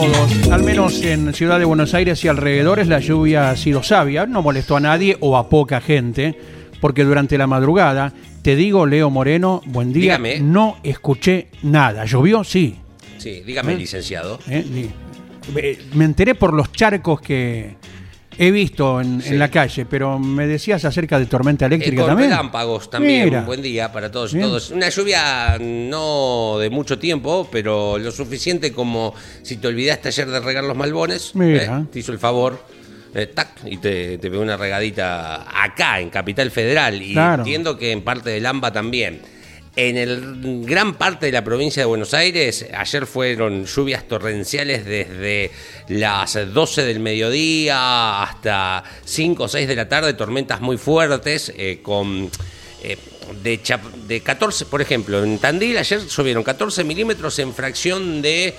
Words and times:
Todos. 0.00 0.48
Al 0.52 0.62
menos 0.62 1.02
en 1.02 1.34
Ciudad 1.34 1.58
de 1.58 1.64
Buenos 1.64 1.92
Aires 1.94 2.24
y 2.24 2.28
alrededores 2.28 2.86
la 2.88 3.00
lluvia 3.00 3.50
ha 3.50 3.56
sido 3.56 3.82
sabia, 3.82 4.26
no 4.26 4.42
molestó 4.42 4.76
a 4.76 4.80
nadie 4.80 5.16
o 5.20 5.36
a 5.36 5.48
poca 5.48 5.80
gente, 5.80 6.38
porque 6.80 7.04
durante 7.04 7.36
la 7.36 7.46
madrugada, 7.46 8.12
te 8.42 8.54
digo, 8.54 8.86
Leo 8.86 9.10
Moreno, 9.10 9.60
buen 9.66 9.92
día, 9.92 10.16
Dígame. 10.18 10.40
no 10.40 10.76
escuché 10.84 11.48
nada. 11.62 12.04
¿Llovió? 12.04 12.44
Sí. 12.44 12.76
Sí, 13.18 13.42
dígame, 13.44 13.72
¿Eh? 13.72 13.76
licenciado. 13.76 14.38
¿eh? 14.48 14.64
Eh, 15.56 15.78
Me 15.94 16.04
enteré 16.04 16.34
por 16.36 16.54
los 16.54 16.70
charcos 16.70 17.20
que 17.20 17.74
he 18.38 18.50
visto 18.50 19.00
en, 19.00 19.20
Sí. 19.20 19.30
en 19.30 19.38
la 19.40 19.50
calle, 19.50 19.84
pero 19.84 20.18
me 20.18 20.46
decías 20.46 20.84
acerca 20.84 21.18
de 21.18 21.26
tormenta 21.26 21.64
Eh, 21.64 21.68
eléctrica 21.68 22.02
con 22.02 22.10
también. 22.10 22.30
relámpagos 22.30 22.88
también. 22.88 23.24
Mira. 23.24 23.42
Buen 23.42 23.60
día 23.62 23.90
para 23.92 24.10
todos 24.10 24.32
y 24.34 24.38
todos. 24.40 24.70
Una 24.70 24.88
lluvia 24.88 25.58
no 25.58 26.56
de 26.60 26.70
mucho 26.70 26.98
tiempo, 26.98 27.48
pero 27.50 27.98
lo 27.98 28.10
suficiente 28.12 28.72
como 28.72 29.14
si 29.42 29.56
te 29.56 29.68
olvidaste 29.68 30.08
ayer 30.08 30.28
de 30.28 30.40
regar 30.40 30.64
los 30.64 30.76
malbones. 30.76 31.34
Mira. 31.34 31.80
¿eh? 31.80 31.84
Te 31.92 31.98
hizo 31.98 32.12
el 32.12 32.18
favor. 32.18 32.62
eh, 33.14 33.26
tac, 33.26 33.48
y 33.64 33.78
te, 33.78 34.18
te 34.18 34.30
pegó 34.30 34.42
una 34.42 34.58
regadita 34.58 35.46
acá, 35.64 35.98
en 35.98 36.10
Capital 36.10 36.50
Federal. 36.50 37.00
Y 37.02 37.14
Claro. 37.14 37.42
entiendo 37.42 37.78
que 37.78 37.90
en 37.90 38.02
parte 38.02 38.28
del 38.30 38.44
AMBA 38.44 38.70
también. 38.70 39.22
En 39.80 39.96
el 39.96 40.64
gran 40.66 40.94
parte 40.94 41.26
de 41.26 41.30
la 41.30 41.44
provincia 41.44 41.80
de 41.82 41.86
Buenos 41.86 42.12
Aires, 42.12 42.66
ayer 42.76 43.06
fueron 43.06 43.64
lluvias 43.64 44.08
torrenciales 44.08 44.84
desde 44.84 45.52
las 45.86 46.36
12 46.52 46.84
del 46.84 46.98
mediodía 46.98 48.24
hasta 48.24 48.82
5 49.04 49.44
o 49.44 49.46
6 49.46 49.68
de 49.68 49.76
la 49.76 49.88
tarde, 49.88 50.14
tormentas 50.14 50.60
muy 50.60 50.78
fuertes, 50.78 51.52
eh, 51.56 51.78
con 51.80 52.28
eh, 52.82 52.98
de, 53.40 53.60
de 54.08 54.20
14, 54.20 54.64
por 54.66 54.82
ejemplo, 54.82 55.22
en 55.22 55.38
Tandil 55.38 55.78
ayer 55.78 56.00
llovieron 56.08 56.42
14 56.42 56.82
milímetros 56.82 57.38
en 57.38 57.54
fracción 57.54 58.20
de 58.20 58.54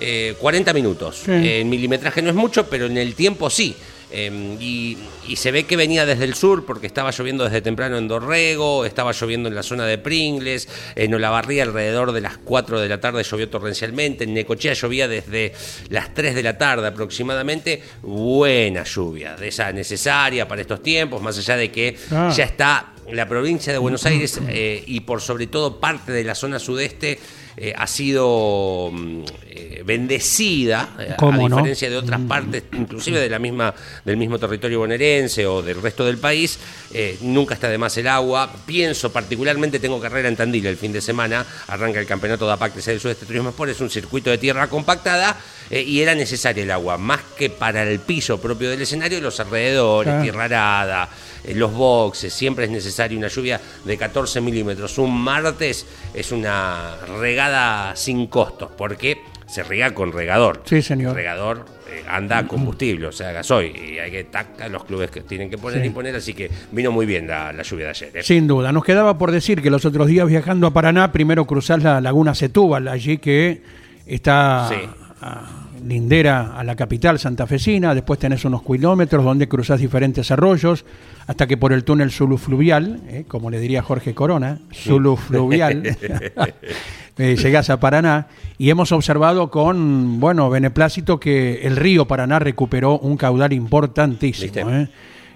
eh, 0.00 0.34
40 0.40 0.72
minutos. 0.72 1.20
Sí. 1.26 1.32
En 1.32 1.68
milimetraje 1.68 2.22
no 2.22 2.30
es 2.30 2.34
mucho, 2.34 2.66
pero 2.70 2.86
en 2.86 2.96
el 2.96 3.14
tiempo 3.14 3.50
sí. 3.50 3.76
Eh, 4.12 4.56
y, 4.60 4.98
y 5.26 5.36
se 5.36 5.50
ve 5.50 5.64
que 5.64 5.76
venía 5.76 6.04
desde 6.04 6.24
el 6.24 6.34
sur 6.34 6.66
porque 6.66 6.86
estaba 6.86 7.10
lloviendo 7.10 7.44
desde 7.44 7.62
temprano 7.62 7.96
en 7.96 8.08
Dorrego, 8.08 8.84
estaba 8.84 9.12
lloviendo 9.12 9.48
en 9.48 9.54
la 9.54 9.62
zona 9.62 9.86
de 9.86 9.98
Pringles, 9.98 10.68
en 10.94 11.14
Olavarría 11.14 11.62
alrededor 11.62 12.12
de 12.12 12.20
las 12.20 12.36
4 12.38 12.80
de 12.80 12.88
la 12.88 13.00
tarde 13.00 13.22
llovió 13.22 13.48
torrencialmente, 13.48 14.24
en 14.24 14.34
Necochea 14.34 14.74
llovía 14.74 15.08
desde 15.08 15.52
las 15.88 16.12
3 16.14 16.34
de 16.34 16.42
la 16.42 16.58
tarde 16.58 16.86
aproximadamente, 16.88 17.82
buena 18.02 18.84
lluvia, 18.84 19.34
de 19.36 19.48
esa 19.48 19.72
necesaria 19.72 20.46
para 20.46 20.60
estos 20.60 20.82
tiempos, 20.82 21.22
más 21.22 21.38
allá 21.38 21.56
de 21.56 21.70
que 21.70 21.96
Ah. 22.10 22.32
ya 22.36 22.44
está 22.44 22.92
la 23.10 23.28
provincia 23.28 23.72
de 23.72 23.78
Buenos 23.78 24.06
Aires 24.06 24.38
eh, 24.48 24.82
y 24.86 25.00
por 25.00 25.20
sobre 25.20 25.46
todo 25.46 25.80
parte 25.80 26.12
de 26.12 26.24
la 26.24 26.34
zona 26.34 26.58
sudeste 26.58 27.18
eh, 27.56 27.72
ha 27.76 27.86
sido 27.86 28.90
mm, 28.92 29.22
eh, 29.54 29.82
bendecida, 29.84 30.90
eh, 30.98 31.14
a 31.18 31.38
diferencia 31.38 31.90
de 31.90 31.96
otras 31.96 32.20
partes, 32.22 32.64
inclusive 32.72 33.20
de 33.20 33.28
la 33.28 33.38
misma, 33.38 33.74
del 34.04 34.16
mismo 34.16 34.38
territorio 34.38 34.78
bonaerense 34.78 35.46
o 35.46 35.62
del 35.62 35.82
resto 35.82 36.04
del 36.04 36.18
país, 36.18 36.58
eh, 36.92 37.18
nunca 37.22 37.54
está 37.54 37.68
de 37.68 37.78
más 37.78 37.96
el 37.98 38.08
agua. 38.08 38.50
Pienso 38.64 39.12
particularmente, 39.12 39.78
tengo 39.78 40.00
carrera 40.00 40.28
en 40.28 40.36
Tandil 40.36 40.66
el 40.66 40.76
fin 40.76 40.92
de 40.92 41.00
semana, 41.00 41.44
arranca 41.68 42.00
el 42.00 42.06
campeonato 42.06 42.46
de 42.46 42.52
APAC 42.52 42.74
del 42.74 43.00
Sudeste 43.00 43.26
Turismo 43.26 43.50
Sport, 43.50 43.72
es 43.72 43.80
un 43.80 43.90
circuito 43.90 44.30
de 44.30 44.38
tierra 44.38 44.68
compactada 44.68 45.36
eh, 45.72 45.82
y 45.82 46.00
era 46.02 46.14
necesaria 46.14 46.62
el 46.62 46.70
agua, 46.70 46.96
más 46.98 47.20
que 47.36 47.50
para 47.50 47.82
el 47.82 47.98
piso 47.98 48.40
propio 48.40 48.70
del 48.70 48.82
escenario, 48.82 49.20
los 49.20 49.40
alrededores, 49.40 50.10
Claro. 50.12 50.22
tierra 50.22 50.44
arada, 50.44 51.08
eh, 51.44 51.54
los 51.54 51.72
boxes, 51.72 52.32
siempre 52.32 52.66
es 52.66 52.70
necesaria 52.70 53.18
una 53.18 53.26
lluvia 53.28 53.60
de 53.84 53.96
14 53.96 54.40
milímetros. 54.40 54.96
Un 54.98 55.18
martes 55.20 55.86
es 56.14 56.30
una 56.30 56.96
regada 57.18 57.96
sin 57.96 58.26
costos, 58.28 58.70
porque 58.76 59.22
se 59.48 59.62
riega 59.64 59.92
con 59.94 60.12
regador. 60.12 60.62
Sí, 60.66 60.80
señor. 60.82 61.10
El 61.10 61.16
regador 61.16 61.66
eh, 61.90 62.04
anda 62.08 62.38
a 62.38 62.46
combustible, 62.46 63.06
o 63.08 63.12
sea, 63.12 63.32
gasoil, 63.32 63.76
y 63.76 63.98
hay 63.98 64.10
que 64.10 64.24
tac, 64.24 64.68
los 64.70 64.84
clubes 64.84 65.10
que 65.10 65.20
tienen 65.22 65.50
que 65.50 65.58
poner 65.58 65.80
Sí. 65.82 65.88
y 65.88 65.90
poner, 65.90 66.14
así 66.16 66.32
que 66.34 66.50
vino 66.70 66.90
muy 66.92 67.04
bien 67.06 67.26
la, 67.26 67.52
la 67.52 67.62
lluvia 67.62 67.86
de 67.86 67.90
ayer. 67.90 68.10
¿eh? 68.16 68.22
Sin 68.22 68.46
duda. 68.46 68.72
Nos 68.72 68.82
quedaba 68.84 69.18
por 69.18 69.30
decir 69.30 69.60
que 69.60 69.68
los 69.70 69.84
otros 69.84 70.06
días 70.06 70.26
viajando 70.26 70.66
a 70.66 70.70
Paraná, 70.72 71.12
primero 71.12 71.44
cruzás 71.46 71.82
la 71.82 72.00
laguna 72.00 72.34
Setúbal, 72.34 72.88
allí 72.88 73.18
que 73.18 73.62
está 74.06 74.68
Sí. 74.70 74.76
a- 75.20 75.61
lindera 75.84 76.56
a 76.56 76.64
la 76.64 76.74
capital 76.76 77.18
santafesina, 77.18 77.94
después 77.94 78.18
tenés 78.18 78.44
unos 78.44 78.62
kilómetros 78.62 79.24
donde 79.24 79.48
cruzás 79.48 79.80
diferentes 79.80 80.30
arroyos, 80.30 80.84
hasta 81.26 81.46
que 81.46 81.56
por 81.56 81.72
el 81.72 81.84
túnel 81.84 82.10
Zulufluvial, 82.10 83.00
eh, 83.08 83.24
como 83.28 83.50
le 83.50 83.60
diría 83.60 83.82
Jorge 83.82 84.14
Corona, 84.14 84.58
Zulufluvial, 84.72 85.82
eh, 87.18 87.36
llegás 87.36 87.70
a 87.70 87.78
Paraná 87.80 88.28
y 88.58 88.70
hemos 88.70 88.92
observado 88.92 89.50
con, 89.50 90.18
bueno, 90.20 90.48
beneplácito 90.50 91.18
que 91.20 91.62
el 91.66 91.76
río 91.76 92.06
Paraná 92.06 92.38
recuperó 92.38 92.98
un 92.98 93.16
caudal 93.16 93.52
importantísimo, 93.52 94.70
eh, 94.70 94.88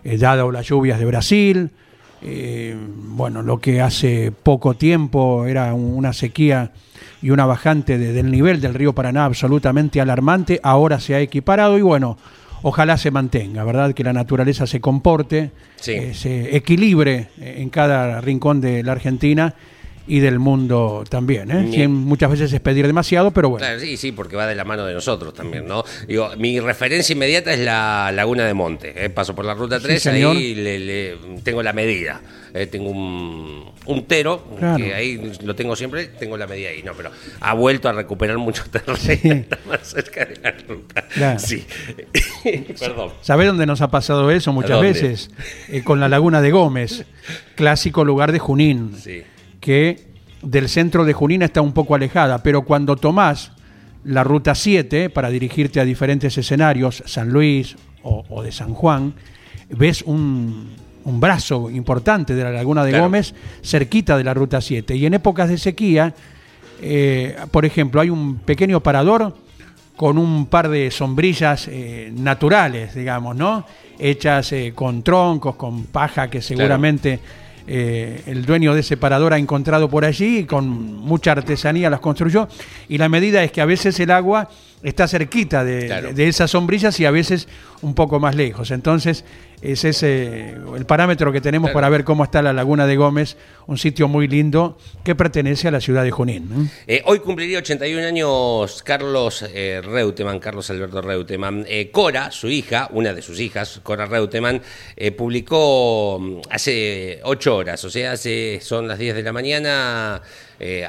eh, 0.05 0.19
dado 0.19 0.51
las 0.51 0.67
lluvias 0.67 0.99
de 0.99 1.05
Brasil, 1.05 1.71
bueno, 2.89 3.43
lo 3.43 3.59
que 3.61 3.81
hace 3.81 4.33
poco 4.33 4.75
tiempo 4.75 5.47
era 5.47 5.73
un- 5.75 5.95
una 5.97 6.13
sequía 6.13 6.73
y 7.27 7.31
una 7.31 7.45
bajante 7.45 7.99
de- 7.99 8.13
del 8.13 8.31
nivel 8.31 8.61
del 8.61 8.73
río 8.75 8.93
Paraná 8.95 9.25
absolutamente 9.25 10.01
alarmante, 10.01 10.61
ahora 10.63 11.01
se 11.01 11.17
ha 11.17 11.21
equiparado 11.21 11.77
y 11.77 11.83
bueno, 11.83 12.17
ojalá 12.63 12.97
se 12.99 13.11
mantenga, 13.11 13.65
¿verdad? 13.65 13.95
Que 13.95 14.05
la 14.05 14.13
naturaleza 14.13 14.65
se 14.69 14.81
comporte, 14.81 15.51
Sí. 15.75 15.91
eh, 15.91 16.15
se 16.15 16.57
equilibre 16.57 17.29
eh, 17.41 17.57
en 17.59 17.69
cada 17.71 18.21
rincón 18.21 18.61
de 18.61 18.85
la 18.85 18.93
Argentina 18.93 19.55
y 20.09 20.21
del 20.21 20.39
mundo 20.39 21.05
también, 21.09 21.51
¿eh? 21.51 21.89
Muchas 21.89 22.31
veces 22.31 22.53
es 22.53 22.61
pedir 22.61 22.87
demasiado, 22.87 23.31
pero 23.33 23.49
bueno. 23.51 23.67
Claro, 23.67 23.81
sí, 23.81 23.97
sí, 23.97 24.13
porque 24.13 24.37
va 24.37 24.47
de 24.47 24.55
la 24.55 24.65
mano 24.65 24.85
de 24.87 24.95
nosotros 24.95 25.35
también, 25.35 25.67
¿no? 25.67 25.85
Digo, 26.07 26.31
mi 26.39 26.61
referencia 26.61 27.13
inmediata 27.13 27.53
es 27.53 27.61
la 27.61 28.13
Laguna 28.13 28.45
de 28.45 28.55
Monte. 28.55 28.93
¿eh? 29.05 29.11
Paso 29.11 29.35
por 29.35 29.45
la 29.45 29.55
ruta 29.55 29.81
3, 29.81 30.03
señor. 30.03 30.37
ahí 30.37 30.55
le- 30.55 30.79
le- 30.79 31.17
tengo 31.43 31.63
la 31.63 31.73
medida. 31.73 32.21
¿eh? 32.55 32.67
Tengo 32.67 32.91
un, 32.91 33.71
un 33.87 34.05
tero, 34.07 34.47
Claro. 34.59 34.77
que 34.77 34.95
ahí 34.95 35.33
lo 35.43 35.55
tengo 35.57 35.75
siempre, 35.77 36.07
tengo 36.07 36.37
la 36.37 36.47
medida 36.47 36.69
ahí. 36.71 36.83
No, 36.83 36.93
pero 36.97 37.11
ha 37.41 37.55
vuelto 37.55 37.89
a 37.89 37.93
recuperar 37.93 38.39
mucho 38.39 38.65
terreno, 38.71 38.97
Sí. 38.97 39.19
está 39.23 39.59
más 39.69 39.81
cerca 39.89 40.25
de 40.25 40.37
la 40.43 40.53
ruta. 40.53 41.03
Claro. 41.09 41.39
Sí. 41.39 41.65
Perdón. 42.79 43.11
¿Sabés 43.23 43.47
dónde 43.49 43.67
nos 43.67 43.81
ha 43.81 43.89
pasado 43.91 44.31
eso 44.31 44.53
muchas 44.53 44.81
veces? 44.81 45.31
Eh, 45.69 45.83
con 45.83 46.01
la 46.01 46.09
Laguna 46.09 46.41
de 46.41 46.51
Gómez, 46.51 47.05
clásico 47.57 48.05
lugar 48.05 48.33
de 48.33 48.39
Junín. 48.39 48.93
Sí. 49.03 49.23
Que 49.67 49.99
del 50.43 50.69
centro 50.69 51.05
de 51.05 51.13
Junín 51.13 51.43
está 51.43 51.61
un 51.61 51.73
poco 51.73 51.97
alejada, 51.97 52.41
pero 52.41 52.63
cuando 52.63 52.95
tomás 52.95 53.51
la 54.05 54.23
ruta 54.23 54.55
7 54.55 55.11
para 55.11 55.29
dirigirte 55.29 55.81
a 55.81 55.85
diferentes 55.85 56.39
escenarios, 56.39 57.03
San 57.05 57.31
Luis 57.31 57.75
o, 58.05 58.25
o 58.29 58.45
de 58.45 58.53
San 58.53 58.75
Juan, 58.75 59.15
ves 59.71 60.03
un, 60.03 60.69
un 61.03 61.19
brazo 61.19 61.69
importante 61.69 62.37
de 62.37 62.45
la 62.45 62.53
Laguna 62.53 62.85
de 62.85 62.91
Claro. 62.91 63.07
Gómez 63.07 63.35
cerquita 63.61 64.17
de 64.17 64.23
la 64.23 64.35
ruta 64.35 64.61
7. 64.61 64.95
Y 64.95 65.05
en 65.05 65.15
épocas 65.15 65.49
de 65.49 65.59
sequía, 65.59 66.15
eh, 66.81 67.37
por 67.51 67.65
ejemplo, 67.65 68.01
hay 68.01 68.11
un 68.11 68.37
pequeño 68.37 68.81
parador 68.85 69.35
con 69.97 70.17
un 70.17 70.47
par 70.47 70.69
de 70.69 70.93
sombrillas 70.93 71.67
eh, 71.67 72.13
naturales, 72.17 72.95
digamos, 72.95 73.35
¿no? 73.35 73.67
Hechas 73.99 74.53
eh, 74.53 74.75
con 74.77 75.03
troncos, 75.03 75.57
con 75.57 75.87
paja 75.87 76.31
que 76.31 76.41
seguramente 76.41 77.19
eh, 77.67 78.23
el 78.27 78.45
dueño 78.45 78.75
de 78.75 78.81
ese 78.81 78.97
parador 78.97 79.33
ha 79.33 79.39
encontrado 79.39 79.89
por 79.89 80.05
allí 80.05 80.39
y 80.39 80.45
con 80.45 80.69
mucha 80.69 81.33
artesanía 81.33 81.91
las 81.91 82.01
construyó. 82.01 82.49
Y 82.89 82.99
la 82.99 83.09
medida 83.09 83.43
es 83.43 83.53
que 83.53 83.61
a 83.61 83.67
veces 83.67 83.99
el 84.01 84.11
agua 84.11 84.49
está 84.89 85.09
cerquita 85.09 85.65
de, 85.65 85.87
Claro. 85.87 86.13
de 86.13 86.29
esas 86.29 86.51
sombrillas 86.53 86.99
y 87.01 87.05
a 87.07 87.11
veces 87.11 87.49
un 87.83 87.95
poco 87.95 88.21
más 88.21 88.35
lejos. 88.37 88.71
Entonces, 88.71 89.25
ese 89.61 89.89
es 89.89 90.03
eh, 90.03 90.55
el 90.77 90.85
parámetro 90.87 91.33
que 91.33 91.41
tenemos 91.41 91.69
Claro. 91.71 91.75
para 91.75 91.89
ver 91.89 92.05
cómo 92.05 92.23
está 92.23 92.41
la 92.41 92.53
Laguna 92.53 92.87
de 92.87 92.97
Gómez, 92.97 93.37
un 93.67 93.79
sitio 93.79 94.07
muy 94.07 94.29
lindo 94.29 94.79
que 95.03 95.15
pertenece 95.17 95.67
a 95.67 95.71
la 95.73 95.81
ciudad 95.81 96.05
de 96.05 96.11
Junín. 96.13 96.71
Eh, 96.87 97.03
hoy 97.07 97.19
cumpliría 97.19 97.59
81 97.59 98.07
años 98.07 98.83
Carlos 98.85 99.45
eh, 99.53 99.81
Reutemann, 99.83 100.39
Carlos 100.39 100.71
Alberto 100.71 101.03
Reutemann. 101.03 101.65
Eh, 101.69 101.91
Cora, 101.91 102.31
su 102.31 102.49
hija, 102.49 102.89
una 102.93 103.13
de 103.13 103.23
sus 103.23 103.41
hijas, 103.41 103.81
Cora 103.83 104.07
Reutemann, 104.07 104.63
publicó 105.17 106.19
mm, 106.21 106.41
hace 106.51 107.21
8 107.25 107.57
horas, 107.57 107.85
o 107.85 107.91
sea, 107.91 108.13
hace, 108.13 108.61
son 108.63 108.87
las 108.87 108.99
10 108.99 109.17
de 109.17 109.23
la 109.23 109.33
mañana, 109.33 110.23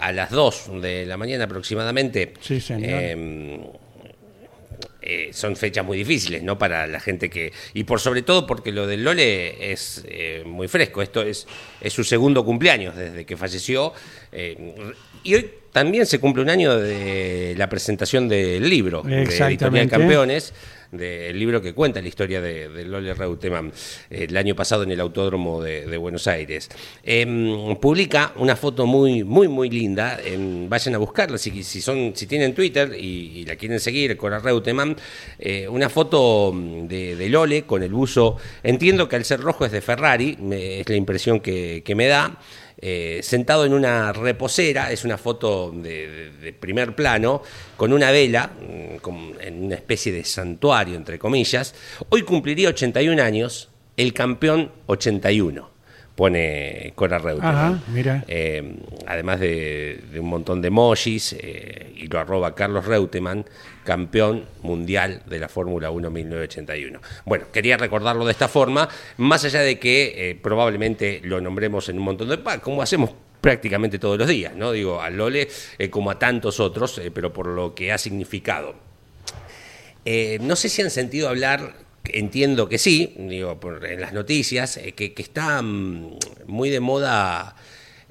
a 0.01 0.11
las 0.11 0.29
2 0.29 0.81
de 0.81 1.05
la 1.05 1.17
mañana 1.17 1.45
aproximadamente. 1.45 2.33
Sí, 2.41 2.61
señor. 2.61 3.86
Eh, 5.09 5.29
son 5.31 5.55
fechas 5.55 5.85
muy 5.85 5.97
difíciles, 5.97 6.43
¿no? 6.43 6.57
Para 6.57 6.85
la 6.85 6.99
gente 6.99 7.29
que. 7.29 7.53
Y 7.73 7.85
por 7.85 8.01
sobre 8.01 8.23
todo 8.23 8.45
porque 8.45 8.73
lo 8.73 8.85
del 8.87 9.05
Lole 9.05 9.71
es 9.71 10.03
eh, 10.05 10.43
muy 10.45 10.67
fresco. 10.67 11.01
Esto 11.01 11.21
es, 11.21 11.47
es 11.79 11.93
su 11.93 12.03
segundo 12.03 12.43
cumpleaños 12.43 12.93
desde 12.93 13.25
que 13.25 13.37
falleció. 13.37 13.93
eh, 14.33 14.75
y 15.23 15.35
hoy 15.35 15.49
también 15.77 16.05
se 16.07 16.17
cumple 16.19 16.41
un 16.41 16.49
año 16.49 16.75
de 16.77 17.53
la 17.57 17.69
presentación 17.69 18.27
del 18.27 18.67
libro 18.67 19.03
de 19.03 19.25
Editorial. 19.51 19.89
Campeones. 19.89 20.53
Del 20.89 21.37
libro 21.37 21.61
que 21.61 21.73
cuenta 21.73 22.01
la 22.01 22.07
historia 22.07 22.39
de, 22.39 22.69
de 22.69 22.85
Lole 22.85 23.13
Reutemann 23.13 23.73
el 24.09 24.37
año 24.37 24.55
pasado 24.55 24.83
en 24.83 24.91
el 24.91 25.01
Autódromo 25.01 25.61
de, 25.61 25.85
de 25.85 25.97
Buenos 25.97 26.27
Aires. 26.27 26.69
Em, 27.03 27.75
publica 27.75 28.31
una 28.37 28.55
foto 28.55 28.85
muy, 28.85 29.21
muy, 29.25 29.49
muy 29.49 29.69
linda. 29.69 30.17
em, 30.23 30.69
vayan 30.69 30.95
a 30.95 30.97
buscarla 30.97 31.37
si, 31.37 31.61
si, 31.63 31.81
son, 31.81 32.13
si 32.15 32.25
tienen 32.25 32.55
Twitter 32.55 32.95
y, 32.97 33.39
y 33.41 33.45
la 33.45 33.57
quieren 33.57 33.81
seguir, 33.81 34.15
Cora 34.15 34.39
Reutemann. 34.39 34.95
eh, 35.39 35.67
una 35.67 35.89
foto 35.89 36.53
mm, 36.55 36.87
de, 36.87 37.17
de 37.17 37.29
Lole 37.29 37.63
con 37.63 37.83
el 37.83 37.91
buzo. 37.91 38.37
Entiendo 38.63 39.09
que 39.09 39.17
al 39.17 39.25
ser 39.25 39.41
rojo 39.41 39.65
es 39.65 39.73
de 39.73 39.81
Ferrari, 39.81 40.37
me- 40.39 40.79
es 40.79 40.87
la 40.87 40.95
impresión 40.95 41.41
que, 41.41 41.83
que 41.83 41.95
me 41.95 42.07
da. 42.07 42.39
Eh, 42.79 43.21
sentado 43.23 43.65
en 43.65 43.73
una 43.73 44.13
reposera, 44.13 44.91
es 44.91 45.03
una 45.03 45.17
foto 45.17 45.71
de, 45.71 46.55
primer 46.59 46.95
plano, 46.95 47.41
con 47.75 47.91
una 47.91 48.11
vela, 48.11 48.51
mm, 48.59 49.39
en 49.41 49.63
una 49.63 49.75
especie 49.75 50.11
de 50.11 50.23
santuario, 50.23 50.95
entre 50.95 51.17
comillas. 51.17 51.73
Hoy 52.09 52.21
cumpliría 52.21 52.69
81 52.69 53.21
años 53.21 53.69
el 53.95 54.13
campeón 54.13 54.71
81, 54.85 55.71
pone 56.17 56.93
Cora 56.95 57.19
Reutemann. 57.19 57.83
Mira. 57.93 58.25
Eh, 58.27 58.75
además 59.05 59.39
de, 59.39 60.01
de 60.11 60.19
un 60.19 60.27
montón 60.27 60.63
de 60.63 60.69
emojis, 60.69 61.33
eh, 61.39 61.93
y 61.95 62.07
lo 62.07 62.19
arroba 62.19 62.55
Carlos 62.55 62.85
Reutemann, 62.85 63.45
campeón 63.83 64.45
mundial 64.63 65.21
de 65.27 65.37
la 65.37 65.47
Fórmula 65.47 65.91
1 65.91 66.09
1981. 66.09 66.99
Bueno, 67.23 67.45
quería 67.53 67.77
recordarlo 67.77 68.25
de 68.25 68.31
esta 68.31 68.47
forma, 68.47 68.89
más 69.17 69.45
allá 69.45 69.61
de 69.61 69.77
que 69.77 70.31
eh, 70.31 70.35
probablemente 70.35 71.21
lo 71.23 71.39
nombremos 71.39 71.87
en 71.87 71.99
un 71.99 72.05
montón 72.05 72.29
de... 72.29 72.39
como 72.61 72.81
hacemos 72.81 73.11
prácticamente 73.39 73.99
todos 73.99 74.17
los 74.17 74.27
días, 74.27 74.55
¿no? 74.55 74.71
Digo, 74.71 74.99
a 74.99 75.11
Lole 75.11 75.47
como 75.91 76.09
a 76.09 76.17
tantos 76.17 76.59
otros, 76.59 76.99
pero 77.13 77.31
por 77.31 77.45
lo 77.45 77.75
que 77.75 77.91
ha 77.91 77.99
significado. 77.99 78.73
No 80.41 80.55
sé 80.55 80.69
si 80.69 80.81
han 80.81 80.89
sentido 80.89 81.29
hablar, 81.29 81.73
entiendo 82.13 82.67
que 82.69 82.77
sí, 82.77 83.13
digo, 83.17 83.59
por- 83.59 83.85
en 83.85 84.01
las 84.01 84.13
noticias, 84.13 84.77
eh, 84.77 84.93
que, 84.93 85.13
que 85.13 85.21
está 85.21 85.61
mm, 85.61 86.17
muy 86.47 86.69
de 86.69 86.79
moda 86.79 87.55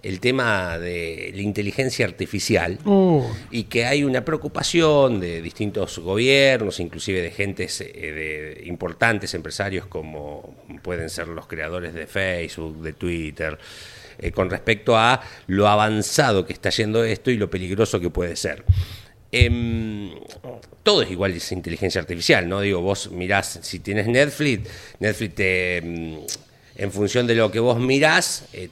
el 0.02 0.20
tema 0.20 0.78
de 0.78 1.32
la 1.34 1.42
inteligencia 1.42 2.06
artificial 2.06 2.78
Uh, 2.84 3.24
y 3.50 3.64
que 3.64 3.86
hay 3.86 4.04
una 4.04 4.24
preocupación 4.24 5.18
de 5.20 5.42
distintos 5.42 5.98
gobiernos, 5.98 6.78
inclusive 6.78 7.22
de 7.22 7.30
gentes 7.32 7.80
eh, 7.80 7.86
de 8.60 8.62
importantes 8.66 9.34
empresarios 9.34 9.86
como 9.86 10.54
pueden 10.82 11.10
ser 11.10 11.28
los 11.28 11.46
creadores 11.48 11.92
de 11.94 12.06
Facebook, 12.06 12.82
de 12.82 12.92
Twitter, 12.92 13.58
eh, 14.18 14.30
con 14.30 14.48
respecto 14.48 14.96
a 14.96 15.20
lo 15.48 15.66
avanzado 15.66 16.46
que 16.46 16.52
está 16.52 16.70
yendo 16.70 17.02
esto 17.02 17.30
y 17.30 17.36
lo 17.36 17.50
peligroso 17.50 17.98
que 17.98 18.10
puede 18.10 18.36
ser. 18.36 18.64
Em, 19.38 20.14
todo 20.82 21.02
es 21.02 21.10
igual, 21.10 21.32
es 21.32 21.52
inteligencia 21.52 22.00
artificial, 22.00 22.48
¿no? 22.48 22.62
Digo, 22.62 22.80
vos 22.80 23.10
mirás, 23.10 23.58
si 23.60 23.80
tienes 23.80 24.06
Netflix, 24.06 24.70
Netflix 24.98 25.34
te, 25.34 25.76
em, 25.76 26.20
en 26.76 26.92
función 26.92 27.26
de 27.26 27.34
lo 27.34 27.50
que 27.50 27.60
vos 27.60 27.78
mirás, 27.78 28.44
eh, 28.54 28.70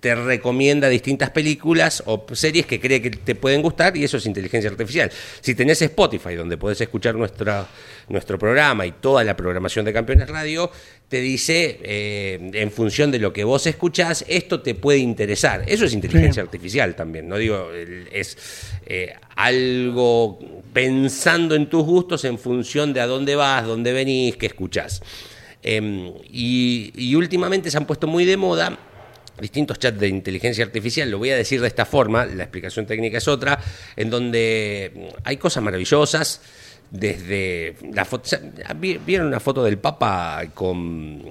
te 0.00 0.14
recomienda 0.14 0.88
distintas 0.88 1.30
películas 1.30 2.02
o 2.06 2.26
series 2.32 2.66
que 2.66 2.80
cree 2.80 3.00
que 3.00 3.10
te 3.10 3.36
pueden 3.36 3.62
gustar 3.62 3.96
y 3.96 4.04
eso 4.04 4.16
es 4.16 4.26
inteligencia 4.26 4.68
artificial. 4.68 5.10
Si 5.40 5.54
tenés 5.54 5.80
Spotify, 5.80 6.34
donde 6.34 6.58
podés 6.58 6.80
escuchar 6.80 7.14
nuestra, 7.14 7.68
nuestro 8.08 8.38
programa 8.38 8.84
y 8.84 8.92
toda 8.92 9.22
la 9.22 9.36
programación 9.36 9.84
de 9.84 9.92
Campeones 9.92 10.28
Radio, 10.28 10.70
te 11.12 11.20
dice, 11.20 11.78
eh, 11.82 12.50
en 12.54 12.70
función 12.70 13.10
de 13.10 13.18
lo 13.18 13.34
que 13.34 13.44
vos 13.44 13.66
escuchás, 13.66 14.24
esto 14.28 14.62
te 14.62 14.74
puede 14.74 15.00
interesar. 15.00 15.62
Eso 15.66 15.84
es 15.84 15.92
inteligencia 15.92 16.40
Sí. 16.42 16.46
artificial 16.46 16.94
también, 16.96 17.28
no 17.28 17.36
digo, 17.36 17.68
es 18.10 18.38
eh, 18.86 19.12
algo 19.36 20.38
pensando 20.72 21.54
en 21.54 21.68
tus 21.68 21.84
gustos 21.84 22.24
en 22.24 22.38
función 22.38 22.94
de 22.94 23.02
a 23.02 23.06
dónde 23.06 23.36
vas, 23.36 23.66
dónde 23.66 23.92
venís, 23.92 24.36
qué 24.38 24.46
escuchás. 24.46 25.02
Em, 25.62 26.14
y, 26.30 26.92
y 26.96 27.14
últimamente 27.14 27.70
se 27.70 27.76
han 27.76 27.84
puesto 27.84 28.06
muy 28.06 28.24
de 28.24 28.38
moda 28.38 28.78
distintos 29.38 29.78
chats 29.78 29.98
de 30.00 30.08
inteligencia 30.08 30.64
artificial, 30.64 31.10
lo 31.10 31.18
voy 31.18 31.28
a 31.30 31.36
decir 31.36 31.60
de 31.60 31.66
esta 31.66 31.84
forma, 31.84 32.24
la 32.24 32.44
explicación 32.44 32.86
técnica 32.86 33.18
es 33.18 33.28
otra, 33.28 33.58
en 33.96 34.08
donde 34.08 35.10
hay 35.24 35.36
cosas 35.36 35.62
maravillosas, 35.62 36.40
desde 36.92 37.74
la 37.94 38.04
foto, 38.04 38.28
¿vi- 38.76 38.98
¿vieron 39.04 39.28
una 39.28 39.40
foto 39.40 39.64
del 39.64 39.78
Papa 39.78 40.42
con 40.52 40.76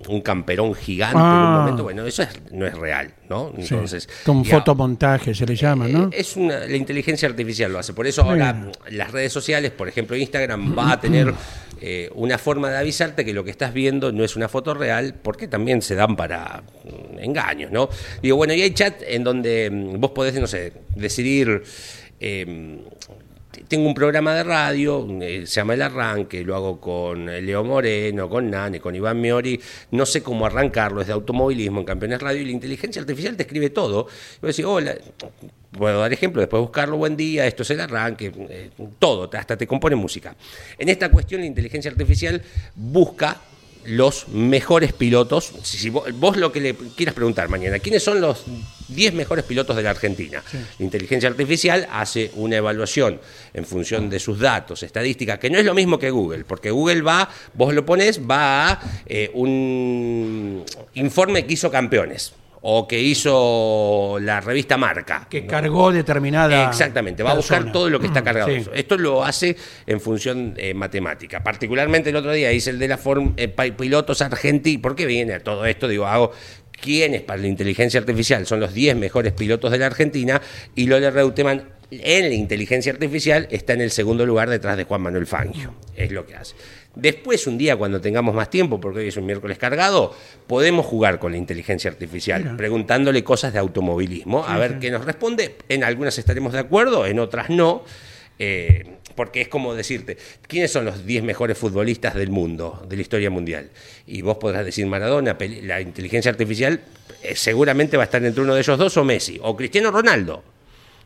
un 0.10 0.22
camperón 0.22 0.74
gigante 0.74 1.20
en 1.20 1.24
un 1.44 1.44
Ah. 1.54 1.58
momento? 1.60 1.84
Bueno, 1.84 2.04
eso 2.06 2.24
es- 2.24 2.30
no 2.52 2.66
es 2.66 2.74
real, 2.76 3.14
¿no? 3.30 3.54
sí, 3.58 3.68
Entonces, 3.76 4.10
con 4.26 4.44
ya- 4.44 4.58
fotomontaje 4.58 5.36
se 5.36 5.46
le 5.46 5.56
llama, 5.56 5.88
¿no? 5.88 6.06
eh, 6.06 6.10
Es 6.18 6.36
una, 6.36 6.60
la 6.66 6.76
inteligencia 6.76 7.30
artificial 7.30 7.72
lo 7.72 7.78
hace. 7.78 7.94
Por 7.94 8.08
eso 8.08 8.24
ahora 8.24 8.72
las 8.90 9.12
redes 9.12 9.32
sociales, 9.32 9.70
por 9.72 9.88
ejemplo 9.88 10.16
Instagram, 10.18 10.76
va 10.76 10.94
a 10.94 11.00
tener 11.00 11.32
eh, 11.80 12.10
una 12.16 12.40
forma 12.40 12.72
de 12.72 12.78
avisarte 12.78 13.24
que 13.24 13.32
lo 13.34 13.44
que 13.44 13.52
estás 13.52 13.72
viendo 13.72 14.12
no 14.12 14.24
es 14.24 14.36
una 14.36 14.50
foto 14.50 14.74
real, 14.74 15.14
porque 15.22 15.48
también 15.48 15.84
se 15.84 15.94
dan 15.94 16.16
para 16.16 16.64
mm, 16.86 17.20
engaños, 17.20 17.72
¿no? 17.72 17.88
Digo, 18.24 18.36
bueno, 18.36 18.54
y 18.56 18.62
hay 18.64 18.72
chat 18.72 18.96
en 19.08 19.24
donde 19.24 19.70
mm, 19.72 20.00
vos 20.00 20.10
podés, 20.12 20.34
no 20.40 20.48
sé, 20.48 20.74
decidir. 20.96 21.62
eh, 22.20 22.80
tengo 23.68 23.88
un 23.88 23.94
programa 23.94 24.34
de 24.36 24.44
radio, 24.44 25.08
eh, 25.22 25.46
se 25.46 25.56
llama 25.56 25.74
El 25.74 25.82
Arranque, 25.82 26.44
lo 26.44 26.56
hago 26.56 26.80
con 26.80 27.26
Leo 27.26 27.64
Moreno, 27.64 28.30
con 28.30 28.50
Nane, 28.50 28.80
con 28.80 28.96
Iván 28.96 29.20
Miori, 29.20 29.60
no 29.92 30.06
sé 30.06 30.24
cómo 30.24 30.46
arrancarlo, 30.46 31.02
es 31.02 31.08
de 31.08 31.14
automovilismo 31.14 31.80
en 31.80 31.86
Campeones 31.86 32.22
Radio 32.22 32.42
y 32.42 32.46
la 32.46 32.52
inteligencia 32.52 33.02
artificial 33.02 33.36
te 33.36 33.44
escribe 33.44 33.70
todo. 33.70 34.08
Y 34.42 34.48
decís, 34.48 34.66
hola, 34.66 34.96
puedo 35.72 36.00
dar 36.00 36.14
ejemplo, 36.14 36.42
después 36.42 36.62
buscarlo, 36.62 36.98
buen 36.98 37.16
día, 37.16 37.46
esto 37.46 37.64
es 37.64 37.70
el 37.72 37.82
arranque, 37.82 38.32
eh, 38.50 38.70
todo, 39.00 39.30
hasta 39.34 39.58
te 39.58 39.68
compone 39.68 39.96
música. 39.96 40.36
En 40.78 40.90
esta 40.90 41.10
cuestión 41.10 41.42
la 41.42 41.48
inteligencia 41.48 41.92
artificial 41.92 42.42
busca 42.76 43.42
los 43.86 44.28
mejores 44.30 44.94
pilotos. 44.94 45.52
Si, 45.64 45.78
si 45.78 45.90
vos, 45.90 46.06
vos 46.16 46.38
lo 46.38 46.52
que 46.52 46.62
le 46.62 46.76
quieras 46.76 47.16
preguntar 47.16 47.50
mañana, 47.50 47.80
¿quiénes 47.80 48.04
son 48.04 48.22
los 48.22 48.44
10 48.90 49.14
mejores 49.14 49.46
pilotos 49.46 49.76
de 49.76 49.84
la 49.84 49.92
Argentina? 49.92 50.44
La 50.80 50.86
inteligencia 50.86 51.30
artificial 51.30 51.88
hace 51.92 52.32
una 52.36 52.58
evaluación 52.58 53.20
en 53.54 53.66
función 53.66 54.10
de 54.10 54.20
sus 54.20 54.40
datos, 54.40 54.84
estadísticas, 54.84 55.40
que 55.40 55.50
no 55.50 55.58
es 55.58 55.66
lo 55.66 55.74
mismo 55.74 56.00
que 56.00 56.10
Google, 56.10 56.44
porque 56.46 56.72
Google 56.72 57.02
va, 57.02 57.30
vos 57.54 57.74
lo 57.74 57.86
pones, 57.86 58.22
va 58.22 58.72
a 58.72 58.82
eh, 59.06 59.32
un 59.34 60.64
informe 60.96 61.46
que 61.46 61.54
hizo 61.54 61.72
campeones 61.72 62.34
o 62.64 62.88
que 62.88 63.00
hizo 63.00 64.18
la 64.22 64.40
revista 64.40 64.78
Marca. 64.78 65.28
que 65.30 65.42
¿no? 65.42 65.48
cargó 65.48 65.92
determinada. 65.92 66.70
Exactamente, 66.70 67.24
va 67.24 67.32
a 67.32 67.36
buscar 67.36 67.72
todo 67.72 67.90
lo 67.90 68.00
que 68.00 68.08
está 68.08 68.22
Mm, 68.22 68.24
cargado. 68.24 68.48
sí. 68.50 68.64
Esto 68.74 68.98
lo 68.98 69.24
hace 69.24 69.56
en 69.88 70.00
función 70.00 70.54
eh, 70.58 70.74
matemática. 70.74 71.42
Particularmente 71.44 72.12
el 72.12 72.16
otro 72.16 72.32
día 72.32 72.52
hice 72.52 72.70
el 72.70 72.78
de 72.80 72.88
la 72.88 72.98
form, 72.98 73.34
eh, 73.38 73.48
pilotos 73.48 74.22
argentinos. 74.22 74.82
¿Por 74.82 74.96
qué 74.96 75.06
viene 75.08 75.34
a 75.34 75.40
todo 75.40 75.66
esto? 75.66 75.88
Digo, 75.88 76.06
hago 76.06 76.32
quiénes 76.72 77.22
para 77.22 77.42
la 77.42 77.48
inteligencia 77.48 78.00
artificial 78.00 78.46
son 78.46 78.60
los 78.60 78.74
10 78.74 78.96
mejores 78.96 79.34
pilotos 79.34 79.72
de 79.72 79.78
la 79.80 79.88
Argentina 79.88 80.42
y 80.76 80.86
Lola 80.88 81.10
Reutemann 81.12 81.64
en 81.92 82.30
la 82.30 82.36
inteligencia 82.36 82.92
artificial 82.92 83.48
está 83.52 83.74
en 83.74 83.82
el 83.82 83.92
segundo 83.92 84.26
lugar 84.26 84.50
detrás 84.50 84.78
de 84.78 84.86
Juan 84.86 85.02
Manuel 85.02 85.28
Fangio. 85.28 85.74
Es 85.96 86.12
lo 86.12 86.26
que 86.26 86.36
hace. 86.36 86.56
Después, 86.96 87.48
un 87.48 87.58
día, 87.58 87.76
cuando 87.76 88.02
tengamos 88.02 88.34
más 88.34 88.50
tiempo, 88.50 88.80
porque 88.80 89.00
hoy 89.00 89.08
es 89.10 89.18
un 89.18 89.26
miércoles 89.26 89.58
cargado, 89.58 90.16
podemos 90.48 90.86
jugar 90.86 91.20
con 91.20 91.32
la 91.32 91.38
inteligencia 91.38 91.92
artificial, 91.92 92.56
preguntándole 92.58 93.24
cosas 93.24 93.54
de 93.54 93.60
automovilismo, 93.60 94.46
a 94.46 94.58
ver 94.58 94.80
qué 94.80 94.90
nos 94.92 95.06
responde. 95.06 95.56
En 95.70 95.84
algunas 95.84 96.18
estaremos 96.18 96.54
de 96.54 96.60
acuerdo, 96.60 97.06
en 97.06 97.20
otras 97.20 97.50
no. 97.50 97.84
Eh, 98.40 98.98
porque 99.16 99.42
es 99.42 99.50
como 99.50 99.76
decirte, 99.76 100.18
¿quiénes 100.48 100.72
son 100.72 100.86
los 100.86 101.06
10 101.06 101.24
mejores 101.24 101.58
futbolistas 101.58 102.16
del 102.16 102.30
mundo, 102.30 102.84
de 102.90 102.96
la 102.96 103.02
historia 103.02 103.30
mundial? 103.30 103.70
Y 104.08 104.22
vos 104.22 104.38
podrás 104.38 104.66
decir 104.66 104.86
Maradona, 104.88 105.38
la 105.64 105.82
inteligencia 105.82 106.32
artificial 106.32 106.82
eh, 107.22 107.36
seguramente 107.36 107.98
va 107.98 108.04
a 108.04 108.06
estar 108.06 108.24
entre 108.24 108.42
uno 108.42 108.56
de 108.56 108.62
ellos 108.62 108.80
dos 108.80 108.98
o 108.98 109.04
Messi, 109.04 109.38
o 109.44 109.56
Cristiano 109.56 109.92
Ronaldo. 109.92 110.44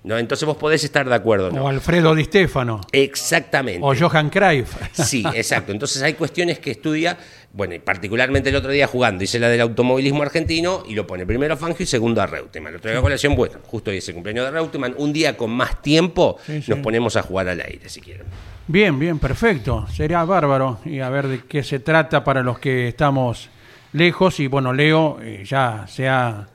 ¿No? 0.05 0.17
Entonces 0.17 0.45
vos 0.45 0.55
podés 0.57 0.83
estar 0.83 1.07
de 1.09 1.15
acuerdo. 1.15 1.51
¿no? 1.51 1.65
O 1.65 1.67
Alfredo 1.67 2.15
Di 2.15 2.23
Stefano. 2.25 2.81
Exactamente. 2.91 3.81
O 3.83 3.93
Johan 3.95 4.29
Cruyff. 4.29 4.75
Sí, 4.93 5.23
exacto. 5.33 5.71
Entonces 5.71 6.01
hay 6.01 6.13
cuestiones 6.13 6.59
que 6.59 6.71
estudia, 6.71 7.17
bueno, 7.51 7.73
y 7.75 7.79
particularmente 7.79 8.49
el 8.49 8.55
otro 8.55 8.71
día 8.71 8.87
jugando, 8.87 9.23
hice 9.23 9.39
la 9.39 9.49
del 9.49 9.61
automovilismo 9.61 10.21
argentino 10.23 10.83
y 10.87 10.93
lo 10.95 11.05
pone 11.05 11.25
primero 11.25 11.53
a 11.53 11.57
Fangio 11.57 11.83
y 11.83 11.87
segundo 11.87 12.21
a 12.21 12.27
Reutemann. 12.27 12.73
Lo 12.73 12.79
traigo 12.79 12.99
a 12.99 13.03
colación, 13.03 13.35
bueno, 13.35 13.55
justo 13.65 13.91
hoy 13.91 13.97
es 13.97 14.07
el 14.07 14.13
cumpleaños 14.15 14.45
de 14.45 14.51
Reutemann. 14.51 14.95
Un 14.97 15.11
día 15.11 15.35
con 15.35 15.51
más 15.51 15.81
tiempo 15.81 16.37
Sí, 16.45 16.61
sí. 16.61 16.71
nos 16.71 16.79
ponemos 16.79 17.15
a 17.17 17.23
jugar 17.23 17.49
al 17.49 17.59
aire, 17.61 17.89
si 17.89 17.99
quieren. 18.01 18.25
Bien, 18.67 18.97
bien, 18.97 19.19
perfecto. 19.19 19.85
Sería 19.93 20.23
bárbaro. 20.23 20.79
Y 20.85 20.99
a 20.99 21.09
ver 21.09 21.27
de 21.27 21.41
qué 21.43 21.61
se 21.63 21.79
trata 21.79 22.23
para 22.23 22.41
los 22.41 22.57
que 22.59 22.87
estamos 22.87 23.49
lejos. 23.93 24.39
Y 24.39 24.47
bueno, 24.47 24.73
Leo 24.73 25.19
eh, 25.21 25.43
ya 25.45 25.85
se 25.87 26.07
ha 26.07 26.47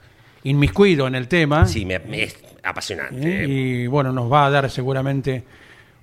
inmiscuido 0.42 1.07
en 1.07 1.14
el 1.14 1.28
tema. 1.28 1.66
Sí, 1.66 1.85
me, 1.85 1.99
me 2.00 2.28
apasionante. 2.62 3.45
¿eh? 3.45 3.47
Y 3.49 3.87
bueno, 3.87 4.12
nos 4.12 4.31
va 4.31 4.47
a 4.47 4.50
dar 4.50 4.71
seguramente 4.71 5.43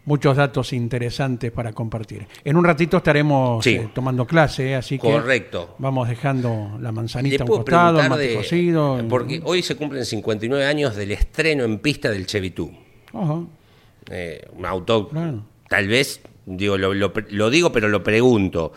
muchos 0.06 0.38
datos 0.38 0.72
interesantes 0.72 1.52
para 1.52 1.74
compartir. 1.74 2.26
En 2.46 2.56
un 2.56 2.64
ratito 2.64 2.98
estaremos 2.98 3.62
Sí. 3.64 3.76
eh, 3.76 3.90
tomando 3.94 4.26
clase, 4.26 4.70
¿eh? 4.72 4.76
así 4.76 4.98
que 4.98 5.12
Correcto. 5.12 5.76
vamos 5.80 6.08
dejando 6.08 6.78
la 6.80 6.92
manzanita 6.94 7.44
a 7.44 7.46
un 7.46 7.52
costado, 7.58 8.00
el 8.02 8.10
mate 8.10 8.28
de- 8.30 8.36
cocido. 8.36 9.04
Porque 9.10 9.42
hoy 9.44 9.62
se 9.62 9.76
cumplen 9.76 10.06
59 10.06 10.66
años 10.66 10.96
del 10.96 11.12
estreno 11.12 11.66
en 11.66 11.80
pista 11.80 12.10
del 12.10 12.26
Chevy 12.26 12.50
2. 12.52 12.70
Ajá, 13.14 13.42
Eh, 14.10 14.48
un 14.56 14.66
auto, 14.66 15.10
Claro. 15.10 15.44
tal 15.68 15.88
vez, 15.90 16.22
digo, 16.46 16.78
lo, 16.78 16.94
lo- 16.94 17.12
lo 17.32 17.50
digo, 17.50 17.74
pero 17.74 17.90
lo 17.90 18.02
pregunto, 18.02 18.72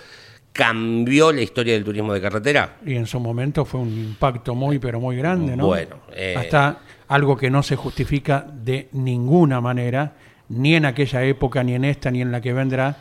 ¿cambió 0.53 1.31
la 1.33 1.41
historia 1.43 1.75
del 1.75 1.85
turismo 1.85 2.13
de 2.13 2.21
carretera? 2.21 2.79
Y 2.85 2.97
en 2.97 3.07
su 3.07 3.21
momento 3.21 3.65
fue 3.65 3.81
un 3.81 3.91
impacto 3.97 4.55
muy, 4.57 4.81
pero 4.81 4.99
muy 5.01 5.17
grande, 5.17 5.57
¿no? 5.57 5.67
Bueno, 5.69 5.97
eh, 6.13 6.35
Hasta 6.37 6.79
algo 7.11 7.37
que 7.37 7.51
no 7.51 7.63
se 7.63 7.77
justifica 7.77 8.47
de 8.51 8.89
ninguna 8.93 9.61
manera, 9.61 10.13
ni 10.49 10.75
en 10.75 10.85
aquella 10.87 11.23
época, 11.25 11.63
ni 11.63 11.75
en 11.75 11.85
esta, 11.85 12.11
ni 12.11 12.23
en 12.23 12.33
la 12.33 12.41
que 12.41 12.53
vendrá, 12.53 12.97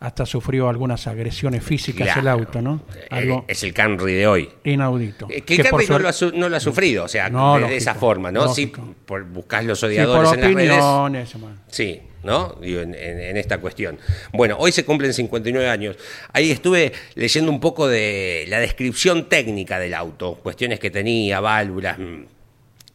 hasta 0.00 0.24
sufrió 0.24 0.68
algunas 0.70 1.06
agresiones 1.06 1.62
físicas 1.62 2.16
el 2.16 2.26
auto, 2.26 2.62
¿no? 2.62 2.80
Eh, 2.96 3.06
Algo 3.10 3.44
Es 3.46 3.62
el 3.64 3.74
Camry 3.74 4.14
de 4.14 4.26
hoy. 4.26 4.48
inaudito. 4.64 5.26
Eh, 5.30 5.42
Que 5.42 5.56
el 5.56 5.62
Camry 5.64 5.86
no 5.88 5.98
lo, 5.98 6.08
ha, 6.08 6.12
su- 6.14 6.32
no 6.32 6.48
lo 6.48 6.56
ha 6.56 6.60
sufrido, 6.60 7.04
o 7.04 7.08
sea, 7.08 7.28
No, 7.28 7.54
de, 7.56 7.60
lógico, 7.60 7.76
esa 7.76 7.94
forma, 7.94 8.32
¿no? 8.32 8.48
Sí, 8.54 8.66
lógico. 8.72 8.94
por 9.04 9.24
buscar 9.24 9.62
los 9.64 9.78
Sí, 9.78 9.84
por 9.84 9.90
odiadores 9.90 10.32
en 10.32 10.40
las 10.40 10.54
redes. 10.54 10.84
opiniones. 10.84 11.36
Sí, 11.68 12.00
¿no? 12.24 12.56
Digo, 12.62 12.80
en, 12.80 12.94
en- 12.94 13.20
en 13.20 13.36
esta 13.36 13.58
cuestión. 13.58 13.98
Bueno, 14.32 14.56
hoy 14.58 14.72
se 14.72 14.86
cumplen 14.86 15.12
59 15.12 15.68
años. 15.68 15.96
Ahí 16.32 16.50
estuve 16.50 16.92
leyendo 17.14 17.50
un 17.52 17.60
poco 17.60 17.86
de 17.86 18.46
la 18.48 18.58
descripción 18.58 19.28
técnica 19.28 19.78
del 19.78 19.92
auto, 19.92 20.36
cuestiones 20.42 20.80
que 20.80 20.90
tenía, 20.90 21.40
válvulas, 21.40 21.98
mm, 21.98 22.22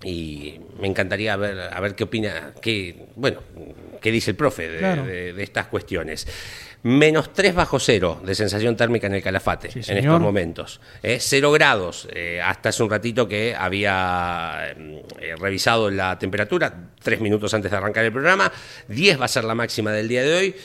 y 0.04 0.60
me 0.80 0.88
encantaría 0.88 1.36
ver, 1.38 1.60
a 1.72 1.80
ver 1.80 1.96
qué 1.96 2.04
opina, 2.04 2.54
qué, 2.62 3.08
bueno, 3.16 3.40
qué 4.02 4.12
dice 4.12 4.32
el 4.32 4.38
profe 4.38 4.70
de, 4.70 4.78
Claro. 4.80 5.06
de- 5.06 5.34
de 5.34 5.44
estas 5.44 5.68
cuestiones. 5.68 6.28
Menos 6.84 7.34
3 7.34 7.56
bajo 7.56 7.80
cero 7.80 8.22
de 8.24 8.36
sensación 8.36 8.78
térmica 8.78 9.08
en 9.08 9.16
el 9.16 9.24
calafate 9.24 9.72
Sí, 9.72 9.80
en 9.92 9.98
estos 9.98 10.22
momentos. 10.22 10.80
¿eh? 11.02 11.18
Cero 11.20 11.52
grados. 11.52 12.08
eh, 12.14 12.40
hasta 12.44 12.70
hace 12.70 12.84
un 12.84 12.92
ratito 12.92 13.28
que 13.28 13.56
había 13.58 14.76
eh, 15.20 15.36
revisado 15.40 15.90
la 15.90 16.20
temperatura, 16.20 16.92
tres 17.02 17.20
minutos 17.22 17.54
antes 17.56 17.72
de 17.72 17.78
arrancar 17.78 18.06
el 18.06 18.12
programa. 18.12 18.52
10 18.88 19.20
va 19.20 19.26
a 19.26 19.30
ser 19.30 19.46
la 19.46 19.56
máxima 19.56 19.92
del 19.92 20.08
día 20.08 20.22
de 20.22 20.34
hoy. 20.36 20.56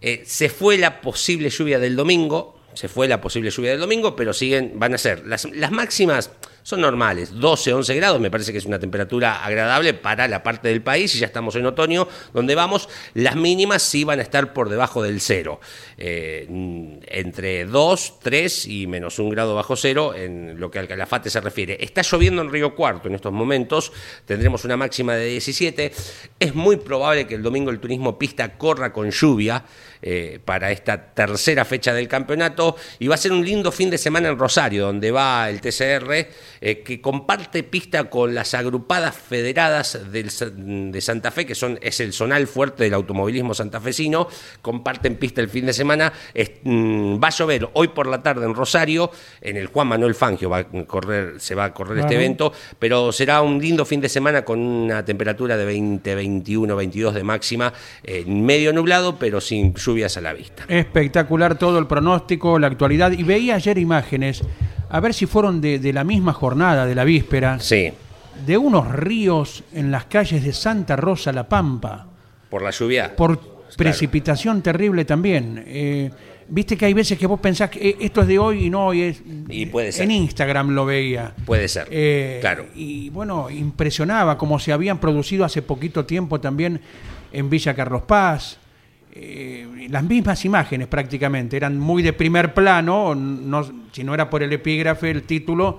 Eh, 0.00 0.22
se 0.24 0.48
fue 0.48 0.78
la 0.78 1.02
posible 1.02 1.50
lluvia 1.50 1.78
del 1.78 1.94
domingo. 1.96 2.58
Se 2.72 2.88
fue 2.88 3.06
la 3.08 3.20
posible 3.20 3.50
lluvia 3.50 3.72
del 3.72 3.80
domingo, 3.80 4.16
pero 4.16 4.32
siguen, 4.32 4.72
van 4.76 4.94
a 4.94 4.98
ser. 4.98 5.26
Las, 5.26 5.44
las 5.52 5.72
máximas 5.72 6.30
son 6.66 6.80
normales, 6.80 7.30
12, 7.32 7.74
11 7.74 7.94
grados, 7.94 8.20
me 8.20 8.28
parece 8.28 8.50
que 8.50 8.58
es 8.58 8.64
una 8.64 8.80
temperatura 8.80 9.44
agradable 9.44 9.94
para 9.94 10.26
la 10.26 10.42
parte 10.42 10.66
del 10.66 10.82
país, 10.82 11.14
y 11.14 11.20
ya 11.20 11.26
estamos 11.26 11.54
en 11.54 11.64
otoño, 11.64 12.08
donde 12.34 12.56
vamos, 12.56 12.88
las 13.14 13.36
mínimas 13.36 13.82
sí 13.82 14.02
van 14.02 14.18
a 14.18 14.22
estar 14.22 14.52
por 14.52 14.68
debajo 14.68 15.00
del 15.00 15.20
cero, 15.20 15.60
eh, 15.96 16.44
entre 17.06 17.66
2, 17.66 18.14
3 18.20 18.66
y 18.66 18.88
menos 18.88 19.20
un 19.20 19.30
grado 19.30 19.54
bajo 19.54 19.76
cero 19.76 20.12
en 20.12 20.58
lo 20.58 20.68
que 20.68 20.80
al 20.80 20.88
calafate 20.88 21.30
se 21.30 21.40
refiere. 21.40 21.76
Está 21.78 22.02
lloviendo 22.02 22.42
en 22.42 22.50
Río 22.50 22.74
Cuarto 22.74 23.06
en 23.06 23.14
estos 23.14 23.32
momentos, 23.32 23.92
tendremos 24.24 24.64
una 24.64 24.76
máxima 24.76 25.14
de 25.14 25.26
17, 25.26 25.92
es 26.40 26.54
muy 26.56 26.78
probable 26.78 27.28
que 27.28 27.36
el 27.36 27.44
domingo 27.44 27.70
el 27.70 27.78
turismo 27.78 28.18
pista 28.18 28.58
corra 28.58 28.92
con 28.92 29.12
lluvia, 29.12 29.64
eh, 30.02 30.38
para 30.44 30.70
esta 30.72 31.12
tercera 31.14 31.64
fecha 31.64 31.92
del 31.94 32.08
campeonato. 32.08 32.76
Y 32.98 33.06
va 33.08 33.14
a 33.14 33.18
ser 33.18 33.32
un 33.32 33.44
lindo 33.44 33.72
fin 33.72 33.90
de 33.90 33.98
semana 33.98 34.28
en 34.28 34.38
Rosario, 34.38 34.86
donde 34.86 35.10
va 35.10 35.48
el 35.50 35.60
TCR, 35.60 36.26
eh, 36.60 36.82
que 36.84 37.00
comparte 37.00 37.62
pista 37.62 38.04
con 38.10 38.34
las 38.34 38.54
agrupadas 38.54 39.14
federadas 39.16 40.10
del 40.12 40.30
de 40.92 41.00
Santa 41.00 41.30
Fe, 41.30 41.46
que 41.46 41.54
son, 41.54 41.78
es 41.82 42.00
el 42.00 42.12
zonal 42.12 42.46
fuerte 42.46 42.84
del 42.84 42.94
automovilismo 42.94 43.54
santafesino, 43.54 44.28
comparten 44.62 45.16
pista 45.16 45.40
el 45.40 45.48
fin 45.48 45.66
de 45.66 45.72
semana. 45.72 46.12
Es- 46.34 46.52
mm, 46.64 47.22
va 47.22 47.28
a 47.28 47.30
llover 47.30 47.68
hoy 47.74 47.88
por 47.88 48.06
la 48.06 48.22
tarde 48.22 48.44
en 48.46 48.54
Rosario, 48.54 49.10
en 49.40 49.56
el 49.56 49.66
Juan 49.66 49.88
Manuel 49.88 50.14
Fangio 50.14 50.50
va 50.50 50.58
a 50.58 50.64
correr, 50.86 51.40
se 51.40 51.54
va 51.54 51.64
a 51.66 51.74
correr 51.74 51.98
este 51.98 52.14
evento, 52.14 52.52
pero 52.78 53.12
será 53.12 53.42
un 53.42 53.60
lindo 53.60 53.84
fin 53.84 54.00
de 54.00 54.08
semana 54.08 54.44
con 54.44 54.58
una 54.60 55.04
temperatura 55.04 55.56
de 55.56 55.64
20, 55.64 56.14
21, 56.14 56.76
22 56.76 57.14
de 57.14 57.22
máxima, 57.22 57.72
eh, 58.02 58.24
medio 58.26 58.72
nublado, 58.72 59.18
pero 59.18 59.40
sin 59.40 59.76
lluvias 59.86 60.16
a 60.16 60.20
la 60.20 60.32
vista. 60.32 60.64
Espectacular 60.68 61.56
todo 61.56 61.78
el 61.78 61.86
pronóstico, 61.86 62.58
la 62.58 62.66
actualidad. 62.66 63.12
Y 63.12 63.22
veía 63.22 63.54
ayer 63.54 63.78
imágenes, 63.78 64.42
a 64.90 65.00
ver 65.00 65.14
si 65.14 65.26
fueron 65.26 65.60
de, 65.60 65.78
de 65.78 65.92
la 65.92 66.04
misma 66.04 66.32
jornada, 66.32 66.86
de 66.86 66.94
la 66.94 67.04
víspera, 67.04 67.58
Sí, 67.60 67.92
de 68.44 68.58
unos 68.58 68.90
ríos 68.92 69.64
en 69.72 69.90
las 69.90 70.04
calles 70.06 70.44
de 70.44 70.52
Santa 70.52 70.96
Rosa, 70.96 71.32
La 71.32 71.48
Pampa, 71.48 72.06
por 72.50 72.62
la 72.62 72.70
lluvia. 72.70 73.14
por 73.16 73.38
Claro. 73.66 73.76
precipitación 73.76 74.62
terrible 74.62 75.04
también. 75.04 75.62
Eh, 75.66 76.10
Viste 76.48 76.76
que 76.76 76.84
hay 76.86 76.94
veces 76.94 77.18
que 77.18 77.26
vos 77.26 77.40
pensás 77.40 77.68
que 77.70 77.88
eh, 77.88 77.96
esto 77.98 78.20
es 78.20 78.28
de 78.28 78.38
hoy 78.38 78.66
y 78.66 78.70
no 78.70 78.86
hoy 78.86 79.02
es. 79.02 79.20
Y 79.48 79.66
puede 79.66 79.90
ser. 79.90 80.04
En 80.04 80.12
Instagram 80.12 80.70
lo 80.70 80.86
veía. 80.86 81.34
Puede 81.44 81.66
ser. 81.66 81.88
Eh, 81.90 82.38
claro. 82.40 82.66
Y 82.76 83.10
bueno, 83.10 83.50
impresionaba 83.50 84.38
como 84.38 84.60
se 84.60 84.72
habían 84.72 84.98
producido 85.00 85.44
hace 85.44 85.60
poquito 85.62 86.04
tiempo 86.06 86.38
también 86.40 86.80
en 87.32 87.50
Villa 87.50 87.74
Carlos 87.74 88.02
Paz. 88.02 88.58
Eh, 89.18 89.86
las 89.88 90.02
mismas 90.02 90.44
imágenes 90.44 90.88
prácticamente, 90.88 91.56
eran 91.56 91.78
muy 91.78 92.02
de 92.02 92.12
primer 92.12 92.52
plano, 92.52 93.14
no, 93.14 93.66
si 93.92 94.04
no 94.04 94.12
era 94.12 94.28
por 94.28 94.42
el 94.42 94.52
epígrafe, 94.52 95.10
el 95.10 95.22
título, 95.22 95.78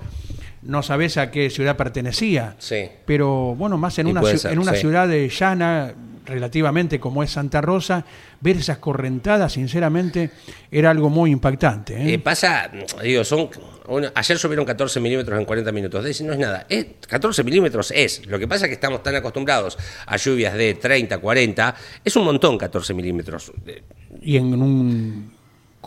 no 0.63 0.81
sabes 0.81 1.17
a 1.17 1.29
qué 1.29 1.51
ciudad 1.51 1.77
pertenecía. 1.77 2.55
Sí. 2.57 2.89
Pero 3.05 3.53
bueno, 3.55 3.77
más 3.77 3.99
en 3.99 4.07
Y 4.07 4.11
una, 4.11 4.23
ser, 4.23 4.51
en 4.53 4.57
una 4.57 4.73
sí. 4.73 4.79
ciudad 4.79 5.07
de 5.07 5.29
llana, 5.29 5.93
relativamente 6.27 6.99
como 6.99 7.23
es 7.23 7.31
Santa 7.31 7.61
Rosa, 7.61 8.05
ver 8.41 8.57
esas 8.57 8.77
correntadas, 8.77 9.53
sinceramente, 9.53 10.29
era 10.69 10.91
algo 10.91 11.09
muy 11.09 11.31
impactante. 11.31 11.95
¿eh? 11.95 12.13
Eh, 12.13 12.19
pasa, 12.19 12.69
digo, 13.01 13.23
son. 13.23 13.49
ayer 14.13 14.37
llovieron 14.37 14.65
14 14.65 14.99
milímetros 14.99 15.39
en 15.39 15.45
40 15.45 15.71
minutos. 15.71 16.05
Es- 16.05 16.21
no 16.21 16.33
es 16.33 16.39
nada. 16.39 16.65
Es, 16.69 16.85
14 17.07 17.43
milímetros 17.43 17.91
es. 17.95 18.25
Lo 18.27 18.37
que 18.37 18.47
pasa 18.47 18.65
es 18.65 18.69
que 18.69 18.75
estamos 18.75 19.01
tan 19.01 19.15
acostumbrados 19.15 19.77
a 20.05 20.17
lluvias 20.17 20.53
de 20.53 20.73
30, 20.75 21.17
40. 21.17 21.75
Es 22.03 22.15
un 22.15 22.25
montón 22.25 22.57
14 22.57 22.93
milímetros. 22.93 23.51
Y 24.21 24.37
en 24.37 24.61
un 24.61 25.36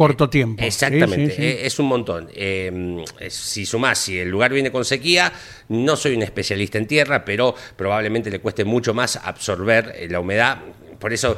corto 0.00 0.30
tiempo. 0.30 0.62
Exactamente, 0.64 1.26
Sí, 1.26 1.36
sí, 1.36 1.36
sí. 1.36 1.42
eh, 1.42 1.66
es 1.66 1.78
un 1.78 1.84
montón. 1.84 2.30
Eh, 2.34 3.04
es- 3.18 3.34
si 3.34 3.66
sumás, 3.66 3.98
si 3.98 4.18
el 4.18 4.30
lugar 4.30 4.50
viene 4.50 4.72
con 4.72 4.82
sequía, 4.82 5.30
no 5.68 5.94
soy 5.94 6.14
un 6.14 6.22
especialista 6.22 6.78
en 6.78 6.86
tierra, 6.86 7.22
pero 7.22 7.54
probablemente 7.76 8.30
le 8.30 8.38
cueste 8.38 8.64
mucho 8.64 8.94
más 8.94 9.16
absorber 9.16 9.92
eh, 9.94 10.08
la 10.08 10.20
humedad. 10.20 10.56
Por 11.00 11.12
eso, 11.12 11.36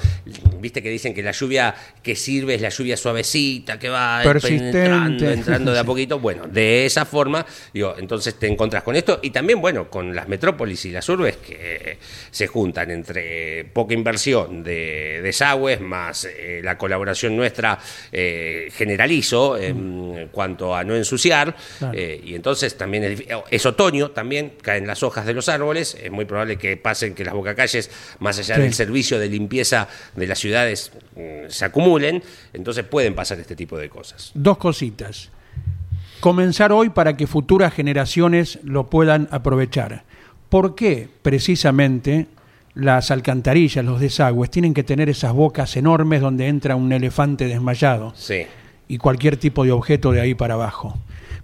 viste 0.60 0.82
que 0.82 0.90
dicen 0.90 1.14
que 1.14 1.22
la 1.22 1.30
lluvia 1.32 1.74
que 2.02 2.16
sirve 2.16 2.54
es 2.56 2.60
la 2.60 2.68
lluvia 2.68 2.96
suavecita, 2.96 3.78
que 3.78 3.88
va 3.88 4.22
penetrando, 4.42 5.30
entrando 5.30 5.72
de 5.72 5.78
a 5.78 5.84
poquito. 5.92 6.18
Bueno, 6.18 6.46
de 6.48 6.84
esa 6.84 7.04
forma, 7.04 7.46
digo, 7.72 7.94
entonces 7.98 8.34
te 8.34 8.48
encontrás 8.48 8.82
con 8.82 8.96
esto 8.96 9.20
y 9.22 9.30
también, 9.30 9.60
bueno, 9.60 9.88
con 9.88 10.14
las 10.14 10.28
metrópolis 10.28 10.84
y 10.84 10.90
las 10.90 11.08
urbes 11.08 11.36
que 11.36 11.96
se 12.30 12.46
juntan 12.48 12.90
entre 12.90 13.64
poca 13.72 13.94
inversión 13.94 14.62
de 14.64 15.20
desagües 15.22 15.80
más 15.80 16.24
eh, 16.24 16.60
la 16.62 16.76
colaboración 16.76 17.36
nuestra, 17.36 17.78
eh, 18.10 18.68
generalizo 18.74 19.56
en 19.56 20.28
cuanto 20.32 20.74
a 20.74 20.82
no 20.84 20.96
ensuciar. 20.96 21.54
Claro. 21.78 21.94
eh, 21.96 22.20
y 22.24 22.34
entonces 22.34 22.76
también 22.76 23.04
es, 23.04 23.18
difí- 23.20 23.42
es 23.50 23.66
otoño, 23.66 24.10
también 24.10 24.54
caen 24.60 24.86
las 24.86 25.02
hojas 25.02 25.24
de 25.26 25.34
los 25.34 25.48
árboles. 25.48 25.96
Es 26.02 26.10
muy 26.10 26.24
probable 26.24 26.56
que 26.56 26.76
pasen 26.76 27.14
que 27.14 27.24
las 27.24 27.34
bocacalles, 27.34 27.90
más 28.18 28.38
allá 28.38 28.56
Sí. 28.56 28.60
del 28.62 28.74
servicio 28.74 29.18
de 29.18 29.28
limpieza 29.28 29.51
de 29.52 30.26
las 30.26 30.38
ciudades, 30.38 30.92
mm, 31.16 31.48
se 31.48 31.64
acumulen. 31.64 32.22
Entonces 32.52 32.84
pueden 32.84 33.14
pasar 33.14 33.38
este 33.38 33.54
tipo 33.56 33.78
de 33.78 33.88
cosas. 33.88 34.30
Dos 34.34 34.58
cositas. 34.58 35.30
Comenzar 36.20 36.72
hoy 36.72 36.90
para 36.90 37.16
que 37.16 37.26
futuras 37.26 37.74
generaciones 37.74 38.58
lo 38.62 38.88
puedan 38.88 39.28
aprovechar. 39.30 40.04
¿Por 40.48 40.74
qué 40.74 41.08
precisamente 41.22 42.26
las 42.74 43.10
alcantarillas, 43.10 43.84
los 43.84 44.00
desagües, 44.00 44.50
tienen 44.50 44.74
que 44.74 44.82
tener 44.82 45.08
esas 45.08 45.32
bocas 45.32 45.76
enormes 45.76 46.20
donde 46.20 46.48
entra 46.48 46.76
un 46.76 46.92
elefante 46.92 47.46
desmayado 47.46 48.12
Sí. 48.16 48.46
y 48.88 48.98
cualquier 48.98 49.36
tipo 49.36 49.64
de 49.64 49.72
objeto 49.72 50.12
de 50.12 50.20
ahí 50.20 50.34
para 50.34 50.54
abajo. 50.54 50.98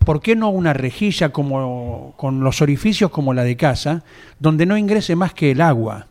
¿Por 0.05 0.21
qué 0.21 0.37
no 0.37 0.49
una 0.49 0.73
rejilla 0.73 1.31
como, 1.31 2.15
con 2.17 2.41
los 2.41 2.62
orificios 2.62 3.11
como 3.11 3.35
la 3.35 3.45
de 3.45 3.57
casa, 3.57 4.05
donde 4.38 4.65
no 4.65 4.77
ingrese 4.77 5.17
más 5.17 5.35
que 5.35 5.50
el 5.50 5.61
agua? 5.61 6.07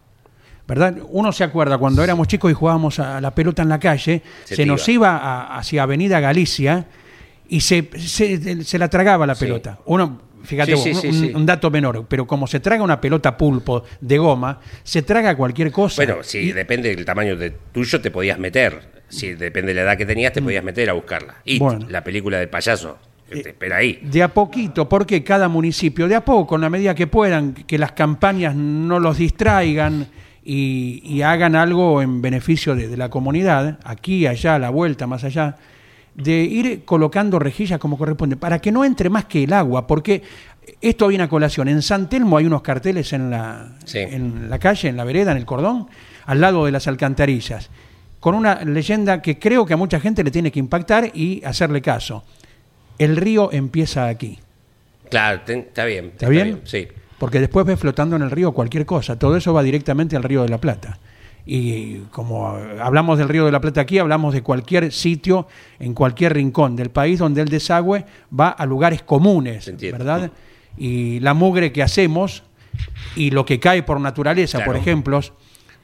¿Verdad? 0.68 0.98
Uno 1.10 1.32
se 1.32 1.44
acuerda 1.46 1.78
cuando 1.78 2.04
éramos 2.04 2.28
chicos 2.28 2.52
y 2.52 2.54
jugábamos 2.54 3.00
a 3.00 3.22
la 3.22 3.32
pelota 3.34 3.62
en 3.62 3.70
la 3.70 3.80
calle, 3.80 4.22
Se 4.44 4.66
nos 4.66 4.88
iba. 4.90 5.16
a- 5.18 5.58
hacia 5.60 5.84
Avenida 5.84 6.20
Galicia 6.20 6.86
y 7.48 7.62
se, 7.62 7.90
se- 7.98 8.64
se 8.64 8.78
la 8.78 8.90
tragaba 8.90 9.26
la 9.26 9.36
Sí. 9.36 9.46
pelota. 9.46 9.80
Uno, 9.86 10.20
fíjate, 10.44 10.76
Sí, 10.76 10.92
vos, 10.92 11.02
sí, 11.02 11.32
un, 11.34 11.46
dato 11.46 11.72
menor, 11.72 12.06
pero 12.10 12.28
como 12.28 12.48
se 12.48 12.60
traga 12.60 12.84
una 12.84 13.00
pelota 13.00 13.38
pulpo 13.38 13.84
de 14.02 14.18
goma, 14.18 14.60
se 14.84 15.04
traga 15.04 15.36
cualquier 15.38 15.72
cosa. 15.72 16.04
Bueno, 16.04 16.18
si 16.22 16.40
Y- 16.40 16.52
depende 16.52 16.94
del 16.94 17.06
tamaño 17.06 17.38
de 17.38 17.52
tuyo, 17.72 18.02
te 18.02 18.12
podías 18.12 18.38
meter. 18.38 18.98
Si 19.08 19.36
depende 19.36 19.70
de 19.70 19.76
la 19.76 19.82
edad 19.84 19.98
que 19.98 20.06
tenías, 20.06 20.34
te 20.34 20.42
podías 20.42 20.66
meter 20.66 20.90
a 20.90 20.94
buscarla. 20.94 21.36
Y 21.46 21.56
Mm. 21.56 21.60
Bueno. 21.64 21.86
Eh, 21.88 21.92
la 21.92 22.04
película 22.04 22.40
del 22.40 22.50
payaso, 22.50 22.98
que 23.32 23.42
te 23.42 23.50
espera 23.52 23.78
ahí. 23.78 24.00
De 24.04 24.22
a 24.22 24.28
poquito, 24.34 24.90
porque 24.90 25.24
cada 25.24 25.48
municipio, 25.48 26.10
de 26.10 26.16
a 26.16 26.26
poco, 26.26 26.56
en 26.56 26.62
la 26.62 26.70
medida 26.70 26.94
que 26.94 27.08
puedan, 27.08 27.54
que 27.54 27.78
las 27.78 27.94
campañas 27.94 28.54
no 28.54 29.00
los 29.00 29.18
distraigan 29.18 30.08
y, 30.50 31.02
y 31.04 31.24
hagan 31.24 31.56
algo 31.58 32.02
en 32.02 32.22
beneficio 32.22 32.74
de, 32.74 32.88
de 32.88 32.96
la 32.96 33.10
comunidad, 33.10 33.80
aquí, 33.84 34.26
allá, 34.28 34.56
a 34.56 34.60
la 34.60 34.70
vuelta, 34.70 35.06
más 35.06 35.26
allá, 35.26 35.58
de 36.16 36.32
ir 36.44 36.86
colocando 36.86 37.38
rejillas 37.38 37.80
como 37.80 37.98
corresponde, 37.98 38.38
para 38.38 38.60
que 38.60 38.72
no 38.72 38.86
entre 38.86 39.10
más 39.10 39.26
que 39.26 39.44
el 39.44 39.52
agua, 39.52 39.86
porque 39.86 40.24
esto 40.82 41.08
viene 41.10 41.26
a 41.26 41.28
colación. 41.28 41.68
En 41.68 41.82
San 41.82 42.08
Telmo 42.10 42.38
hay 42.38 42.46
unos 42.46 42.62
carteles 42.62 43.12
en 43.12 43.30
la, 43.30 43.74
Sí. 43.84 44.00
en 44.00 44.50
la 44.50 44.58
calle, 44.58 44.88
en 44.88 44.96
la 44.96 45.04
vereda, 45.04 45.32
en 45.32 45.38
el 45.38 45.46
cordón, 45.46 45.88
al 46.26 46.40
lado 46.40 46.64
de 46.66 46.72
las 46.72 46.88
alcantarillas, 46.88 47.70
con 48.22 48.34
una 48.34 48.64
leyenda 48.64 49.22
que 49.22 49.38
creo 49.38 49.66
que 49.66 49.74
a 49.74 49.78
mucha 49.78 50.00
gente 50.00 50.24
le 50.24 50.32
tiene 50.32 50.50
que 50.52 50.60
impactar 50.60 51.12
y 51.14 51.44
hacerle 51.46 51.82
caso. 51.82 52.24
El 52.98 53.18
río 53.18 53.52
empieza 53.52 54.08
aquí. 54.08 54.40
Claro, 55.10 55.42
te- 55.46 55.60
está 55.60 55.84
bien. 55.86 56.06
¿Está 56.06 56.30
bien? 56.30 56.62
Sí. 56.64 56.88
Porque 57.20 57.40
después 57.40 57.66
ves 57.66 57.80
flotando 57.80 58.16
en 58.16 58.22
el 58.22 58.32
río 58.32 58.52
cualquier 58.52 58.86
cosa. 58.86 59.18
Todo 59.18 59.38
eso 59.38 59.54
va 59.54 59.64
directamente 59.64 60.16
al 60.16 60.24
río 60.24 60.44
de 60.44 60.50
la 60.50 60.60
Plata. 60.60 61.00
Y 61.46 62.00
como 62.12 62.50
hablamos 62.82 63.18
del 63.18 63.30
río 63.30 63.46
de 63.46 63.52
la 63.52 63.62
Plata 63.62 63.82
aquí, 63.82 64.00
hablamos 64.00 64.34
de 64.34 64.44
cualquier 64.44 64.92
sitio, 64.92 65.48
en 65.80 65.94
cualquier 65.94 66.34
rincón 66.34 66.76
del 66.76 66.90
país 66.90 67.20
donde 67.20 67.42
el 67.42 67.48
desagüe 67.48 68.06
va 68.38 68.50
a 68.50 68.66
lugares 68.66 69.02
comunes. 69.02 69.72
¿verdad? 69.80 70.32
Y 70.78 71.20
la 71.22 71.34
mugre 71.34 71.72
que 71.72 71.82
hacemos 71.82 72.44
y 73.16 73.32
lo 73.32 73.46
que 73.46 73.60
cae 73.60 73.82
por 73.82 74.00
naturaleza, 74.00 74.64
por 74.64 74.76
ejemplo, 74.76 75.22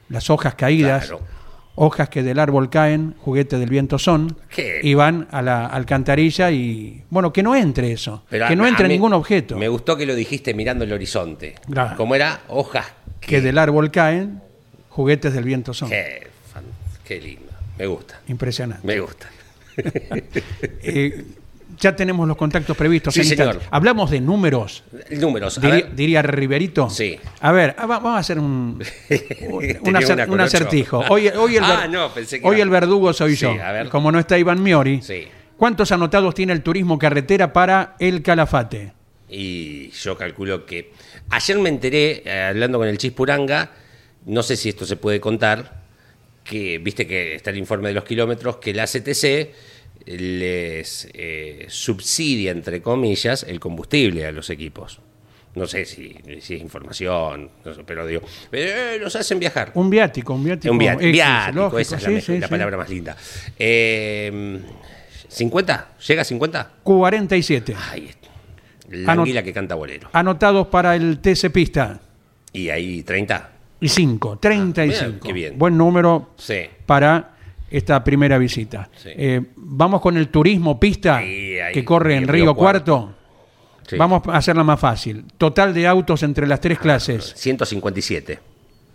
las 0.08 0.30
hojas 0.30 0.54
caídas, 0.54 1.06
Claro. 1.06 1.33
Hojas 1.76 2.08
que 2.08 2.22
del 2.22 2.38
árbol 2.38 2.70
caen, 2.70 3.14
juguete 3.20 3.58
del 3.58 3.68
viento 3.68 3.98
son, 3.98 4.36
¿Qué? 4.48 4.80
y 4.82 4.94
van 4.94 5.26
a 5.30 5.42
la 5.42 5.66
alcantarilla 5.66 6.50
y, 6.50 7.02
bueno, 7.10 7.32
que 7.32 7.42
no 7.42 7.54
entre 7.56 7.90
eso, 7.92 8.22
Pero 8.30 8.46
que 8.46 8.52
a- 8.52 8.56
no 8.56 8.66
entre 8.66 8.86
ningún 8.88 9.12
objeto. 9.12 9.56
Me 9.58 9.68
gustó 9.68 9.96
que 9.96 10.06
lo 10.06 10.14
dijiste 10.14 10.54
mirando 10.54 10.84
el 10.84 10.92
horizonte. 10.92 11.54
Claro. 11.70 11.96
Como 11.96 12.14
era 12.14 12.40
hojas. 12.48 12.86
que 13.20 13.40
del 13.40 13.58
árbol 13.58 13.90
caen, 13.90 14.40
juguetes 14.90 15.32
del 15.32 15.44
viento 15.44 15.72
son. 15.74 15.88
Qué, 15.88 16.28
fan- 16.52 16.62
qué 17.04 17.20
lindo. 17.20 17.52
Me 17.78 17.86
gusta. 17.86 18.20
Impresionante. 18.28 18.86
Me 18.86 19.00
gusta. 19.00 19.26
Eh, 20.82 21.24
ya 21.78 21.94
tenemos 21.96 22.26
los 22.28 22.36
contactos 22.36 22.76
previstos. 22.76 23.14
Sí, 23.14 23.24
señor. 23.24 23.60
Hablamos 23.70 24.10
de 24.10 24.20
números, 24.20 24.84
Números. 25.10 25.60
Ver. 25.60 25.94
diría 25.94 26.22
Riverito. 26.22 26.88
Sí. 26.90 27.18
A 27.40 27.52
ver, 27.52 27.74
ah, 27.78 27.86
va- 27.86 27.98
vamos 27.98 28.16
a 28.16 28.20
hacer 28.20 28.38
un, 28.38 28.82
un, 29.50 29.94
acer- 29.96 30.40
acertijo. 30.40 31.00
Hoy, 31.08 31.28
hoy 31.28 31.56
el, 31.56 31.64
Ah, 31.66 31.86
no, 31.88 32.12
pensé 32.12 32.40
que 32.40 32.46
hoy 32.46 32.60
el 32.60 32.68
verdugo 32.70 33.12
soy 33.12 33.36
Sí, 33.36 33.42
yo. 33.42 33.50
a 33.62 33.72
ver. 33.72 33.88
Como 33.88 34.10
no 34.12 34.18
está 34.18 34.38
Iván 34.38 34.62
Miori. 34.62 35.00
Sí. 35.02 35.26
¿Cuántos 35.56 35.92
anotados 35.92 36.34
tiene 36.34 36.52
el 36.52 36.62
turismo 36.62 36.98
carretera 36.98 37.52
para 37.52 37.96
el 38.00 38.22
Calafate? 38.22 38.92
Y 39.28 39.90
yo 39.90 40.16
calculo 40.16 40.66
que. 40.66 40.92
Ayer 41.30 41.58
me 41.58 41.68
enteré, 41.68 42.22
eh, 42.24 42.42
hablando 42.50 42.78
con 42.78 42.88
el 42.88 42.98
Chispuranga, 42.98 43.70
no 44.26 44.42
sé 44.42 44.56
si 44.56 44.68
esto 44.68 44.84
se 44.84 44.96
puede 44.96 45.20
contar, 45.20 45.82
que 46.44 46.78
viste 46.78 47.06
que 47.06 47.34
está 47.34 47.50
el 47.50 47.56
informe 47.58 47.88
de 47.88 47.94
los 47.94 48.04
kilómetros, 48.04 48.56
que 48.56 48.74
la 48.74 48.84
CTC 48.86 49.54
les 50.06 51.08
eh, 51.14 51.66
subsidia, 51.68 52.50
entre 52.52 52.82
comillas, 52.82 53.42
el 53.44 53.60
combustible 53.60 54.26
a 54.26 54.32
los 54.32 54.50
equipos. 54.50 55.00
No 55.54 55.66
sé 55.66 55.84
si, 55.84 56.12
si 56.40 56.54
es 56.56 56.60
información, 56.60 57.48
no 57.64 57.74
sé, 57.74 57.84
pero 57.84 58.04
digo, 58.06 58.22
eh, 58.50 58.98
los 59.00 59.14
hacen 59.14 59.38
viajar. 59.38 59.70
Un 59.74 59.88
viático, 59.88 60.34
un 60.34 60.42
viático. 60.44 60.72
Un 60.72 60.78
via- 60.78 60.94
X, 60.94 61.12
viático, 61.12 61.56
lógico, 61.58 61.78
esa 61.78 61.96
es 61.96 62.02
la, 62.02 62.08
sí, 62.08 62.20
sí, 62.20 62.38
la 62.38 62.46
sí. 62.48 62.50
palabra 62.50 62.76
más 62.76 62.90
linda. 62.90 63.16
Eh, 63.56 64.60
¿50? 65.30 65.84
¿Llega 66.08 66.22
a 66.22 66.24
50? 66.24 66.70
47. 66.82 67.76
Ahí 67.90 68.06
está. 68.08 68.28
La 68.90 69.14
Anot- 69.14 69.20
anguila 69.20 69.42
que 69.42 69.52
canta 69.52 69.74
bolero. 69.76 70.08
Anotados 70.12 70.66
para 70.68 70.94
el 70.96 71.18
TC 71.20 71.50
Pista. 71.50 72.00
Y 72.52 72.68
ahí 72.70 73.02
30. 73.02 73.50
Y 73.80 73.88
5, 73.88 74.38
35. 74.38 75.04
Ah, 75.04 75.06
bien, 75.08 75.20
qué 75.20 75.32
bien. 75.32 75.58
Buen 75.58 75.76
número 75.78 76.30
Sí. 76.36 76.62
para 76.86 77.33
esta 77.76 78.02
primera 78.04 78.38
visita. 78.38 78.88
Sí. 78.96 79.10
Eh, 79.16 79.40
vamos 79.56 80.00
con 80.00 80.16
el 80.16 80.28
turismo 80.28 80.78
pista 80.78 81.16
ahí, 81.18 81.56
que 81.72 81.84
corre 81.84 82.16
en 82.16 82.28
Río, 82.28 82.44
Río 82.44 82.54
Cuarto. 82.54 83.14
Sí. 83.86 83.96
Vamos 83.96 84.22
a 84.28 84.36
hacerla 84.38 84.64
más 84.64 84.80
fácil. 84.80 85.24
Total 85.36 85.74
de 85.74 85.86
autos 85.86 86.22
entre 86.22 86.46
las 86.46 86.60
tres 86.60 86.78
clases, 86.78 87.32
157. 87.36 88.38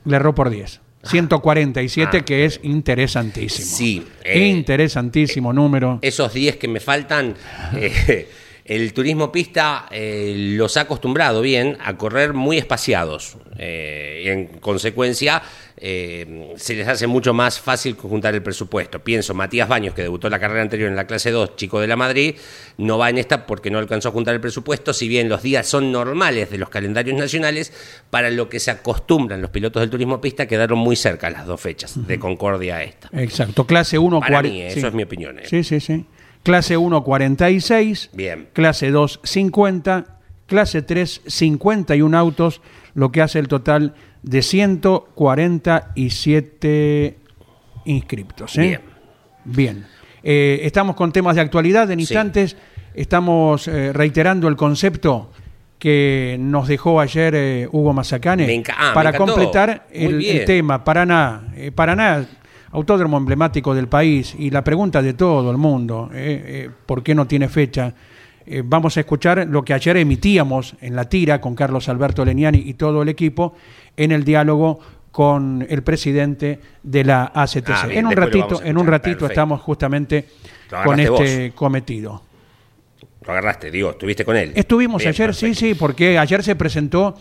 le 0.06 0.16
erró 0.16 0.34
por 0.34 0.50
10. 0.50 0.82
147, 1.04 2.18
Ah. 2.18 2.26
que 2.26 2.44
es 2.46 2.60
interesantísimo. 2.64 3.68
Sí, 3.68 4.06
eh, 4.24 4.48
interesantísimo 4.48 5.54
número. 5.54 6.00
Esos 6.02 6.34
10 6.34 6.58
que 6.58 6.68
me 6.68 6.80
faltan, 6.80 7.36
eh, 7.76 8.28
el 8.70 8.94
turismo 8.94 9.32
pista 9.32 9.88
eh, 9.90 10.54
los 10.56 10.78
ha 10.78 10.82
acostumbrado 10.82 11.42
bien 11.42 11.76
a 11.84 11.98
correr 11.98 12.34
muy 12.34 12.60
espaciados. 12.60 13.36
eh, 13.58 14.22
y 14.24 14.30
en 14.30 14.46
consecuencia, 14.60 15.42
eh, 15.76 16.54
se 16.56 16.76
les 16.76 16.88
hace 16.88 17.08
mucho 17.08 17.34
más 17.34 17.60
fácil 17.60 17.96
juntar 17.96 18.36
el 18.36 18.44
presupuesto. 18.44 19.00
Pienso, 19.00 19.34
Matías 19.34 19.68
Baños, 19.68 19.96
que 19.96 20.04
debutó 20.04 20.30
la 20.30 20.40
carrera 20.40 20.62
anterior 20.62 20.88
en 20.88 20.96
la 20.96 21.08
clase 21.08 21.32
2, 21.32 21.56
chico 21.56 21.82
de 21.82 21.88
la 21.88 21.96
Madrid, 21.96 22.36
no 22.78 23.00
va 23.00 23.10
en 23.10 23.18
esta 23.18 23.48
porque 23.48 23.72
no 23.72 23.80
alcanzó 23.80 24.10
a 24.10 24.12
juntar 24.12 24.36
el 24.36 24.40
presupuesto, 24.40 24.94
si 24.94 25.08
bien 25.08 25.30
los 25.30 25.42
días 25.42 25.68
son 25.68 25.92
normales 25.92 26.52
de 26.52 26.60
los 26.60 26.70
calendarios 26.70 27.18
nacionales, 27.18 27.74
para 28.12 28.30
lo 28.30 28.50
que 28.50 28.60
se 28.60 28.70
acostumbran 28.70 29.42
los 29.42 29.50
pilotos 29.50 29.82
del 29.82 29.90
turismo 29.90 30.22
pista 30.22 30.48
quedaron 30.48 30.78
muy 30.78 30.96
cerca 30.96 31.30
las 31.32 31.48
dos 31.48 31.60
fechas, 31.60 32.08
de 32.08 32.20
Concordia 32.20 32.76
a 32.76 32.84
esta. 32.84 33.10
Exacto. 33.14 33.66
Clase 33.66 33.98
1, 33.98 34.20
Para 34.20 34.42
40 34.42 34.54
mí, 34.54 34.62
eso 34.62 34.88
es 34.88 34.94
mi 34.94 35.04
opinión, 35.04 35.40
eh. 35.40 35.44
Sí, 35.48 35.64
sí, 35.64 35.80
sí. 35.80 36.06
Clase 36.44 36.78
1, 36.78 37.04
46. 37.04 38.10
Bien. 38.14 38.48
Clase 38.54 38.92
2, 38.92 39.20
50. 39.24 40.06
Clase 40.48 40.82
3, 40.82 41.22
51 41.28 42.18
autos, 42.18 42.62
lo 42.96 43.12
que 43.12 43.22
hace 43.22 43.38
el 43.40 43.48
total 43.48 43.94
de 44.24 44.42
147 44.42 47.18
inscriptos. 47.86 48.58
¿eh? 48.58 48.62
Bien. 48.62 48.82
Bien. 49.46 49.86
Eh, 50.24 50.60
estamos 50.64 50.96
con 50.96 51.12
temas 51.12 51.36
de 51.36 51.42
actualidad. 51.42 51.90
En 51.92 52.00
Sí. 52.00 52.04
instantes 52.04 52.58
estamos 52.94 53.68
eh, 53.68 53.94
reiterando 53.94 54.48
el 54.48 54.56
concepto 54.56 55.32
que 55.78 56.36
nos 56.40 56.68
dejó 56.68 57.00
ayer 57.00 57.34
eh, 57.36 57.68
Hugo 57.72 57.94
Mazacane 57.94 58.64
ah, 58.78 58.92
para 58.94 59.14
completar 59.14 59.88
el, 59.92 60.24
el 60.26 60.46
tema. 60.46 60.84
Paraná, 60.84 61.54
eh, 61.56 61.72
Paraná, 61.72 62.26
autódromo 62.72 63.18
emblemático 63.18 63.74
del 63.74 63.88
país 63.88 64.36
y 64.38 64.50
la 64.50 64.64
pregunta 64.64 65.02
de 65.02 65.14
todo 65.14 65.52
el 65.52 65.58
mundo, 65.58 66.10
eh, 66.14 66.44
eh, 66.46 66.70
¿por 66.86 67.04
qué 67.04 67.16
no 67.16 67.28
tiene 67.28 67.50
fecha? 67.50 67.94
Eh, 68.46 68.64
vamos 68.66 68.98
a 68.98 69.02
escuchar 69.02 69.48
lo 69.48 69.64
que 69.64 69.74
ayer 69.74 69.98
emitíamos 69.98 70.76
en 70.82 70.96
la 70.96 71.06
tira 71.06 71.40
con 71.40 71.56
Carlos 71.56 71.90
Alberto 71.90 72.26
Leniani 72.26 72.60
y 72.66 72.74
todo 72.74 73.02
el 73.02 73.10
equipo 73.10 73.56
en 73.96 74.12
el 74.12 74.24
diálogo 74.24 74.80
con 75.12 75.66
el 75.70 75.84
presidente 75.84 76.60
de 76.84 77.04
la 77.04 77.32
ACTC. 77.34 77.70
Ah, 77.70 77.88
bien, 77.88 78.00
en 78.00 78.06
un 78.08 78.14
ratito, 78.14 78.62
en 78.64 78.78
un 78.78 78.88
ratito 78.88 79.20
Perfecto. 79.20 79.26
estamos 79.28 79.62
justamente 79.62 80.28
con 80.84 81.00
este 81.00 81.52
cometido. 81.54 82.24
Lo 83.26 83.32
agarraste, 83.32 83.70
digo, 83.70 83.92
estuviste 83.92 84.24
con 84.24 84.38
él. 84.38 84.54
Estuvimos 84.56 85.00
Bien, 85.00 85.10
ayer, 85.10 85.34
sí, 85.34 85.48
perfecto. 85.48 85.60
sí, 85.60 85.74
porque 85.76 86.18
ayer 86.18 86.44
se 86.44 86.56
presentó 86.56 87.16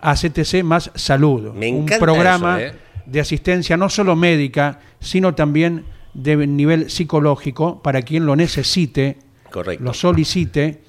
ACTC 0.00 0.62
Más 0.62 0.90
Salud, 0.94 1.52
Me 1.52 1.70
un 1.70 1.82
encanta 1.82 1.98
programa 1.98 2.60
eso, 2.60 2.74
¿eh? 2.74 2.78
De 3.06 3.20
asistencia 3.20 3.76
no 3.76 3.88
solo 3.88 4.16
médica, 4.16 4.80
sino 5.00 5.34
también 5.34 5.84
de 6.14 6.46
nivel 6.46 6.90
psicológico 6.90 7.82
para 7.82 8.02
quien 8.02 8.26
lo 8.26 8.34
necesite, 8.36 9.18
Correcto. 9.50 9.84
lo 9.84 9.94
solicite, 9.94 10.82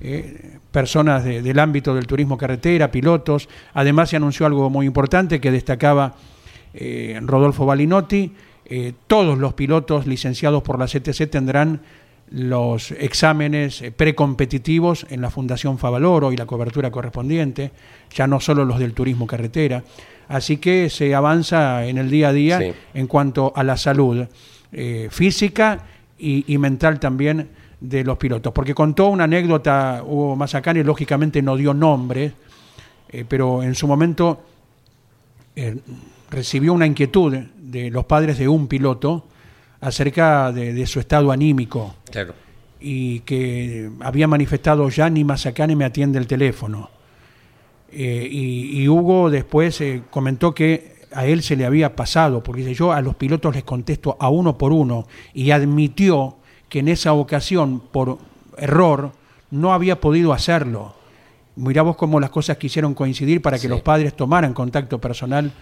eh, 0.00 0.58
personas 0.70 1.24
de- 1.24 1.40
del 1.42 1.58
ámbito 1.60 1.94
del 1.94 2.06
turismo 2.06 2.36
carretera, 2.36 2.90
pilotos. 2.90 3.48
Además 3.74 4.10
se 4.10 4.16
anunció 4.16 4.44
algo 4.46 4.68
muy 4.70 4.86
importante 4.86 5.40
que 5.40 5.50
destacaba 5.52 6.14
eh, 6.76 7.18
Rodolfo 7.22 7.64
Balinotti. 7.66 8.32
Eh, 8.64 8.94
todos 9.06 9.38
los 9.38 9.54
pilotos 9.54 10.06
licenciados 10.08 10.62
por 10.64 10.78
la 10.78 10.86
CTC 10.88 11.28
tendrán 11.30 11.82
los 12.30 12.90
exámenes 12.92 13.84
precompetitivos 13.96 15.06
en 15.10 15.20
la 15.20 15.30
Fundación 15.30 15.78
Favaloro 15.78 16.32
y 16.32 16.36
la 16.36 16.46
cobertura 16.46 16.90
correspondiente, 16.90 17.70
ya 18.12 18.26
no 18.26 18.40
solo 18.40 18.64
los 18.64 18.78
del 18.80 18.94
turismo 18.94 19.26
carretera. 19.26 19.84
Así 20.34 20.56
que 20.56 20.90
se 20.90 21.14
avanza 21.14 21.86
en 21.86 21.96
el 21.98 22.10
día 22.10 22.28
a 22.28 22.32
día 22.32 22.58
Sí. 22.58 22.72
en 22.94 23.06
cuanto 23.06 23.52
a 23.54 23.62
la 23.62 23.76
salud 23.76 24.26
eh, 24.72 25.06
física 25.10 25.84
y, 26.18 26.52
y 26.52 26.58
mental 26.58 26.98
también 26.98 27.48
de 27.80 28.02
los 28.02 28.18
pilotos. 28.18 28.52
Porque 28.52 28.74
contó 28.74 29.06
una 29.08 29.24
anécdota 29.24 30.02
Hugo 30.04 30.34
Mazacane, 30.34 30.82
lógicamente 30.82 31.40
no 31.40 31.56
dio 31.56 31.72
nombre, 31.72 32.32
eh, 33.10 33.24
pero 33.28 33.62
en 33.62 33.76
su 33.76 33.86
momento 33.86 34.42
eh, 35.54 35.76
recibió 36.30 36.72
una 36.72 36.86
inquietud 36.86 37.32
de 37.56 37.90
los 37.90 38.04
padres 38.06 38.36
de 38.36 38.48
un 38.48 38.66
piloto 38.66 39.26
acerca 39.80 40.50
de, 40.50 40.72
de 40.72 40.86
su 40.86 40.98
estado 40.98 41.30
anímico 41.30 41.94
Claro. 42.10 42.34
y 42.80 43.20
que 43.20 43.88
había 44.00 44.26
manifestado 44.26 44.88
ya 44.88 45.08
ni 45.10 45.22
Mazacane 45.22 45.76
me 45.76 45.84
atiende 45.84 46.18
el 46.18 46.26
teléfono. 46.26 46.90
Eh, 47.96 48.28
y, 48.30 48.82
y 48.82 48.88
Hugo 48.88 49.30
después 49.30 49.80
eh, 49.80 50.02
comentó 50.10 50.52
que 50.52 50.94
a 51.12 51.26
él 51.26 51.42
se 51.42 51.54
le 51.54 51.64
había 51.64 51.94
pasado, 51.94 52.42
porque 52.42 52.62
dice, 52.62 52.74
yo 52.74 52.92
a 52.92 53.00
los 53.00 53.14
pilotos 53.14 53.54
les 53.54 53.62
contesto 53.62 54.16
a 54.18 54.28
uno 54.30 54.58
por 54.58 54.72
uno, 54.72 55.06
y 55.32 55.52
admitió 55.52 56.36
que 56.68 56.80
en 56.80 56.88
esa 56.88 57.12
ocasión, 57.12 57.80
por 57.92 58.18
error, 58.58 59.12
no 59.52 59.72
había 59.72 60.00
podido 60.00 60.32
hacerlo. 60.32 60.94
Mirá 61.54 61.82
vos 61.82 61.94
cómo 61.96 62.18
las 62.18 62.30
cosas 62.30 62.56
quisieron 62.56 62.94
coincidir 62.94 63.40
para 63.40 63.58
que 63.58 63.62
Sí. 63.62 63.68
los 63.68 63.80
padres 63.82 64.14
tomaran 64.14 64.54
contacto 64.54 65.00
personal 65.00 65.52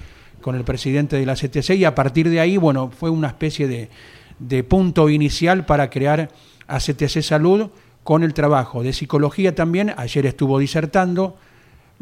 con 0.40 0.56
el 0.56 0.64
presidente 0.64 1.16
de 1.16 1.26
la 1.26 1.34
CTC 1.36 1.74
y 1.76 1.84
a 1.84 1.94
partir 1.94 2.30
de 2.30 2.40
ahí, 2.40 2.56
bueno, 2.56 2.90
fue 2.90 3.10
una 3.10 3.28
especie 3.28 3.68
de, 3.68 3.90
de 4.38 4.64
punto 4.64 5.10
inicial 5.10 5.66
para 5.66 5.90
crear 5.90 6.30
a 6.66 6.78
CTC 6.78 7.20
Salud 7.20 7.68
con 8.02 8.22
el 8.22 8.32
trabajo 8.32 8.82
de 8.82 8.94
psicología 8.94 9.54
también. 9.54 9.92
Ayer 9.98 10.24
estuvo 10.24 10.58
disertando 10.58 11.36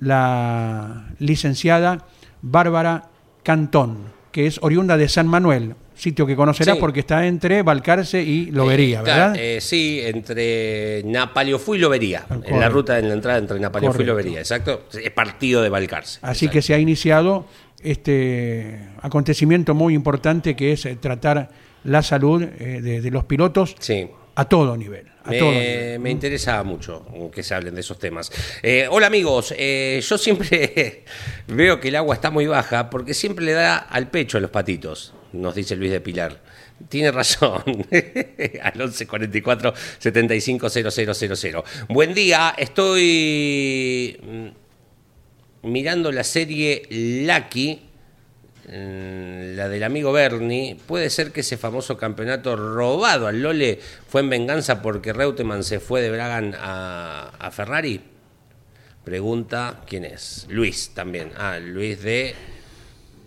la 0.00 1.06
licenciada 1.18 2.06
Bárbara 2.42 3.04
Cantón, 3.42 3.98
que 4.32 4.46
es 4.46 4.58
oriunda 4.62 4.96
de 4.96 5.08
San 5.08 5.26
Manuel, 5.26 5.74
sitio 5.94 6.26
que 6.26 6.34
conocerás 6.36 6.76
Sí. 6.76 6.80
porque 6.80 7.00
está 7.00 7.26
entre 7.26 7.62
Balcarce 7.62 8.22
y 8.22 8.46
Lobería, 8.50 9.00
Eh, 9.00 9.02
¿verdad? 9.02 9.36
eh, 9.38 9.58
sí, 9.60 10.00
entre 10.02 11.02
Napaleofú 11.04 11.74
y 11.74 11.78
Lobería. 11.78 12.24
En 12.46 12.58
la 12.58 12.68
ruta 12.70 12.98
en 12.98 13.08
la 13.08 13.14
entrada 13.14 13.38
entre 13.38 13.60
Napaleofú 13.60 14.00
y. 14.02 14.04
Lobería, 14.06 14.38
exacto. 14.38 14.84
Es 14.92 15.10
partido 15.10 15.62
de 15.62 15.68
Balcarce. 15.68 16.18
Así 16.22 16.46
Exacto. 16.46 16.52
que 16.52 16.62
se 16.62 16.74
ha 16.74 16.78
iniciado 16.78 17.46
este 17.82 18.88
acontecimiento 19.02 19.74
muy 19.74 19.94
importante 19.94 20.56
que 20.56 20.72
es 20.72 20.86
eh, 20.86 20.96
tratar 20.96 21.50
la 21.84 22.02
salud 22.02 22.42
eh, 22.42 22.80
de, 22.82 23.00
de 23.00 23.10
los 23.10 23.24
pilotos 23.24 23.74
Sí. 23.78 24.06
A 24.34 24.44
todo 24.48 24.76
nivel. 24.76 25.06
A 25.24 25.32
todo 25.32 25.50
Me, 25.50 25.60
nivel. 25.60 26.00
me 26.00 26.10
interesa 26.10 26.62
mucho 26.62 27.06
que 27.34 27.42
se 27.42 27.54
hablen 27.54 27.74
de 27.74 27.80
esos 27.82 27.98
temas. 27.98 28.30
Eh, 28.62 28.86
hola 28.90 29.06
amigos, 29.08 29.54
eh, 29.56 30.00
yo 30.02 30.18
siempre 30.18 31.04
veo 31.46 31.78
que 31.78 31.88
el 31.88 31.96
agua 31.96 32.14
está 32.14 32.30
muy 32.30 32.46
baja 32.46 32.90
porque 32.90 33.14
siempre 33.14 33.44
le 33.44 33.52
da 33.52 33.76
al 33.76 34.08
pecho 34.08 34.38
a 34.38 34.40
los 34.40 34.50
patitos, 34.50 35.12
nos 35.32 35.54
dice 35.54 35.76
Luis 35.76 35.90
de 35.90 36.00
Pilar. 36.00 36.40
Tiene 36.88 37.10
razón. 37.10 37.62
Al 38.62 38.72
1144 38.74 39.74
750000. 39.98 41.62
Buen 41.90 42.14
día, 42.14 42.54
estoy 42.56 44.18
mm, 44.22 45.68
mirando 45.68 46.10
la 46.10 46.24
serie 46.24 46.82
Lucky, 46.90 47.89
la 48.70 49.68
del 49.68 49.82
amigo 49.82 50.12
Bernie. 50.12 50.76
Puede 50.86 51.10
ser 51.10 51.32
que 51.32 51.40
ese 51.40 51.56
famoso 51.56 51.96
campeonato 51.96 52.56
robado 52.56 53.26
al 53.26 53.42
Lole 53.42 53.80
fue 54.08 54.20
en 54.20 54.30
venganza 54.30 54.80
porque 54.82 55.12
Reutemann 55.12 55.64
se 55.64 55.80
fue 55.80 56.02
de 56.02 56.10
Bragan 56.10 56.54
a, 56.58 57.32
a 57.38 57.50
Ferrari. 57.50 58.00
Pregunta 59.04 59.80
quién 59.86 60.04
es. 60.04 60.46
Luis 60.50 60.92
también. 60.94 61.30
Ah, 61.36 61.58
Luis 61.58 62.02
de 62.02 62.34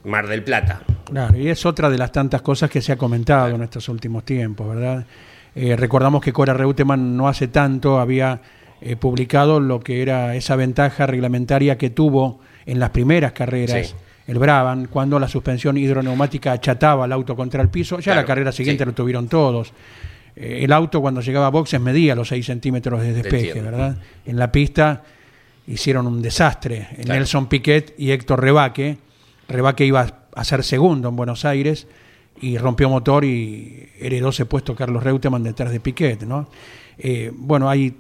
Mar 0.06 0.28
del 0.28 0.44
Plata. 0.44 0.84
Claro, 1.06 1.38
y 1.38 1.50
es 1.50 1.66
otra 1.66 1.90
de 1.90 1.98
las 1.98 2.12
tantas 2.12 2.42
cosas 2.42 2.70
que 2.70 2.82
se 2.82 2.92
ha 2.92 2.98
comentado 2.98 3.56
en 3.56 3.64
estos 3.64 3.90
últimos 3.90 4.24
tiempos, 4.24 4.76
¿verdad? 4.76 5.06
Eh, 5.56 5.76
recordamos 5.76 6.22
que 6.22 6.34
Cora 6.34 6.54
Reutemann 6.54 7.16
no 7.16 7.28
hace 7.28 7.48
tanto 7.48 8.00
había 8.00 8.42
eh, 8.82 8.96
publicado 8.96 9.60
lo 9.60 9.80
que 9.80 10.02
era 10.02 10.36
esa 10.36 10.56
ventaja 10.56 11.06
reglamentaria 11.06 11.78
que 11.78 11.90
tuvo 11.90 12.40
en 12.66 12.80
las 12.80 12.90
primeras 12.92 13.34
carreras. 13.34 13.88
Sí. 13.88 13.96
El 14.28 14.40
Brabham, 14.40 14.86
cuando 14.86 15.20
la 15.20 15.28
suspensión 15.28 15.78
hidroneumática 15.78 16.54
achataba 16.54 17.06
el 17.06 17.12
auto 17.12 17.36
contra 17.36 17.62
el 17.62 17.70
piso, 17.70 17.98
ya 17.98 18.04
Claro, 18.04 18.22
la 18.22 18.26
carrera 18.26 18.52
siguiente 18.52 18.84
sí. 18.84 18.86
lo 18.86 18.94
tuvieron 18.94 19.28
todos. 19.28 19.74
Eh, 20.36 20.62
el 20.64 20.72
auto 20.72 21.02
cuando 21.02 21.22
llegaba 21.22 21.48
a 21.48 21.50
boxes 21.50 21.80
medía 21.82 22.16
los 22.16 22.30
6 22.30 22.46
centímetros 22.46 23.02
de 23.02 23.14
despeje. 23.14 23.62
¿verdad? 23.62 23.98
En 24.26 24.38
la 24.38 24.52
pista 24.52 25.04
hicieron 25.68 26.08
un 26.08 26.22
desastre. 26.22 26.88
Claro. 26.96 27.14
Nelson 27.20 27.48
Piquet 27.48 27.96
y 27.98 28.12
Héctor 28.12 28.42
Rebaque. 28.42 28.98
Rebaque 29.48 29.86
iba 29.86 30.08
a 30.34 30.44
ser 30.44 30.64
segundo 30.64 31.10
en 31.10 31.16
Buenos 31.16 31.46
Aires 31.46 31.88
y 32.42 32.58
rompió 32.58 32.90
motor 32.90 33.26
y 33.26 33.90
heredó 34.00 34.30
ese 34.30 34.46
puesto 34.46 34.76
Carlos 34.76 35.04
Reutemann 35.04 35.44
detrás 35.44 35.72
de 35.72 35.80
Piquet, 35.80 36.24
¿no? 36.24 36.50
Eh, 36.98 37.32
bueno, 37.34 37.70
hay 37.70 37.94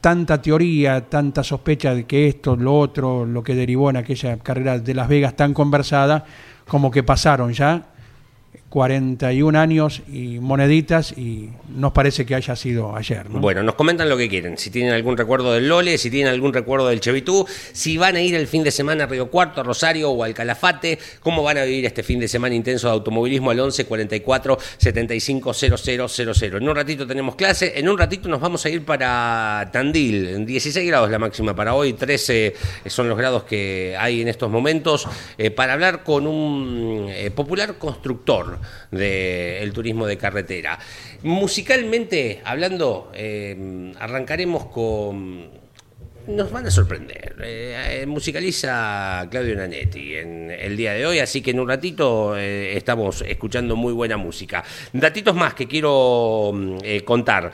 tanta 0.00 0.40
teoría, 0.40 1.08
tanta 1.08 1.42
sospecha 1.42 1.94
de 1.94 2.04
que 2.04 2.28
esto, 2.28 2.56
lo 2.56 2.78
otro, 2.78 3.24
lo 3.24 3.42
que 3.42 3.54
derivó 3.54 3.90
en 3.90 3.96
aquella 3.96 4.38
carrera 4.38 4.78
de 4.78 4.94
Las 4.94 5.08
Vegas 5.08 5.36
tan 5.36 5.54
conversada, 5.54 6.24
como 6.66 6.90
que 6.90 7.02
pasaron 7.02 7.52
ya 7.52 7.86
41 8.68 9.58
años 9.58 10.02
y 10.12 10.38
moneditas 10.40 11.12
y 11.12 11.48
nos 11.74 11.92
parece 11.92 12.26
que 12.26 12.34
haya 12.34 12.54
sido 12.54 12.94
ayer, 12.94 13.30
¿no? 13.30 13.40
Bueno, 13.40 13.62
nos 13.62 13.74
comentan 13.74 14.08
lo 14.10 14.16
que 14.16 14.28
quieren. 14.28 14.58
Si 14.58 14.70
tienen 14.70 14.92
algún 14.92 15.16
recuerdo 15.16 15.54
del 15.54 15.68
Lole, 15.68 15.96
si 15.96 16.10
tienen 16.10 16.32
algún 16.32 16.52
recuerdo 16.52 16.88
del 16.88 17.00
Chevitú, 17.00 17.46
si 17.72 17.96
van 17.96 18.16
a 18.16 18.20
ir 18.20 18.34
el 18.34 18.46
fin 18.46 18.62
de 18.62 18.70
semana 18.70 19.04
a 19.04 19.06
Río 19.06 19.30
Cuarto, 19.30 19.62
a 19.62 19.64
Rosario 19.64 20.10
o 20.10 20.22
al 20.22 20.34
Calafate, 20.34 20.98
cómo 21.20 21.42
van 21.42 21.56
a 21.56 21.64
vivir 21.64 21.86
este 21.86 22.02
fin 22.02 22.20
de 22.20 22.28
semana 22.28 22.54
intenso 22.54 22.88
de 22.88 22.92
automovilismo 22.92 23.50
al 23.50 23.60
11 23.60 23.86
44 23.86 24.58
75 24.76 25.54
000. 25.54 25.76
En 26.58 26.68
un 26.68 26.76
ratito 26.76 27.06
tenemos 27.06 27.36
clase, 27.36 27.72
en 27.78 27.88
un 27.88 27.96
ratito 27.96 28.28
nos 28.28 28.40
vamos 28.40 28.64
a 28.66 28.68
ir 28.68 28.84
para 28.84 29.70
Tandil. 29.72 30.28
En 30.28 30.46
16 30.46 30.86
grados 30.86 31.10
la 31.10 31.18
máxima 31.18 31.54
para 31.54 31.74
hoy, 31.74 31.94
13 31.94 32.54
son 32.86 33.08
los 33.08 33.16
grados 33.16 33.44
que 33.44 33.96
hay 33.98 34.20
en 34.20 34.28
estos 34.28 34.50
momentos, 34.50 35.08
eh, 35.38 35.50
para 35.50 35.72
hablar 35.72 36.02
con 36.02 36.26
un 36.26 37.06
eh, 37.08 37.30
popular 37.30 37.78
constructor 37.78 38.57
del 38.90 39.72
turismo 39.72 40.06
de 40.06 40.16
carretera. 40.16 40.78
Musicalmente 41.22 42.40
hablando, 42.44 43.10
eh, 43.14 43.92
arrancaremos 43.98 44.66
con 44.66 45.58
nos 46.28 46.52
van 46.52 46.66
a 46.66 46.70
sorprender. 46.70 47.36
Eh, 47.42 48.04
musicaliza 48.06 49.26
Claudio 49.30 49.56
Nanetti 49.56 50.14
en 50.14 50.50
el 50.50 50.76
día 50.76 50.92
de 50.92 51.06
hoy, 51.06 51.18
así 51.20 51.40
que 51.40 51.52
en 51.52 51.60
un 51.60 51.68
ratito 51.68 52.36
eh, 52.36 52.76
estamos 52.76 53.22
escuchando 53.22 53.76
muy 53.76 53.94
buena 53.94 54.18
música. 54.18 54.62
Datitos 54.92 55.34
más 55.34 55.54
que 55.54 55.66
quiero 55.66 56.52
mm, 56.52 56.76
eh, 56.82 57.00
contar. 57.02 57.50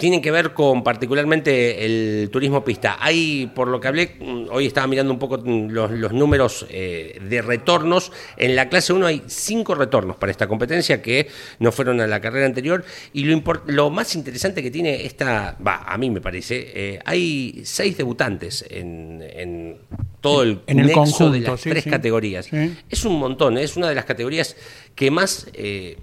Tienen 0.00 0.22
que 0.22 0.30
ver 0.30 0.54
con 0.54 0.82
particularmente 0.82 1.84
el 1.84 2.30
turismo 2.30 2.64
pista. 2.64 2.96
Hay, 2.98 3.52
por 3.54 3.68
lo 3.68 3.78
que 3.78 3.88
hablé, 3.88 4.16
mm, 4.18 4.46
hoy 4.50 4.64
estaba 4.66 4.86
mirando 4.86 5.12
un 5.12 5.18
poco 5.18 5.36
mm, 5.36 5.68
los, 5.68 5.90
los 5.90 6.12
números 6.14 6.64
eh, 6.70 7.20
de 7.22 7.42
retornos. 7.42 8.10
En 8.38 8.56
la 8.56 8.70
clase 8.70 8.94
1 8.94 9.06
hay 9.06 9.22
cinco 9.26 9.74
retornos 9.74 10.16
para 10.16 10.32
esta 10.32 10.48
competencia 10.48 11.02
que 11.02 11.28
no 11.58 11.70
fueron 11.70 12.00
a 12.00 12.06
la 12.06 12.18
carrera 12.18 12.46
anterior. 12.46 12.82
Y 13.12 13.24
lo, 13.24 13.42
lo 13.66 13.90
más 13.90 14.14
interesante 14.14 14.62
que 14.62 14.70
tiene 14.70 15.04
esta, 15.04 15.58
va, 15.64 15.82
a 15.86 15.98
mí 15.98 16.08
me 16.08 16.22
parece, 16.22 16.72
eh, 16.74 16.98
hay 17.04 17.60
seis 17.64 17.98
debutantes 17.98 18.64
en, 18.70 19.22
en 19.22 19.76
todo 20.22 20.42
el 20.44 20.62
En 20.66 20.80
el 20.80 20.86
nexo 20.86 21.30
de 21.30 21.40
las 21.40 21.60
sí, 21.60 21.68
tres 21.68 21.84
sí. 21.84 21.90
categorías. 21.90 22.46
Sí. 22.46 22.74
Es 22.88 23.04
un 23.04 23.18
montón, 23.18 23.58
es 23.58 23.76
una 23.76 23.90
de 23.90 23.94
las 23.94 24.06
categorías 24.06 24.56
que 24.94 25.10
más 25.10 25.48
eh, 25.52 25.98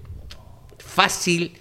fácil 0.78 1.54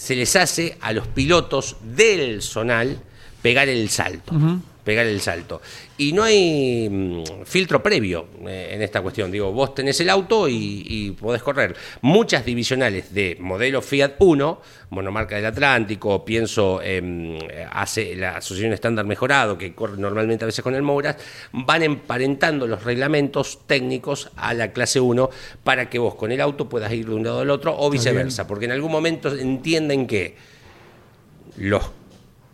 se 0.00 0.16
les 0.16 0.34
hace 0.34 0.78
a 0.80 0.94
los 0.94 1.06
pilotos 1.08 1.76
del 1.82 2.40
zonal 2.40 2.98
pegar 3.42 3.68
el 3.68 3.90
salto. 3.90 4.32
Pegar 4.90 5.06
el 5.06 5.20
salto. 5.20 5.62
Y 5.98 6.12
no 6.12 6.24
hay 6.24 6.88
mm, 6.90 7.44
filtro 7.44 7.80
previo 7.80 8.26
eh, 8.44 8.70
en 8.72 8.82
esta 8.82 9.00
cuestión. 9.00 9.30
Digo, 9.30 9.52
vos 9.52 9.72
tenés 9.72 10.00
el 10.00 10.10
auto 10.10 10.48
y, 10.48 10.82
y 10.84 11.12
podés 11.12 11.44
correr. 11.44 11.76
Muchas 12.00 12.44
divisionales 12.44 13.14
de 13.14 13.36
modelo 13.38 13.82
Fiat 13.82 14.14
1, 14.18 14.60
monomarca 14.90 15.36
del 15.36 15.46
Atlántico, 15.46 16.24
pienso 16.24 16.82
en 16.82 17.38
eh, 17.52 17.64
hace 17.70 18.16
la 18.16 18.38
Asociación 18.38 18.72
Estándar 18.72 19.06
Mejorado, 19.06 19.56
que 19.56 19.76
corre 19.76 19.96
normalmente 19.96 20.44
a 20.44 20.46
veces 20.46 20.64
con 20.64 20.74
el 20.74 20.82
Mouras, 20.82 21.18
van 21.52 21.84
emparentando 21.84 22.66
los 22.66 22.82
reglamentos 22.82 23.60
técnicos 23.68 24.32
a 24.34 24.54
la 24.54 24.72
clase 24.72 24.98
1 24.98 25.30
para 25.62 25.88
que 25.88 26.00
vos 26.00 26.16
con 26.16 26.32
el 26.32 26.40
auto 26.40 26.68
puedas 26.68 26.92
ir 26.92 27.06
de 27.06 27.14
un 27.14 27.22
lado 27.22 27.42
al 27.42 27.50
otro 27.50 27.76
o 27.78 27.88
viceversa. 27.90 28.48
Porque 28.48 28.64
en 28.64 28.72
algún 28.72 28.90
momento 28.90 29.32
entienden 29.38 30.08
que 30.08 30.34
los 31.56 31.92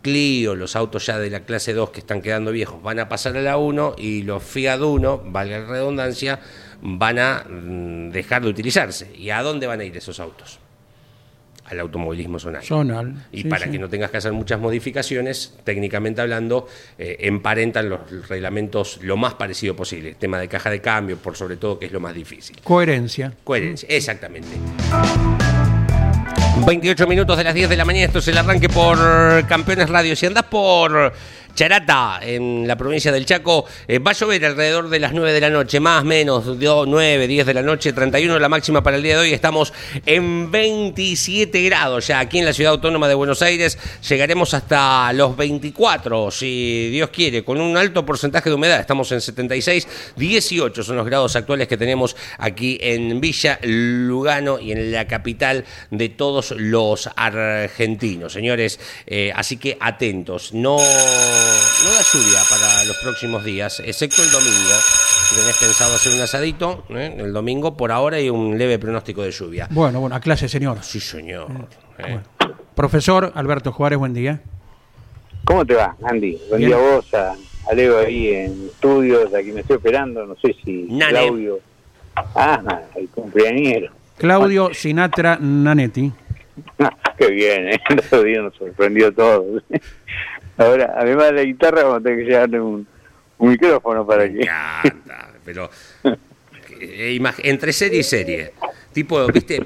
Clio, 0.07 0.55
los 0.55 0.77
autos 0.77 1.05
ya 1.05 1.19
de 1.19 1.29
la 1.29 1.41
clase 1.41 1.73
2 1.73 1.89
que 1.89 1.99
están 1.99 2.21
quedando 2.21 2.53
viejos, 2.53 2.81
van 2.81 2.97
a 2.97 3.09
pasar 3.09 3.35
a 3.35 3.41
la 3.41 3.57
1 3.57 3.95
y 3.97 4.23
los 4.23 4.41
Fiat 4.41 4.79
1, 4.79 5.23
valga 5.25 5.59
la 5.59 5.65
redundancia, 5.65 6.39
van 6.81 7.19
a 7.19 7.43
mm, 7.43 8.11
dejar 8.11 8.43
de 8.43 8.47
utilizarse. 8.47 9.13
¿Y 9.17 9.31
a 9.31 9.41
dónde 9.41 9.67
van 9.67 9.81
a 9.81 9.83
ir 9.83 9.97
esos 9.97 10.21
autos? 10.21 10.59
al 11.65 11.81
automovilismo 11.81 12.39
zonal. 12.39 12.63
Zonal. 12.63 13.27
Y 13.33 13.41
sí, 13.41 13.49
para 13.49 13.65
sí. 13.65 13.71
que 13.71 13.79
no 13.79 13.89
tengas 13.89 14.09
que 14.09 14.15
hacer 14.15 14.31
muchas 14.31 14.57
modificaciones, 14.57 15.57
técnicamente 15.65 16.21
hablando, 16.21 16.69
eh, 16.97 17.17
emparentan 17.19 17.89
los 17.89 18.29
reglamentos 18.29 18.99
lo 19.03 19.17
más 19.17 19.33
parecido 19.33 19.75
posible. 19.75 20.15
Tema 20.15 20.39
de 20.39 20.47
caja 20.47 20.69
de 20.69 20.79
cambio, 20.79 21.17
por 21.17 21.35
sobre 21.35 21.57
todo, 21.57 21.77
que 21.77 21.87
es 21.87 21.91
lo 21.91 21.99
más 21.99 22.15
difícil. 22.15 22.55
Coherencia. 22.63 23.33
Coherencia, 23.43 23.89
exactamente. 23.89 24.47
28 26.65 27.07
minutos 27.07 27.37
de 27.37 27.43
las 27.43 27.53
10 27.53 27.69
de 27.69 27.77
la 27.77 27.85
mañana, 27.85 28.05
esto 28.05 28.19
es 28.19 28.27
el 28.27 28.37
arranque 28.37 28.69
por 28.69 28.97
Campeones 29.47 29.89
Radio. 29.89 30.15
Si 30.15 30.25
andás 30.25 30.43
por 30.43 31.13
Charata, 31.57 32.19
en 32.21 32.67
la 32.67 32.75
provincia 32.75 33.11
del 33.11 33.25
Chaco, 33.25 33.65
eh, 33.87 33.97
va 33.97 34.11
a 34.11 34.13
llover 34.13 34.45
alrededor 34.45 34.89
de 34.89 34.99
las 34.99 35.11
9 35.11 35.33
de 35.33 35.41
la 35.41 35.49
noche, 35.49 35.79
más 35.79 36.03
menos, 36.03 36.45
9, 36.45 37.27
10 37.27 37.45
de 37.47 37.53
la 37.55 37.63
noche, 37.63 37.93
31 37.93 38.37
la 38.37 38.47
máxima 38.47 38.83
para 38.83 38.97
el 38.97 39.01
día 39.01 39.15
de 39.15 39.21
hoy. 39.21 39.33
Estamos 39.33 39.73
en 40.05 40.51
27 40.51 41.63
grados 41.63 42.05
ya 42.05 42.19
aquí 42.19 42.37
en 42.37 42.45
la 42.45 42.53
ciudad 42.53 42.73
autónoma 42.73 43.07
de 43.07 43.15
Buenos 43.15 43.41
Aires. 43.41 43.79
Llegaremos 44.07 44.53
hasta 44.53 45.11
los 45.13 45.35
24, 45.35 46.29
si 46.29 46.89
Dios 46.91 47.09
quiere, 47.09 47.43
con 47.43 47.59
un 47.59 47.75
alto 47.75 48.05
porcentaje 48.05 48.51
de 48.51 48.55
humedad. 48.55 48.79
Estamos 48.79 49.11
en 49.11 49.19
76, 49.19 49.87
18 50.15 50.83
son 50.83 50.95
los 50.95 51.07
grados 51.07 51.35
actuales 51.35 51.67
que 51.67 51.75
tenemos 51.75 52.15
aquí 52.37 52.77
en 52.79 53.19
Villa 53.19 53.57
Lugano 53.63 54.59
y 54.59 54.73
en 54.73 54.91
la 54.91 55.07
capital 55.07 55.65
de 55.89 56.09
todos 56.09 56.46
los 56.51 57.09
argentinos, 57.15 58.33
señores. 58.33 58.79
Eh, 59.05 59.31
así 59.35 59.57
que 59.57 59.77
atentos, 59.79 60.53
no, 60.53 60.77
no 60.77 60.83
da 60.83 62.01
lluvia 62.13 62.39
para 62.49 62.83
los 62.85 62.97
próximos 62.97 63.43
días, 63.43 63.81
excepto 63.85 64.21
el 64.23 64.31
domingo. 64.31 64.75
Si 65.29 65.35
tenés 65.35 65.57
pensado 65.57 65.95
hacer 65.95 66.13
un 66.13 66.21
asadito, 66.21 66.85
¿eh? 66.89 67.15
el 67.19 67.33
domingo 67.33 67.75
por 67.75 67.91
ahora 67.91 68.17
hay 68.17 68.29
un 68.29 68.57
leve 68.57 68.79
pronóstico 68.79 69.23
de 69.23 69.31
lluvia. 69.31 69.67
Bueno, 69.71 69.99
bueno, 69.99 70.15
a 70.15 70.19
clase, 70.19 70.47
señor. 70.47 70.77
Sí, 70.81 70.99
señor. 70.99 71.47
eh. 71.99 72.01
Bueno. 72.01 72.23
Profesor 72.75 73.31
Alberto 73.35 73.71
Juárez, 73.71 73.97
buen 73.99 74.13
día. 74.13 74.41
¿Cómo 75.43 75.65
te 75.65 75.73
va, 75.73 75.95
Andy? 76.03 76.37
Buen 76.49 76.59
Bien. 76.59 76.71
día 76.71 76.77
a 76.77 76.95
vos, 76.95 77.13
a, 77.13 77.35
a 77.69 77.73
Leo 77.73 77.99
ahí 77.99 78.27
en 78.33 78.67
estudios, 78.67 79.33
aquí 79.33 79.51
me 79.51 79.61
estoy 79.61 79.77
esperando, 79.77 80.25
no 80.25 80.35
sé 80.35 80.55
si 80.63 80.83
Nane. 80.89 81.11
Claudio. 81.11 81.59
Ah, 82.15 82.81
el 82.95 83.07
cumpleañero. 83.09 83.91
Claudio 84.17 84.73
Sinatra 84.73 85.37
Nanetti. 85.39 86.11
Qué 87.17 87.27
bien, 87.31 87.69
¿eh? 87.69 87.79
El 87.89 87.99
otro 87.99 88.23
día 88.23 88.41
nos 88.41 88.55
sorprendió 88.55 89.11
todo. 89.13 89.61
Ahora, 90.57 90.93
además 90.97 91.27
de 91.27 91.33
la 91.33 91.43
guitarra, 91.43 91.83
vamos 91.83 91.99
a 91.99 92.03
tener 92.03 92.19
que 92.19 92.25
llevarle 92.31 92.59
un, 92.59 92.87
un 93.37 93.49
micrófono 93.49 94.05
para 94.05 94.23
Me 94.23 94.33
que... 94.33 94.41
encanta, 94.41 95.29
pero 95.45 95.69
eh, 96.79 97.15
imag- 97.19 97.39
entre 97.43 97.71
serie 97.73 97.99
y 97.99 98.03
serie. 98.03 98.53
Tipo, 98.91 99.27
¿viste? 99.27 99.61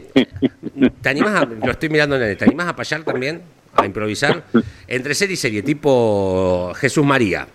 ¿Te 1.02 1.10
animás 1.10 1.42
a, 1.42 1.46
lo 1.46 1.72
estoy 1.72 1.88
mirando 1.88 2.18
en 2.18 2.24
el, 2.24 2.38
¿te 2.38 2.44
animás 2.46 2.68
a 2.68 2.76
payar 2.76 3.04
también? 3.04 3.42
A 3.74 3.86
improvisar. 3.86 4.44
Entre 4.86 5.16
serie 5.16 5.36
y 5.36 5.38
serie, 5.38 5.64
tipo 5.64 6.74
Jesús 6.76 7.06
María. 7.06 7.48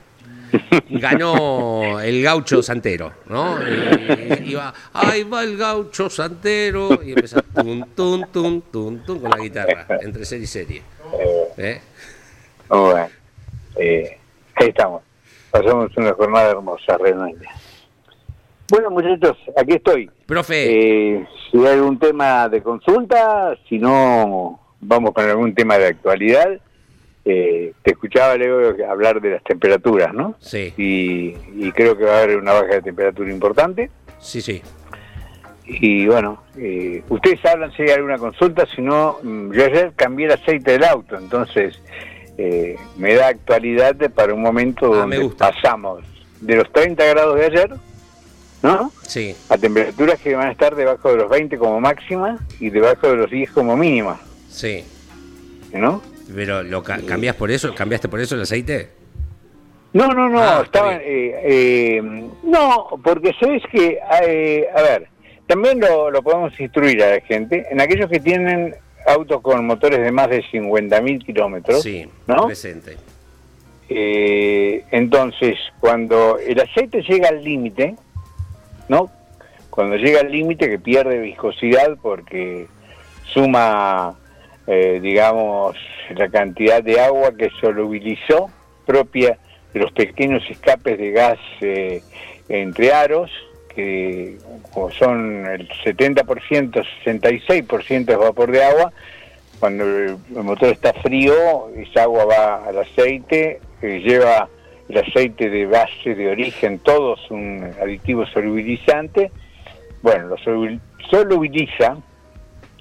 Ganó 0.91 2.01
el 2.01 2.23
gaucho 2.23 2.63
santero, 2.63 3.13
¿no? 3.27 3.57
Y, 3.63 4.51
iba, 4.53 4.73
ahí 4.93 5.25
va 5.25 5.43
el 5.43 5.57
gaucho 5.57 6.09
santero. 6.11 7.03
Y 7.05 7.11
empezó 7.11 7.43
tum, 7.43 7.85
tum, 7.95 8.25
tum, 8.33 8.61
tum, 8.61 8.99
tum 9.05 9.21
con 9.21 9.31
la 9.31 9.39
guitarra, 9.39 9.87
entre 10.01 10.25
serie 10.25 10.45
y 10.45 10.49
serie. 10.49 10.83
¿Eh? 11.57 11.81
Bueno, 12.69 13.09
eh, 13.77 14.19
ahí 14.55 14.69
estamos. 14.69 15.03
Pasamos 15.51 15.97
una 15.97 16.13
jornada 16.13 16.51
hermosa, 16.51 16.99
realmente. 16.99 17.47
Bueno, 18.69 18.91
muchachos, 18.91 19.37
aquí 19.57 19.75
estoy. 19.75 20.11
Profe, 20.27 20.65
Eh, 21.19 21.27
si 21.51 21.59
hay 21.59 21.75
algún 21.75 21.99
tema 21.99 22.49
de 22.49 22.63
consulta, 22.63 23.57
si 23.69 23.79
no, 23.79 24.61
vamos 24.81 25.13
con 25.13 25.25
algún 25.25 25.55
tema 25.55 25.79
de 25.79 25.87
actualidad. 25.87 26.61
Eh, 27.29 27.73
te 27.83 27.91
escuchaba, 27.91 28.37
Leo, 28.37 28.75
hablar 28.89 29.21
de 29.21 29.31
las 29.31 29.43
temperaturas, 29.43 30.15
¿no? 30.15 30.37
sí, 30.39 30.73
Y, 30.77 31.35
y 31.57 31.73
creo 31.73 31.97
que 31.99 32.05
va 32.05 32.19
a 32.19 32.23
haber 32.23 32.37
una 32.37 32.53
baja 32.53 32.75
de 32.75 32.83
temperatura 32.83 33.31
importante. 33.33 33.91
sí, 34.21 34.41
sí. 34.41 34.63
Y 35.69 36.07
bueno, 36.07 36.45
eh, 36.57 37.03
ustedes 37.09 37.45
hablan 37.45 37.73
si 37.73 37.83
hay 37.83 37.91
alguna 37.91 38.19
consulta, 38.19 38.65
si 38.73 38.81
no, 38.83 39.19
mm, 39.21 39.51
yo 39.53 39.65
ayer 39.65 39.93
cambié 39.97 40.27
el 40.27 40.33
aceite 40.33 40.71
del 40.73 40.85
auto, 40.85 41.17
entonces 41.19 41.81
eh, 42.39 42.77
me 42.97 43.15
da 43.15 43.27
actualidad 43.29 43.97
para 44.15 44.33
un 44.33 44.43
momento 44.43 44.93
Ah, 44.95 44.99
donde 44.99 45.19
me 45.19 45.25
gusta. 45.25 45.51
pasamos 45.51 46.05
de 46.41 46.55
los 46.55 46.71
30 46.73 47.05
grados 47.07 47.35
de 47.35 47.47
ayer, 47.47 47.71
¿no? 48.63 48.93
Sí, 49.03 49.35
a 49.49 49.59
temperaturas 49.59 50.21
que 50.21 50.37
van 50.37 50.47
a 50.49 50.53
estar 50.53 50.77
debajo 50.77 51.11
de 51.11 51.17
los 51.17 51.29
20 51.31 51.59
como 51.59 51.81
máxima 51.81 52.39
y 52.61 52.71
debajo 52.71 53.09
de 53.09 53.17
los 53.17 53.29
10 53.31 53.51
como 53.51 53.77
mínima, 53.77 54.21
sí. 54.49 54.85
¿no? 55.73 56.01
Pero 56.35 56.63
lo 56.63 56.83
ca- 56.83 57.01
cambias 57.07 57.37
por 57.37 57.51
eso, 57.51 57.75
cambiaste 57.75 58.09
por 58.09 58.21
eso 58.21 58.35
el 58.35 58.43
aceite. 58.43 58.89
No, 59.93 60.09
no, 60.09 60.29
no, 60.29 60.41
Ah, 60.41 60.61
estaban, 60.65 61.01
eh, 61.03 61.41
eh, 61.45 62.03
no, 62.43 62.89
porque 63.03 63.33
sabes 63.41 63.63
que, 63.71 63.99
eh, 64.27 64.67
a 64.75 64.83
ver, 64.83 65.09
también 65.47 65.81
lo, 65.81 66.11
lo 66.11 66.23
podemos 66.23 66.59
instruir 66.61 67.03
a 67.03 67.11
la 67.17 67.21
gente, 67.21 67.67
en 67.71 67.81
aquellos 67.81 68.11
que 68.11 68.21
tienen 68.21 68.75
autos 69.07 69.41
con 69.41 69.65
motores 69.67 70.01
de 70.01 70.11
más 70.13 70.29
de 70.29 70.43
50.000 70.51 71.25
kilómetros, 71.25 71.83
Sí, 71.83 72.07
¿no? 72.27 72.47
presente. 72.47 72.97
Eh, 73.89 74.85
entonces, 74.91 75.57
cuando 75.81 76.39
el 76.39 76.61
aceite 76.61 77.03
llega 77.03 77.29
al 77.29 77.43
límite, 77.45 77.95
¿no? 78.89 79.11
Cuando 79.71 79.97
llega 79.97 80.21
al 80.21 80.33
límite 80.33 80.69
que 80.69 80.79
pierde 80.79 81.21
viscosidad 81.21 81.97
porque 82.03 82.67
suma, 83.33 84.15
eh, 84.67 84.99
digamos, 85.01 85.77
la 86.15 86.29
cantidad 86.29 86.83
de 86.83 87.01
agua 87.01 87.33
que 87.37 87.51
solubilizó 87.61 88.51
propia 88.85 89.39
de 89.73 89.81
los 89.81 89.93
pequeños 89.93 90.43
escapes 90.49 90.99
de 90.99 91.11
gas 91.11 91.39
eh, 91.61 92.03
entre 92.49 92.93
aros, 92.93 93.31
que 93.75 94.39
son 94.99 95.47
el 95.47 95.69
70%, 95.69 96.85
66% 97.05 98.11
es 98.11 98.19
vapor 98.19 98.51
de 98.51 98.65
agua, 98.65 98.93
cuando 99.61 99.85
el, 99.85 100.17
motor 100.31 100.71
está 100.71 100.93
frío, 100.95 101.69
esa 101.77 102.05
agua 102.05 102.25
va 102.25 102.67
al 102.67 102.79
aceite, 102.79 103.61
que 103.81 104.01
lleva 104.01 104.49
el 104.89 104.99
aceite 104.99 105.51
de 105.51 105.67
base 105.67 106.15
de 106.15 106.29
origen, 106.29 106.79
todos 106.79 107.31
un 107.31 107.71
aditivo 107.81 108.27
solubilizante. 108.27 109.31
Bueno, 110.03 110.29
lo 110.29 110.37
solubil- 110.37 110.81
solubiliza 111.11 111.97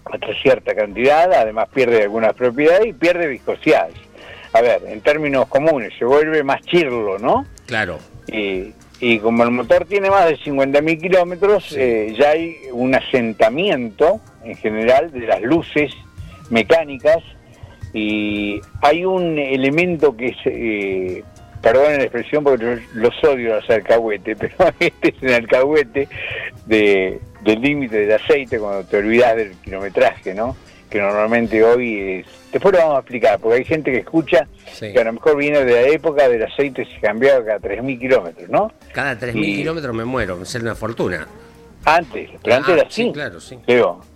hasta 0.06 0.28
cierta 0.42 0.76
cantidad, 0.76 1.32
además 1.34 1.68
pierde 1.74 2.04
algunas 2.04 2.34
propiedades 2.34 2.88
y 2.88 2.94
pierde 2.94 3.28
viscosidad. 3.28 3.90
A 4.54 4.62
ver, 4.62 4.82
en 4.88 5.02
términos 5.02 5.48
comunes, 5.48 5.94
se 5.98 6.06
vuelve 6.06 6.44
más 6.44 6.62
chirlo, 6.62 7.20
¿no? 7.20 7.46
Claro. 7.66 8.00
Y, 8.28 8.72
y 9.00 9.20
como 9.20 9.44
el 9.44 9.52
motor 9.52 9.86
tiene 9.86 10.10
más 10.10 10.28
de 10.28 10.38
50.000 10.38 11.02
kilómetros, 11.02 11.66
Sí. 11.66 11.76
eh, 11.78 12.16
ya 12.18 12.30
hay 12.30 12.56
un 12.72 12.96
asentamiento 12.96 14.22
en 14.44 14.56
general 14.56 15.12
de 15.12 15.22
las 15.28 15.42
luces 15.42 15.92
mecánicas 16.50 17.18
y 17.94 18.62
hay 18.82 19.04
un 19.06 19.38
elemento 19.40 20.16
que 20.16 20.28
es, 20.28 20.38
eh, 20.46 21.24
perdonen 21.62 21.98
la 21.98 22.04
expresión 22.04 22.44
porque 22.44 22.80
los 22.94 23.24
odio 23.24 23.56
los 23.56 23.70
alcahuete, 23.70 24.36
pero 24.40 24.54
este 24.80 25.10
es 25.10 25.24
el 25.24 25.34
alcahuete 25.34 26.08
de, 26.68 27.20
del 27.46 27.62
límite 27.62 27.98
del 28.00 28.12
aceite 28.12 28.60
cuando 28.60 28.84
te 28.84 28.98
olvidas 28.98 29.36
del 29.38 29.52
kilometraje, 29.62 30.34
¿no? 30.34 30.58
Que 30.90 31.00
normalmente 31.00 31.64
hoy 31.64 32.00
es... 32.20 32.26
Después 32.52 32.74
lo 32.74 32.80
vamos 32.80 32.96
a 32.96 33.00
explicar, 33.00 33.40
porque 33.40 33.58
hay 33.60 33.66
gente 33.66 33.92
que 33.92 34.00
escucha 34.00 34.48
Sí. 34.74 34.92
que 34.92 35.00
a 35.00 35.04
lo 35.04 35.14
mejor 35.14 35.38
viene 35.38 35.64
de 35.64 35.72
la 35.74 35.88
época 35.88 36.28
del 36.28 36.44
aceite 36.44 36.86
se 36.86 37.00
cambiaba 37.00 37.44
cada 37.46 37.60
3.000 37.60 38.00
kilómetros, 38.00 38.50
¿no? 38.50 38.72
Cada 38.94 39.18
3.000 39.18 39.44
Y- 39.46 39.56
kilómetros 39.58 39.96
me 39.96 40.06
muero, 40.06 40.36
me 40.38 40.46
sale 40.46 40.64
una 40.66 40.76
fortuna. 40.76 41.28
Antes, 41.86 42.32
pero 42.44 42.56
antes 42.56 42.70
Ah, 42.72 42.78
era 42.80 42.88
así. 42.88 43.04
sí, 43.04 43.12
claro, 43.14 43.40
sí. 43.40 43.60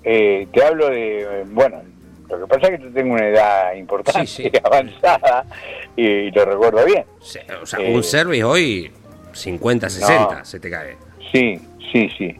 Eh, 0.03 0.47
te 0.51 0.63
hablo 0.63 0.89
de, 0.89 1.21
eh, 1.21 1.43
bueno, 1.47 1.81
lo 2.29 2.39
que 2.39 2.47
pasa 2.47 2.67
es 2.73 2.79
que 2.79 2.85
yo 2.85 2.91
tengo 2.93 3.13
una 3.13 3.27
edad 3.27 3.73
importante, 3.75 4.25
Sí, 4.25 4.43
sí. 4.43 4.51
avanzada, 4.63 5.45
y, 5.95 6.31
lo 6.31 6.45
recuerdo 6.45 6.83
bien. 6.85 7.03
O 7.19 7.65
sea, 7.65 7.79
Eh, 7.79 7.93
un 7.93 8.03
service 8.03 8.43
hoy 8.43 8.91
50, 9.33 9.87
60 9.89 10.39
No. 10.39 10.45
se 10.45 10.59
te 10.59 10.69
cae. 10.69 10.97
Sí, 11.31 11.59
sí, 11.91 12.09
sí, 12.17 12.35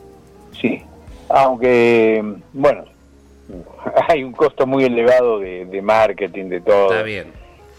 sí. 0.60 0.82
Aunque, 1.30 2.24
bueno, 2.54 2.86
hay 4.08 4.24
un 4.24 4.32
costo 4.32 4.66
muy 4.66 4.84
elevado 4.86 5.40
de, 5.40 5.66
de 5.66 5.82
marketing, 5.82 6.46
de 6.46 6.62
todo. 6.62 6.92
Está 6.92 7.04
bien. 7.04 7.28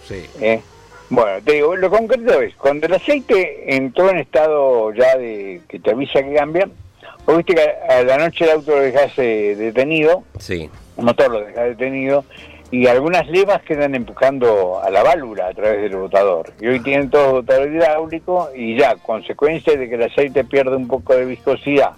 Sí. 0.05 0.27
¿eh? 0.41 0.61
Bueno, 1.09 1.43
te 1.45 1.55
digo, 1.55 1.75
lo 1.75 1.91
concreto 1.91 2.41
es, 2.41 2.55
cuando 2.55 2.87
el 2.87 2.95
aceite 2.95 3.75
entró 3.75 4.11
en 4.11 4.19
estado 4.19 4.93
ya 4.95 5.17
de 5.17 5.61
que 5.69 5.81
te 5.81 5.91
avisa 5.91 6.23
que 6.23 6.35
cambia, 6.35 6.69
vos 7.27 7.37
viste 7.37 7.55
que 7.57 7.63
a 7.63 7.99
a 7.99 8.03
la 8.05 8.17
noche 8.19 8.45
el 8.45 8.53
auto 8.53 8.77
lo 8.77 8.83
dejas 8.83 9.13
eh, 9.19 9.57
detenido, 9.57 10.23
Sí. 10.39 10.71
el 10.97 11.05
motor 11.05 11.33
lo 11.33 11.41
dejas 11.41 11.65
detenido, 11.65 12.25
y 12.71 12.87
algunas 12.87 13.27
levas 13.29 13.61
quedan 13.63 13.97
empujando 13.97 14.81
a 14.81 14.89
la 14.91 15.03
válvula 15.03 15.49
a 15.49 15.55
través 15.55 15.83
del 15.83 15.97
botador. 15.97 16.53
Y 16.61 16.69
hoy 16.69 16.79
tienen 16.79 17.11
todo 17.11 17.33
botador 17.33 17.69
hidráulico 17.69 18.49
y 18.55 18.79
ya, 18.79 18.95
consecuencia 18.95 19.77
de 19.77 19.89
que 19.89 19.97
el 19.97 20.05
aceite 20.05 20.45
pierde 20.45 20.77
un 20.77 20.87
poco 20.87 21.17
de 21.17 21.25
viscosidad 21.25 21.91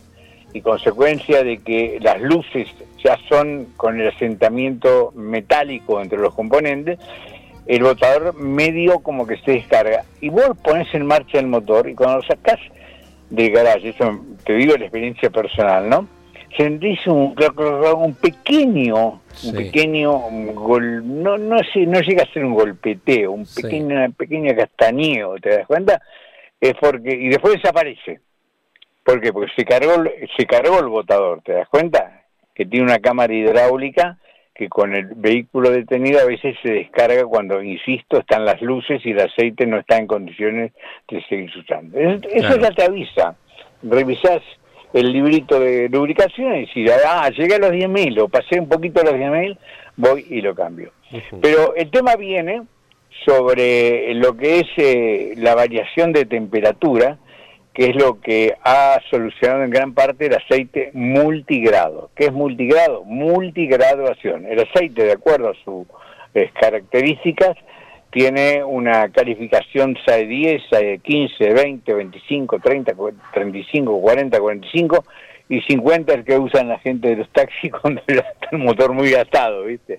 y 0.53 0.61
consecuencia 0.61 1.43
de 1.43 1.59
que 1.59 1.99
las 2.01 2.21
luces 2.21 2.69
ya 3.03 3.19
son 3.29 3.67
con 3.77 4.01
el 4.01 4.09
asentamiento 4.09 5.13
metálico 5.15 6.01
entre 6.01 6.19
los 6.19 6.35
componentes, 6.35 6.99
el 7.67 7.83
botador 7.83 8.35
medio 8.35 9.01
como 9.01 9.27
que 9.27 9.39
se 9.39 9.53
descarga. 9.53 10.05
Y 10.21 10.29
vos 10.29 10.57
pones 10.63 10.93
en 10.95 11.07
marcha 11.07 11.39
el 11.39 11.47
motor 11.47 11.89
y 11.89 11.95
cuando 11.95 12.17
lo 12.19 12.23
sacás 12.23 12.59
del 13.31 13.51
garage, 13.51 13.91
eso 13.91 14.21
te 14.45 14.55
digo 14.55 14.77
la 14.77 14.85
experiencia 14.85 15.31
personal, 15.31 15.89
¿no? 15.89 16.09
Sentís 16.57 17.07
un, 17.07 17.35
un 17.97 18.15
pequeño, 18.15 19.23
un 19.45 19.53
pequeño 19.55 20.13
gol, 20.53 21.23
no, 21.23 21.39
no, 21.39 21.57
no 21.57 22.01
llega 22.01 22.25
a 22.25 22.33
ser 22.33 22.45
un 22.45 22.53
golpeteo, 22.53 23.33
un 23.33 23.47
pequeño, 23.47 23.97
una 23.97 24.11
pequeña 24.11 24.55
castañeo, 24.55 25.37
¿te 25.37 25.49
das 25.57 25.67
cuenta? 25.67 26.03
Es 26.61 26.75
porque, 26.79 27.11
y 27.15 27.29
después 27.29 27.55
desaparece. 27.55 28.21
¿Por 29.05 29.21
qué? 29.21 29.33
Porque 29.33 29.53
se 29.57 29.65
cargó, 29.65 30.05
se 30.37 30.47
cargó 30.47 30.79
el 30.79 30.89
botador, 30.89 31.43
¿te 31.43 31.53
das 31.53 31.69
cuenta? 31.69 32.25
Que 32.55 32.67
tiene 32.67 32.87
una 32.87 32.99
cámara 32.99 33.33
hidráulica 33.33 34.19
que 34.55 34.69
con 34.69 34.95
el 34.95 35.07
vehículo 35.17 35.71
detenido 35.71 36.21
a 36.21 36.27
veces 36.27 36.57
se 36.63 36.73
descarga 36.73 37.25
cuando, 37.25 37.63
insisto, 37.63 38.19
están 38.19 38.45
las 38.45 38.61
luces 38.61 39.01
y 39.05 39.11
el 39.11 39.21
aceite 39.21 39.67
no 39.67 39.79
está 39.79 39.97
en 39.97 40.07
condiciones 40.07 40.73
de 41.09 41.23
seguir 41.25 41.51
usando. 41.57 41.99
Eso 41.99 42.59
ya 42.59 42.71
te 42.71 42.85
avisa. 42.85 43.35
Revisás 43.83 44.43
el 44.93 45.11
librito 45.11 45.59
de 45.59 45.89
lubricación 45.89 46.55
y 46.57 46.61
decís, 46.67 46.91
ah, 47.07 47.31
llegué 47.31 47.55
a 47.55 47.59
los 47.59 47.71
10.000 47.71 48.21
o 48.21 48.29
pasé 48.29 48.61
un 48.61 48.69
poquito 48.69 49.01
a 49.01 49.05
los 49.05 49.15
10.000, 49.15 49.57
voy 49.97 50.27
y 50.29 50.43
lo 50.43 50.55
cambio. 50.55 50.93
Pero 51.41 51.75
el 51.75 51.91
tema 51.91 52.17
viene 52.17 52.63
sobre 53.25 54.15
lo 54.15 54.37
que 54.37 54.61
es 54.61 54.67
eh, 54.77 55.33
la 55.37 55.55
variación 55.55 56.13
de 56.13 56.27
temperatura, 56.27 57.19
que 57.75 57.87
es 57.87 57.97
lo 57.97 58.21
que 58.21 58.55
ha 58.63 59.01
solucionado 59.11 59.65
en 59.65 59.71
gran 59.71 59.95
parte 59.95 60.27
el 60.27 60.35
aceite 60.35 60.91
multigrado. 60.93 62.11
¿Qué 62.15 62.27
es 62.27 62.33
multigrado? 62.33 63.05
Multigraduación. 63.05 64.47
El 64.47 64.61
aceite, 64.61 65.05
de 65.05 65.13
acuerdo 65.13 65.51
a 65.51 65.65
sus 65.65 65.87
eh, 66.35 66.51
características, 66.61 67.57
tiene 68.11 68.63
una 68.63 69.09
calificación 69.09 69.97
SAE 70.05 70.27
10, 70.27 70.63
SAE 70.71 70.99
15, 70.99 71.55
20, 71.55 71.95
25, 71.95 72.59
30, 72.59 72.93
35, 73.33 74.01
40, 74.01 74.39
45 74.39 75.05
y 75.49 75.61
50 75.63 76.15
el 76.15 76.25
que 76.25 76.39
usan 76.39 76.69
la 76.69 76.79
gente 76.79 77.09
de 77.09 77.17
los 77.17 77.29
taxis 77.31 77.73
cuando 77.81 78.03
está 78.07 78.49
el 78.53 78.59
motor 78.59 78.93
muy 78.93 79.11
gastado, 79.11 79.65
¿viste? 79.65 79.99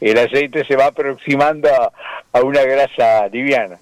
El 0.00 0.16
aceite 0.16 0.64
se 0.64 0.74
va 0.74 0.86
aproximando 0.86 1.68
a, 1.68 1.92
a 2.32 2.40
una 2.42 2.62
grasa 2.62 3.28
liviana. 3.28 3.78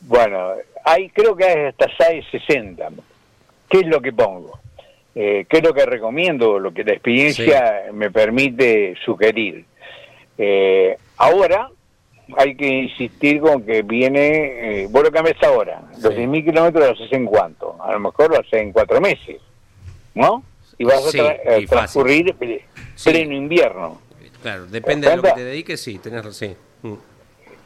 Bueno, 0.00 0.54
hay, 0.84 1.08
creo 1.10 1.36
que 1.36 1.44
hay 1.44 1.66
hasta 1.66 1.88
60. 1.96 2.88
¿Qué 3.68 3.78
es 3.78 3.86
lo 3.86 4.00
que 4.00 4.12
pongo? 4.12 4.58
Eh, 5.14 5.46
¿Qué 5.48 5.58
es 5.58 5.64
lo 5.64 5.74
que 5.74 5.86
recomiendo? 5.86 6.58
Lo 6.58 6.72
que 6.72 6.84
la 6.84 6.92
experiencia 6.92 7.84
me 7.92 8.10
permite 8.10 8.94
sugerir. 9.04 9.64
Eh, 10.38 10.96
ahora 11.16 11.70
hay 12.36 12.54
que 12.54 12.66
insistir 12.66 13.40
con 13.40 13.64
que 13.64 13.82
viene, 13.82 14.82
eh, 14.82 14.86
vos 14.88 15.02
lo 15.02 15.10
cambias 15.10 15.42
ahora, 15.42 15.82
los 16.00 16.14
10.000 16.14 16.44
kilómetros 16.44 16.88
los 16.88 17.00
haces 17.00 17.12
en 17.12 17.26
cuánto, 17.26 17.76
a 17.82 17.92
lo 17.92 18.00
mejor 18.00 18.30
lo 18.30 18.38
haces 18.38 18.54
en 18.54 18.72
cuatro 18.72 19.00
meses, 19.00 19.40
¿no? 20.14 20.44
Y 20.78 20.84
vas 20.84 21.14
a, 21.14 21.36
transcurrir 21.68 22.34
pleno 23.04 23.34
invierno. 23.34 24.00
Claro, 24.42 24.66
depende 24.66 25.10
de 25.10 25.16
lo 25.16 25.22
que 25.22 25.32
te 25.32 25.44
dediques, 25.44 25.80
sí, 25.80 25.98
tenés 25.98 26.24
razón. 26.24 26.56
Mm. 26.82 26.94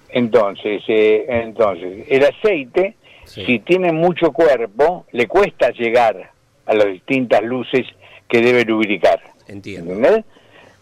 Entonces, 0.08 0.82
eh, 0.88 1.26
entonces, 1.28 2.06
el 2.08 2.24
aceite 2.24 2.96
si 3.24 3.58
tiene 3.60 3.92
mucho 3.92 4.32
cuerpo, 4.32 5.06
le 5.12 5.26
cuesta 5.26 5.70
llegar 5.70 6.30
a 6.66 6.74
las 6.74 6.86
distintas 6.86 7.42
luces 7.42 7.86
que 8.28 8.40
debe 8.40 8.64
lubricar. 8.64 9.20
Entiendo. 9.48 10.24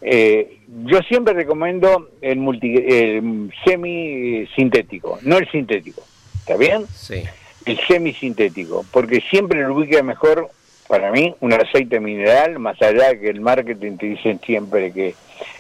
Eh, 0.00 0.59
yo 0.85 0.98
siempre 1.09 1.35
recomiendo 1.35 2.11
el, 2.20 2.38
multi, 2.38 2.74
el 2.74 3.50
semi-sintético, 3.64 5.18
no 5.22 5.38
el 5.38 5.48
sintético. 5.50 6.02
¿Está 6.40 6.57
bien? 6.57 6.87
Sí. 6.92 7.22
El 7.64 7.78
semi-sintético, 7.87 8.85
porque 8.90 9.20
siempre 9.31 9.62
lubrica 9.62 10.02
mejor, 10.02 10.50
para 10.88 11.12
mí, 11.12 11.35
un 11.40 11.52
aceite 11.52 12.00
mineral, 12.00 12.59
más 12.59 12.81
allá 12.83 13.11
de 13.11 13.20
que 13.20 13.28
el 13.28 13.40
marketing 13.40 13.96
te 13.96 14.07
dicen 14.07 14.40
siempre 14.44 14.92
que, 14.92 15.14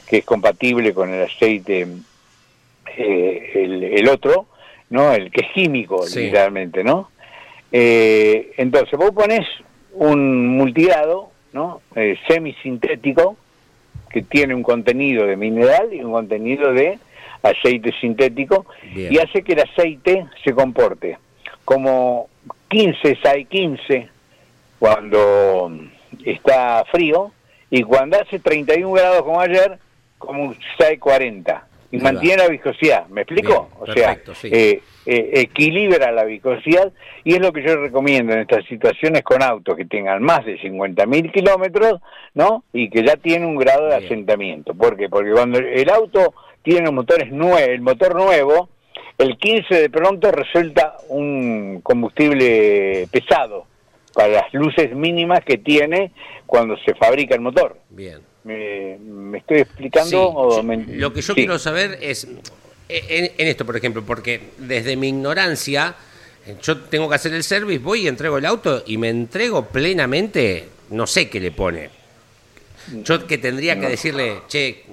que 0.08 0.18
es 0.18 0.24
compatible 0.24 0.92
con 0.92 1.12
el 1.14 1.22
aceite, 1.22 1.86
eh, 2.96 3.50
el, 3.54 3.84
el 3.84 4.08
otro, 4.08 4.46
¿no? 4.92 5.10
El 5.12 5.30
que 5.30 5.46
es 5.46 5.52
químico, 5.52 6.04
literalmente, 6.04 6.84
¿no? 6.84 7.10
Eh, 7.72 8.52
entonces, 8.58 8.92
vos 8.98 9.10
pones 9.12 9.40
un 9.94 10.48
multigrado, 10.48 11.30
¿no? 11.54 11.80
Eh, 11.96 12.18
semisintético, 12.28 13.36
que 14.10 14.20
tiene 14.20 14.54
un 14.54 14.62
contenido 14.62 15.26
de 15.26 15.36
mineral 15.36 15.94
y 15.94 16.02
un 16.02 16.12
contenido 16.12 16.74
de 16.74 16.98
aceite 17.42 17.92
sintético, 18.00 18.66
y 18.94 19.18
hace 19.18 19.42
que 19.42 19.54
el 19.54 19.60
aceite 19.60 20.26
se 20.44 20.52
comporte 20.52 21.18
como 21.64 22.28
15 22.68 23.16
SAE 23.22 23.46
15 23.46 24.08
cuando 24.78 25.72
está 26.26 26.84
frío, 26.92 27.32
y 27.70 27.82
cuando 27.82 28.20
hace 28.20 28.38
31 28.38 28.92
grados 28.92 29.22
como 29.22 29.40
ayer, 29.40 29.78
como 30.18 30.44
un 30.44 30.56
SAE 30.76 30.98
40 30.98 31.66
y 31.92 31.98
mantiene 31.98 32.38
la 32.38 32.48
viscosidad. 32.48 33.06
¿Me 33.08 33.20
explico? 33.20 33.68
o 33.78 33.86
sea, 33.92 34.18
eh, 34.44 34.80
eh, 35.04 35.30
equilibra 35.34 36.10
la 36.10 36.24
viscosidad 36.24 36.90
y 37.22 37.34
es 37.34 37.40
lo 37.40 37.52
que 37.52 37.62
yo 37.62 37.76
recomiendo 37.76 38.32
en 38.32 38.40
estas 38.40 38.64
situaciones 38.64 39.22
con 39.22 39.42
autos 39.42 39.76
que 39.76 39.84
tengan 39.84 40.22
más 40.22 40.44
de 40.44 40.58
50.000 40.58 41.30
kilómetros, 41.30 42.00
¿no? 42.34 42.64
Y 42.72 42.88
que 42.88 43.04
ya 43.04 43.16
tiene 43.16 43.46
un 43.46 43.56
grado 43.56 43.86
de 43.88 43.96
asentamiento. 43.96 44.74
¿Por 44.74 44.96
qué? 44.96 45.08
Porque 45.08 45.32
cuando 45.32 45.58
el 45.58 45.90
auto 45.90 46.34
tiene 46.62 46.90
motores 46.90 47.28
el 47.30 47.80
motor 47.82 48.14
nuevo, 48.14 48.70
el 49.18 49.36
15 49.36 49.74
de 49.82 49.90
pronto 49.90 50.32
resulta 50.32 50.96
un 51.08 51.80
combustible 51.82 53.06
pesado 53.12 53.66
para 54.14 54.28
las 54.28 54.54
luces 54.54 54.94
mínimas 54.94 55.40
que 55.44 55.58
tiene 55.58 56.12
cuando 56.46 56.76
se 56.78 56.94
fabrica 56.94 57.34
el 57.34 57.42
motor. 57.42 57.76
Bien. 57.90 58.31
¿Me, 58.44 59.38
estoy 59.38 59.58
explicando? 59.58 60.62
Lo 60.88 61.12
que 61.12 61.22
yo 61.22 61.34
quiero 61.34 61.58
saber 61.58 61.98
es, 62.00 62.26
en, 62.88 63.30
esto, 63.38 63.64
por 63.64 63.76
ejemplo, 63.76 64.02
porque 64.04 64.50
desde 64.58 64.96
mi 64.96 65.08
ignorancia, 65.08 65.94
yo 66.62 66.78
tengo 66.78 67.08
que 67.08 67.14
hacer 67.14 67.32
el 67.34 67.44
service, 67.44 67.78
voy 67.78 68.02
y 68.02 68.08
entrego 68.08 68.38
el 68.38 68.46
auto 68.46 68.82
y 68.86 68.98
me 68.98 69.08
entrego 69.08 69.66
plenamente, 69.66 70.68
no 70.90 71.06
sé 71.06 71.30
qué 71.30 71.40
le 71.40 71.52
pone 71.52 72.01
yo 73.04 73.26
que 73.26 73.38
tendría 73.38 73.78
que 73.78 73.88
decirle, 73.88 74.42
che, 74.48 74.84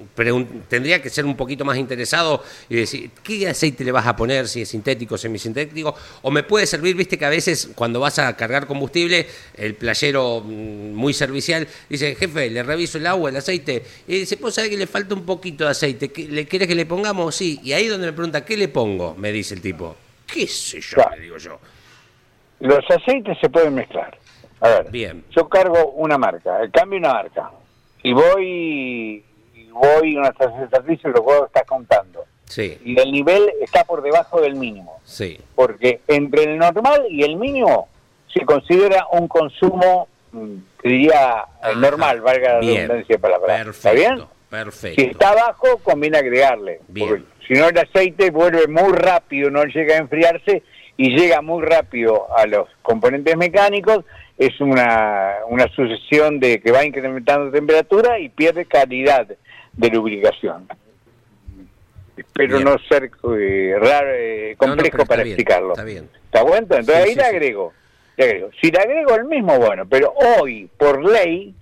tendría 0.68 1.02
que 1.02 1.10
ser 1.10 1.24
un 1.24 1.36
poquito 1.36 1.64
más 1.64 1.76
interesado 1.76 2.42
y 2.68 2.76
decir, 2.76 3.10
¿qué 3.22 3.48
aceite 3.48 3.84
le 3.84 3.92
vas 3.92 4.06
a 4.06 4.16
poner? 4.16 4.48
Si 4.48 4.62
es 4.62 4.68
sintético, 4.68 5.18
semisintético. 5.18 5.94
O 6.22 6.30
me 6.30 6.42
puede 6.42 6.66
servir, 6.66 6.96
viste 6.96 7.18
que 7.18 7.24
a 7.24 7.30
veces 7.30 7.70
cuando 7.74 8.00
vas 8.00 8.18
a 8.18 8.36
cargar 8.36 8.66
combustible, 8.66 9.26
el 9.56 9.74
playero 9.74 10.42
mm, 10.44 10.94
muy 10.94 11.12
servicial 11.12 11.66
dice, 11.88 12.14
jefe, 12.14 12.50
le 12.50 12.62
reviso 12.62 12.98
el 12.98 13.06
agua, 13.06 13.30
el 13.30 13.36
aceite. 13.36 13.82
Y 14.06 14.20
dice, 14.20 14.36
pues 14.36 14.54
sabe 14.54 14.70
que 14.70 14.76
le 14.76 14.86
falta 14.86 15.14
un 15.14 15.24
poquito 15.24 15.64
de 15.64 15.70
aceite. 15.70 16.10
¿Le 16.28 16.46
quieres 16.46 16.68
que 16.68 16.74
le 16.74 16.86
pongamos? 16.86 17.34
Sí. 17.34 17.60
Y 17.62 17.72
ahí 17.72 17.86
donde 17.86 18.06
me 18.06 18.12
pregunta, 18.12 18.44
¿qué 18.44 18.56
le 18.56 18.68
pongo? 18.68 19.14
Me 19.16 19.32
dice 19.32 19.54
el 19.54 19.60
tipo. 19.60 19.96
¿Qué 20.26 20.46
sé 20.46 20.80
yo? 20.80 21.02
Le 21.16 21.22
digo 21.22 21.36
yo. 21.38 21.58
Los 22.60 22.84
aceites 22.90 23.38
se 23.40 23.48
pueden 23.48 23.74
mezclar. 23.74 24.16
A 24.60 24.68
ver, 24.68 24.90
Bien. 24.90 25.24
yo 25.30 25.48
cargo 25.48 25.92
una 25.92 26.18
marca, 26.18 26.60
cambio 26.70 26.98
una 26.98 27.14
marca 27.14 27.50
y 28.02 28.12
voy 28.12 29.24
y 29.54 29.68
voy 29.72 30.16
a 30.16 30.20
una 30.20 30.34
servicio 30.70 31.10
y 31.10 31.12
lo 31.12 31.24
puedo 31.24 31.46
estar 31.46 31.64
contando. 31.66 32.24
Sí. 32.44 32.78
Y 32.84 32.98
el 32.98 33.12
nivel 33.12 33.50
está 33.60 33.84
por 33.84 34.02
debajo 34.02 34.40
del 34.40 34.56
mínimo. 34.56 35.00
Sí. 35.04 35.38
Porque 35.54 36.00
entre 36.08 36.44
el 36.44 36.58
normal 36.58 37.06
y 37.08 37.22
el 37.22 37.36
mínimo 37.36 37.88
se 38.32 38.44
considera 38.44 39.06
un 39.12 39.28
consumo, 39.28 40.08
mm, 40.32 40.56
diría, 40.82 41.44
normal, 41.76 42.20
valga 42.20 42.54
la 42.54 42.60
redundancia 42.60 43.16
de 43.16 43.18
palabra. 43.18 43.56
Perfecto, 43.56 43.88
¿Está 43.88 43.92
bien? 43.92 44.26
Perfecto. 44.48 45.00
Si 45.00 45.08
está 45.08 45.34
bajo, 45.34 45.78
conviene 45.78 46.18
agregarle. 46.18 46.80
Porque 46.86 47.22
si 47.46 47.54
no, 47.54 47.68
el 47.68 47.78
aceite 47.78 48.30
vuelve 48.30 48.66
muy 48.66 48.92
rápido, 48.92 49.50
no 49.50 49.64
llega 49.64 49.94
a 49.94 49.98
enfriarse 49.98 50.62
y 50.96 51.16
llega 51.16 51.40
muy 51.40 51.64
rápido 51.64 52.26
a 52.36 52.46
los 52.46 52.68
componentes 52.82 53.36
mecánicos 53.36 54.04
es 54.40 54.58
una, 54.58 55.34
una 55.48 55.68
sucesión 55.74 56.40
de 56.40 56.62
que 56.62 56.72
va 56.72 56.82
incrementando 56.82 57.50
temperatura 57.50 58.18
y 58.18 58.30
pierde 58.30 58.64
calidad 58.64 59.28
de 59.74 59.88
lubricación. 59.90 60.66
Espero 62.16 62.58
no 62.60 62.78
ser 62.88 63.10
eh, 63.38 63.74
raro, 63.78 64.08
eh, 64.14 64.54
complejo 64.56 65.04
para 65.04 65.22
explicarlo. 65.22 65.72
Está 65.72 65.84
bien. 65.84 66.08
¿Está 66.24 66.42
bueno? 66.42 66.66
Entonces 66.70 66.96
ahí 66.96 67.14
le, 67.14 67.22
agrego, 67.22 67.74
le 68.16 68.24
agrego. 68.24 68.50
Si 68.62 68.70
le 68.70 68.78
agrego 68.78 69.14
el 69.14 69.26
mismo, 69.26 69.58
bueno, 69.58 69.86
pero 69.86 70.14
hoy, 70.38 70.70
por 70.78 71.04
ley, 71.04 71.54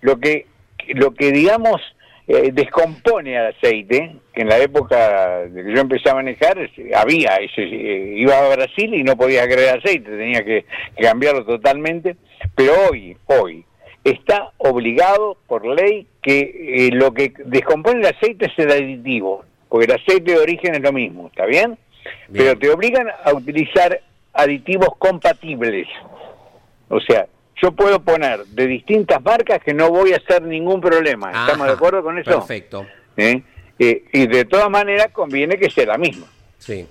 lo 0.00 0.18
que, 0.18 0.46
lo 0.94 1.12
que 1.12 1.30
digamos 1.30 1.82
eh, 2.26 2.50
descompone 2.52 3.36
al 3.36 3.48
aceite, 3.48 4.16
que 4.32 4.40
en 4.40 4.48
la 4.48 4.58
época 4.58 5.40
de 5.40 5.62
que 5.62 5.74
yo 5.74 5.80
empecé 5.80 6.08
a 6.08 6.14
manejar 6.14 6.58
había, 6.94 7.36
ese, 7.36 7.62
eh, 7.62 8.14
iba 8.16 8.38
a 8.38 8.56
Brasil 8.56 8.94
y 8.94 9.02
no 9.02 9.16
podía 9.16 9.42
agregar 9.42 9.78
aceite, 9.78 10.10
tenía 10.10 10.42
que, 10.42 10.64
cambiarlo 11.00 11.44
totalmente, 11.44 12.16
pero 12.54 12.72
hoy, 12.90 13.16
hoy, 13.26 13.64
está 14.04 14.52
obligado 14.58 15.36
por 15.46 15.66
ley 15.66 16.06
que 16.22 16.86
eh, 16.86 16.90
lo 16.92 17.12
que 17.12 17.32
descompone 17.44 18.00
el 18.00 18.06
aceite 18.06 18.46
es 18.46 18.58
el 18.58 18.70
aditivo, 18.70 19.44
porque 19.68 19.84
el 19.84 19.92
aceite 19.92 20.32
de 20.32 20.38
origen 20.38 20.74
es 20.74 20.80
lo 20.80 20.92
mismo, 20.92 21.26
¿está 21.26 21.44
bien? 21.44 21.76
Bien. 22.28 22.46
Pero 22.46 22.58
te 22.58 22.70
obligan 22.70 23.06
a 23.22 23.32
utilizar 23.34 24.00
aditivos 24.32 24.96
compatibles. 24.98 25.88
O 26.88 27.00
sea, 27.00 27.26
yo 27.56 27.72
puedo 27.72 28.00
poner 28.00 28.44
de 28.46 28.66
distintas 28.66 29.22
marcas 29.22 29.62
que 29.62 29.74
no 29.74 29.90
voy 29.90 30.12
a 30.12 30.16
hacer 30.16 30.42
ningún 30.42 30.80
problema. 30.80 31.28
¿Estamos 31.28 31.60
Ajá, 31.62 31.66
de 31.66 31.72
acuerdo 31.72 32.02
con 32.02 32.18
eso? 32.18 32.30
Perfecto. 32.30 32.86
¿Eh? 33.16 33.42
Eh, 33.78 34.04
y 34.12 34.26
de 34.26 34.44
todas 34.44 34.70
maneras 34.70 35.08
conviene 35.12 35.56
que 35.58 35.70
sea 35.70 35.86
la 35.86 35.98
misma. 35.98 36.26
Sí, 36.58 36.86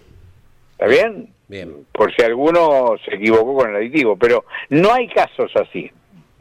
¿Está 0.73 0.87
bien? 0.87 1.29
bien. 1.47 1.85
Por 1.91 2.13
si 2.15 2.21
alguno 2.23 2.95
se 3.05 3.15
equivocó 3.15 3.55
con 3.55 3.69
el 3.69 3.75
aditivo. 3.75 4.17
Pero 4.17 4.45
no 4.69 4.93
hay 4.93 5.07
casos 5.09 5.51
así. 5.55 5.91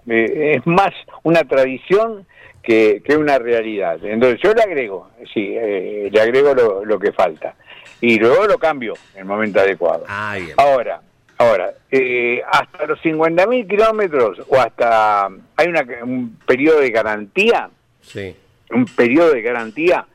Eh, 0.08 0.54
es 0.56 0.66
más 0.66 0.92
una 1.22 1.44
tradición 1.44 2.26
que, 2.62 3.02
que 3.04 3.16
una 3.16 3.38
realidad. 3.38 4.04
Entonces 4.04 4.40
yo 4.42 4.52
le 4.54 4.62
agrego, 4.62 5.10
sí, 5.32 5.54
eh, 5.56 6.08
le 6.12 6.20
agrego 6.20 6.54
lo, 6.54 6.84
lo 6.84 6.98
que 6.98 7.12
falta. 7.12 7.54
Y 8.00 8.18
luego 8.18 8.46
lo 8.46 8.58
cambio 8.58 8.94
en 9.14 9.20
el 9.20 9.24
momento 9.26 9.60
adecuado. 9.60 10.04
Ah, 10.08 10.34
bien. 10.36 10.54
Ahora, 10.56 11.00
ahora, 11.43 11.72
eh, 11.90 12.40
hasta 12.51 12.86
los 12.86 12.99
50.000 13.01 13.68
kilómetros 13.68 14.43
o 14.49 14.57
hasta... 14.59 15.26
Hay 15.57 15.68
una, 15.68 15.84
un 16.03 16.38
periodo 16.47 16.80
de 16.80 16.90
garantía, 16.90 17.68
Sí. 18.01 18.34
un 18.70 18.84
periodo 18.86 19.32
de 19.32 19.43
garantía 19.43 20.07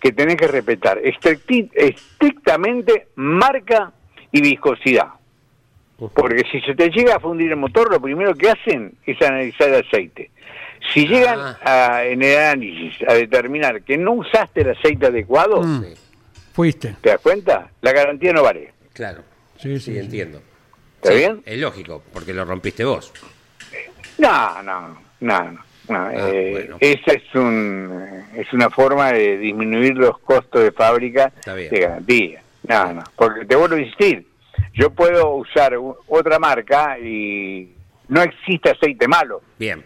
que 0.00 0.12
tenés 0.12 0.36
que 0.36 0.46
respetar 0.48 0.98
estricti- 1.02 1.70
estrictamente 1.74 3.08
marca 3.16 3.92
y 4.30 4.40
viscosidad. 4.40 5.08
Porque 6.14 6.42
si 6.50 6.60
se 6.62 6.74
te 6.74 6.90
llega 6.90 7.16
a 7.16 7.20
fundir 7.20 7.50
el 7.50 7.56
motor, 7.56 7.90
lo 7.90 8.00
primero 8.00 8.34
que 8.34 8.50
hacen 8.50 8.94
es 9.06 9.20
analizar 9.22 9.68
el 9.68 9.84
aceite. 9.86 10.30
Si 10.92 11.06
llegan 11.06 11.38
Ah. 11.38 11.58
a, 11.98 12.04
en 12.04 12.22
el 12.22 12.36
análisis 12.36 12.94
a 13.08 13.14
determinar 13.14 13.82
que 13.82 13.96
no 13.96 14.12
usaste 14.14 14.62
el 14.62 14.70
aceite 14.70 15.06
adecuado, 15.06 15.62
Mm. 15.62 15.84
Fuiste. 16.52 16.96
¿te 17.00 17.10
das 17.10 17.20
cuenta? 17.20 17.70
La 17.80 17.92
garantía 17.92 18.32
no 18.32 18.42
vale. 18.42 18.72
claro. 18.92 19.22
Sí, 19.56 19.78
Sí, 19.78 19.80
sí, 19.80 19.92
sí. 19.92 19.98
entiendo. 20.00 20.42
¿Está 21.02 21.10
Sí, 21.14 21.18
bien? 21.18 21.42
Es 21.44 21.58
lógico, 21.58 22.00
porque 22.12 22.32
lo 22.32 22.44
rompiste 22.44 22.84
vos. 22.84 23.12
No, 24.18 24.62
no, 24.62 24.96
no, 25.20 25.42
no. 25.50 25.58
no, 25.88 26.10
eh, 26.10 26.50
bueno. 26.52 26.76
Esa 26.78 27.12
es, 27.14 27.34
un, 27.34 28.24
es 28.36 28.52
una 28.52 28.70
forma 28.70 29.10
de 29.12 29.36
disminuir 29.38 29.94
los 29.96 30.16
costos 30.20 30.62
de 30.62 30.70
fábrica 30.70 31.32
de 31.44 31.68
garantía. 31.80 32.42
No, 32.68 32.92
no, 32.92 33.02
porque 33.16 33.44
te 33.46 33.56
vuelvo 33.56 33.74
a 33.74 33.80
insistir, 33.80 34.24
yo 34.74 34.90
puedo 34.90 35.34
usar 35.34 35.74
otra 36.06 36.38
marca 36.38 36.96
y 37.00 37.72
no 38.06 38.22
existe 38.22 38.70
aceite 38.70 39.08
malo, 39.08 39.42
Bien. 39.58 39.84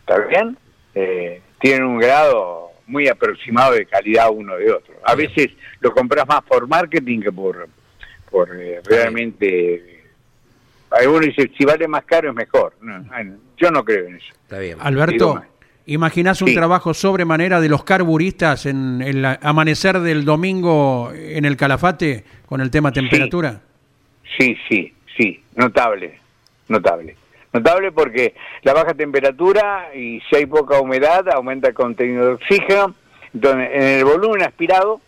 ¿está 0.00 0.18
bien? 0.18 0.58
Eh, 0.96 1.40
tienen 1.60 1.84
un 1.84 1.98
grado 1.98 2.72
muy 2.88 3.06
aproximado 3.06 3.74
de 3.74 3.86
calidad 3.86 4.30
uno 4.32 4.56
de 4.56 4.72
otro. 4.72 4.94
A 5.04 5.14
Bien. 5.14 5.30
veces 5.32 5.52
lo 5.78 5.92
compras 5.92 6.26
más 6.26 6.42
por 6.42 6.66
marketing 6.66 7.20
que 7.20 7.30
por, 7.30 7.68
por 8.28 8.50
eh, 8.60 8.80
realmente... 8.84 9.94
Algunos 10.90 11.26
dicen, 11.26 11.52
si 11.56 11.64
vale 11.64 11.86
más 11.88 12.04
caro 12.04 12.30
es 12.30 12.34
mejor. 12.34 12.74
No, 12.80 12.98
no, 12.98 13.36
yo 13.56 13.70
no 13.70 13.84
creo 13.84 14.06
en 14.06 14.16
eso. 14.16 14.32
Está 14.42 14.58
bien. 14.58 14.78
Alberto. 14.80 15.42
¿imaginás 15.86 16.42
un 16.42 16.48
Sí. 16.48 16.54
trabajo 16.54 16.92
sobremanera 16.92 17.60
de 17.62 17.68
los 17.70 17.82
carburistas 17.82 18.66
en 18.66 19.00
el 19.00 19.24
amanecer 19.24 20.00
del 20.00 20.24
domingo 20.26 21.10
en 21.14 21.46
el 21.46 21.56
Calafate 21.56 22.24
con 22.44 22.60
el 22.60 22.70
tema 22.70 22.92
temperatura? 22.92 23.60
Sí, 24.38 24.54
sí, 24.68 24.92
sí, 25.16 25.42
notable, 25.56 26.18
notable. 26.68 27.16
Notable 27.54 27.90
porque 27.92 28.34
la 28.64 28.74
baja 28.74 28.92
temperatura 28.92 29.88
y 29.94 30.20
si 30.28 30.36
hay 30.36 30.44
poca 30.44 30.78
humedad 30.78 31.26
aumenta 31.30 31.68
el 31.68 31.74
contenido 31.74 32.26
de 32.26 32.32
oxígeno. 32.34 32.94
Entonces, 33.32 33.70
en 33.72 33.82
el 33.82 34.04
volumen 34.04 34.42
aspirado, 34.42 35.00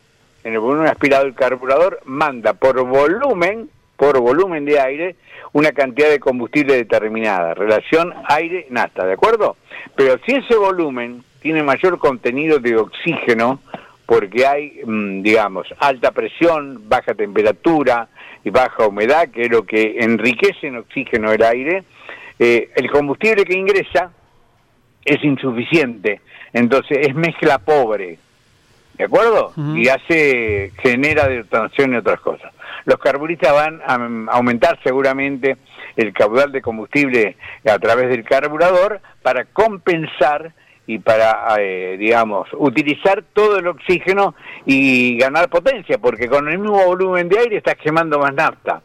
en 0.45 0.55
el 0.55 0.61
volumen 0.61 0.89
aspirado 0.89 1.27
el 1.27 1.35
carburador 1.35 2.01
manda 2.07 2.55
por 2.55 2.83
volumen, 2.87 3.69
por 4.01 4.19
volumen 4.19 4.65
de 4.65 4.81
aire, 4.81 5.17
una 5.53 5.73
cantidad 5.73 6.09
de 6.09 6.19
combustible 6.19 6.75
determinada, 6.75 7.53
relación 7.53 8.15
aire-nafta, 8.31 9.05
¿de 9.05 9.13
acuerdo? 9.13 9.59
Pero 9.95 10.19
si 10.25 10.37
ese 10.37 10.57
volumen 10.57 11.23
tiene 11.43 11.63
mayor 11.63 11.99
contenido 11.99 12.59
de 12.59 12.79
oxígeno, 12.79 13.61
porque 14.07 14.47
hay, 14.47 14.81
mm, 14.87 15.21
digamos, 15.21 15.67
alta 15.79 16.13
presión, 16.13 16.89
baja 16.89 17.13
temperatura 17.13 18.09
y 18.43 18.49
baja 18.49 18.87
humedad, 18.87 19.29
que 19.29 19.43
es 19.43 19.51
lo 19.51 19.65
que 19.65 19.97
enriquece 19.99 20.69
en 20.69 20.79
oxígeno 20.79 21.31
el 21.31 21.43
aire, 21.43 21.85
eh, 22.39 22.71
el 22.77 22.91
combustible 22.91 23.45
que 23.45 23.55
ingresa 23.55 24.13
es 25.05 25.23
insuficiente, 25.23 26.23
entonces 26.55 27.07
es 27.07 27.15
mezcla 27.15 27.59
pobre, 27.59 28.19
¿de 28.95 29.05
acuerdo? 29.05 29.53
Y 29.77 29.89
hace, 29.89 30.73
genera 30.83 31.29
detonación 31.29 31.93
y 31.93 31.97
otras 31.99 32.21
cosas. 32.21 32.51
Los 32.85 32.99
carburistas 32.99 33.53
van 33.53 33.81
a 33.87 34.33
aumentar 34.33 34.79
seguramente 34.83 35.57
el 35.97 36.13
caudal 36.13 36.53
de 36.53 36.63
combustible 36.63 37.37
a 37.69 37.79
través 37.79 38.09
del 38.09 38.25
carburador 38.25 39.01
para 39.23 39.45
compensar 39.47 40.53
y 40.87 40.99
para, 40.99 41.55
eh, 41.59 41.97
digamos, 41.99 42.49
utilizar 42.55 43.23
todo 43.33 43.59
el 43.59 43.67
oxígeno 43.69 44.35
y 44.67 45.17
ganar 45.19 45.49
potencia, 45.49 45.99
porque 45.99 46.29
con 46.29 46.49
el 46.49 46.59
mismo 46.59 46.85
volumen 46.85 47.29
de 47.29 47.39
aire 47.39 47.57
estás 47.59 47.77
quemando 47.77 48.19
más 48.19 48.35
nafta. 48.35 48.83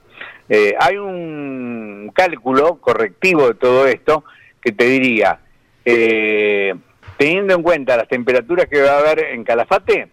Eh, 0.47 0.75
hay 0.79 0.97
un 0.97 2.11
cálculo 2.13 2.75
correctivo 2.79 3.47
de 3.47 3.55
todo 3.55 3.87
esto 3.87 4.23
que 4.61 4.71
te 4.71 4.85
diría, 4.85 5.39
eh, 5.83 6.75
teniendo 7.17 7.55
en 7.55 7.63
cuenta 7.63 7.97
las 7.97 8.07
temperaturas 8.07 8.67
que 8.67 8.81
va 8.81 8.91
a 8.91 8.99
haber 8.99 9.19
en 9.25 9.43
Calafate, 9.43 10.09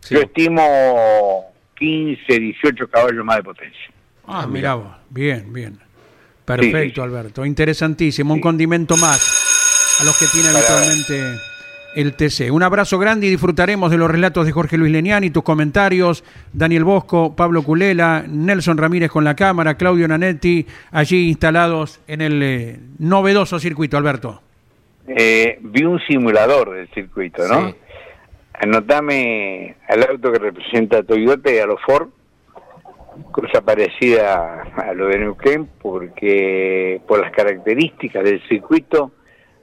Sí. 0.00 0.14
yo 0.14 0.20
estimo 0.22 1.47
15, 1.78 2.38
18 2.40 2.88
caballos 2.88 3.24
más 3.24 3.36
de 3.36 3.42
potencia. 3.42 3.90
Ah, 4.26 4.46
mira 4.46 4.74
vos. 4.74 4.88
Bien, 5.10 5.52
bien. 5.52 5.78
Perfecto, 6.44 6.78
Sí, 6.78 6.92
sí. 6.94 7.00
Alberto. 7.00 7.44
Interesantísimo. 7.46 8.34
Un 8.34 8.40
condimento 8.40 8.96
más 8.96 9.98
a 10.00 10.04
los 10.04 10.18
que 10.18 10.26
tiene 10.32 10.48
Para- 10.52 10.58
habitualmente 10.58 11.38
el 11.94 12.14
TC. 12.14 12.50
Un 12.50 12.62
abrazo 12.62 12.98
grande 12.98 13.26
y 13.26 13.30
disfrutaremos 13.30 13.90
de 13.90 13.96
los 13.98 14.10
relatos 14.10 14.46
de 14.46 14.52
Jorge 14.52 14.76
Luis 14.78 14.92
Leniani, 14.92 15.30
tus 15.30 15.42
comentarios, 15.42 16.22
Daniel 16.52 16.84
Bosco, 16.84 17.34
Pablo 17.34 17.62
Culela, 17.62 18.24
Nelson 18.28 18.76
Ramírez 18.78 19.10
con 19.10 19.24
la 19.24 19.34
cámara, 19.34 19.76
Claudio 19.76 20.06
Nanetti, 20.06 20.66
allí 20.92 21.28
instalados 21.28 22.00
en 22.06 22.20
el 22.20 22.42
eh, 22.42 22.78
novedoso 22.98 23.58
circuito, 23.58 23.96
Alberto. 23.96 24.42
Eh, 25.08 25.58
vi 25.62 25.84
un 25.84 25.98
simulador 26.06 26.74
del 26.74 26.88
circuito, 26.90 27.48
¿no? 27.48 27.74
Anotame 28.60 29.76
al 29.88 30.02
auto 30.10 30.32
que 30.32 30.38
representa 30.38 30.98
a 30.98 31.02
Toyota 31.02 31.52
y 31.52 31.58
a 31.58 31.66
los 31.66 31.80
Ford, 31.82 32.08
cosa 33.30 33.60
parecida 33.60 34.62
a 34.76 34.92
lo 34.94 35.06
de 35.06 35.18
Neuquén, 35.18 35.68
porque 35.80 37.00
por 37.06 37.20
las 37.20 37.30
características 37.32 38.24
del 38.24 38.42
circuito, 38.48 39.12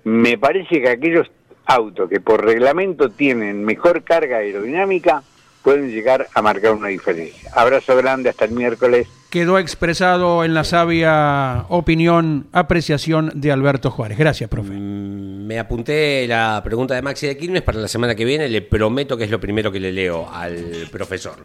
me 0.06 0.38
parece 0.38 0.82
que 0.82 0.90
aquellos 0.90 1.30
autos 1.66 2.10
que 2.10 2.22
por 2.22 2.46
reglamento 2.46 3.10
tienen 3.10 3.66
mejor 3.66 4.04
carga 4.04 4.38
aerodinámica 4.38 5.24
pueden 5.66 5.90
llegar 5.92 6.28
a 6.34 6.42
marcar 6.44 6.72
una 6.74 6.88
diferencia. 6.90 7.50
Abrazo 7.54 7.98
grande, 7.98 8.30
hasta 8.30 8.46
el 8.46 8.52
miércoles. 8.52 9.08
Quedó 9.32 9.58
expresado 9.60 10.46
en 10.46 10.54
la 10.54 10.64
sabia 10.64 11.66
opinión, 11.68 12.48
apreciación 12.54 13.32
de 13.36 13.52
Alberto 13.52 13.90
Juárez. 13.92 14.18
Gracias, 14.18 14.50
profe. 14.50 14.70
Mm, 14.72 15.46
Me 15.48 15.60
apunté 15.60 16.26
la 16.28 16.62
pregunta 16.64 16.94
de 16.96 17.02
Maxi 17.02 17.28
de 17.28 17.36
Quilmes 17.38 17.62
para 17.64 17.80
la 17.80 17.88
semana 17.88 18.16
que 18.16 18.24
viene. 18.24 18.48
Le 18.48 18.62
prometo 18.62 19.18
que 19.18 19.26
es 19.26 19.30
lo 19.32 19.40
primero 19.42 19.72
que 19.72 19.80
le 19.80 19.92
leo 19.92 20.30
al 20.32 20.88
profesor. 20.92 21.44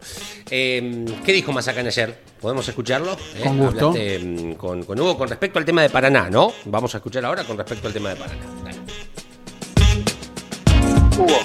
Eh, 0.51 1.05
¿Qué 1.25 1.33
dijo 1.33 1.51
Mazacán 1.53 1.87
ayer? 1.87 2.15
¿Podemos 2.41 2.69
escucharlo? 2.69 3.13
Eh, 3.37 3.41
Con 3.43 3.59
gusto. 3.59 3.89
hablaste, 3.89 4.19
mm, 4.21 4.53
con, 4.55 4.85
con 4.85 5.01
Hugo 5.01 5.19
con 5.19 5.29
respecto 5.29 5.59
al 5.59 5.65
tema 5.65 5.83
de 5.83 5.91
Paraná, 5.91 6.31
¿no? 6.31 6.53
Vamos 6.67 6.95
a 6.95 6.99
escuchar 6.99 7.25
ahora 7.25 7.43
con 7.45 7.57
respecto 7.59 7.89
al 7.89 7.93
tema 7.95 8.11
de 8.11 8.17
Paraná. 8.17 8.43
Dale. 8.65 8.79
Hugo, 11.19 11.39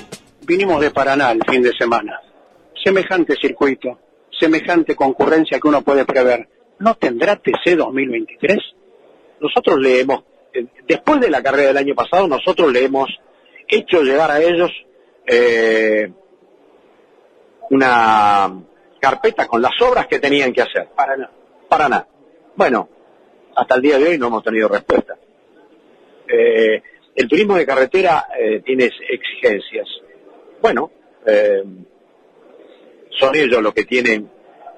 vinimos 0.45 0.79
de 0.81 0.91
Paraná 0.91 1.31
el 1.31 1.41
fin 1.49 1.63
de 1.63 1.73
semana. 1.73 2.19
Semejante 2.85 3.35
circuito, 3.41 3.97
semejante 4.39 4.95
concurrencia 4.95 5.59
que 5.59 5.67
uno 5.67 5.81
puede 5.81 6.05
prever. 6.05 6.47
¿No 6.77 6.93
tendrá 6.93 7.35
TC 7.35 7.75
2023? 7.75 8.59
Nosotros 9.41 9.79
le 9.79 10.01
hemos, 10.01 10.23
eh, 10.53 10.67
después 10.87 11.19
de 11.19 11.31
la 11.31 11.41
carrera 11.41 11.69
del 11.69 11.77
año 11.77 11.95
pasado, 11.95 12.27
nosotros 12.27 12.71
le 12.71 12.85
hemos 12.85 13.09
hecho 13.67 14.03
llegar 14.03 14.29
a 14.29 14.39
ellos 14.39 14.69
eh, 15.25 16.11
una 17.71 18.53
carpeta 18.99 19.47
con 19.47 19.63
las 19.63 19.73
obras 19.81 20.05
que 20.05 20.19
tenían 20.19 20.53
que 20.53 20.61
hacer. 20.61 20.89
Paraná. 20.95 21.31
Paraná. 21.67 22.07
Bueno, 22.55 22.87
hasta 23.55 23.75
el 23.77 23.81
día 23.81 23.97
de 23.97 24.09
hoy 24.09 24.19
no 24.19 24.27
hemos 24.27 24.43
tenido 24.43 24.67
respuesta. 24.67 25.17
Eh, 26.27 26.83
el 27.15 27.27
turismo 27.27 27.55
de 27.55 27.65
carretera 27.65 28.27
eh, 28.39 28.61
tiene 28.63 28.91
exigencias. 29.09 29.87
Bueno, 30.61 30.91
eh, 31.25 31.63
son 33.19 33.35
ellos 33.35 33.61
los 33.61 33.73
que 33.73 33.85
tienen 33.85 34.29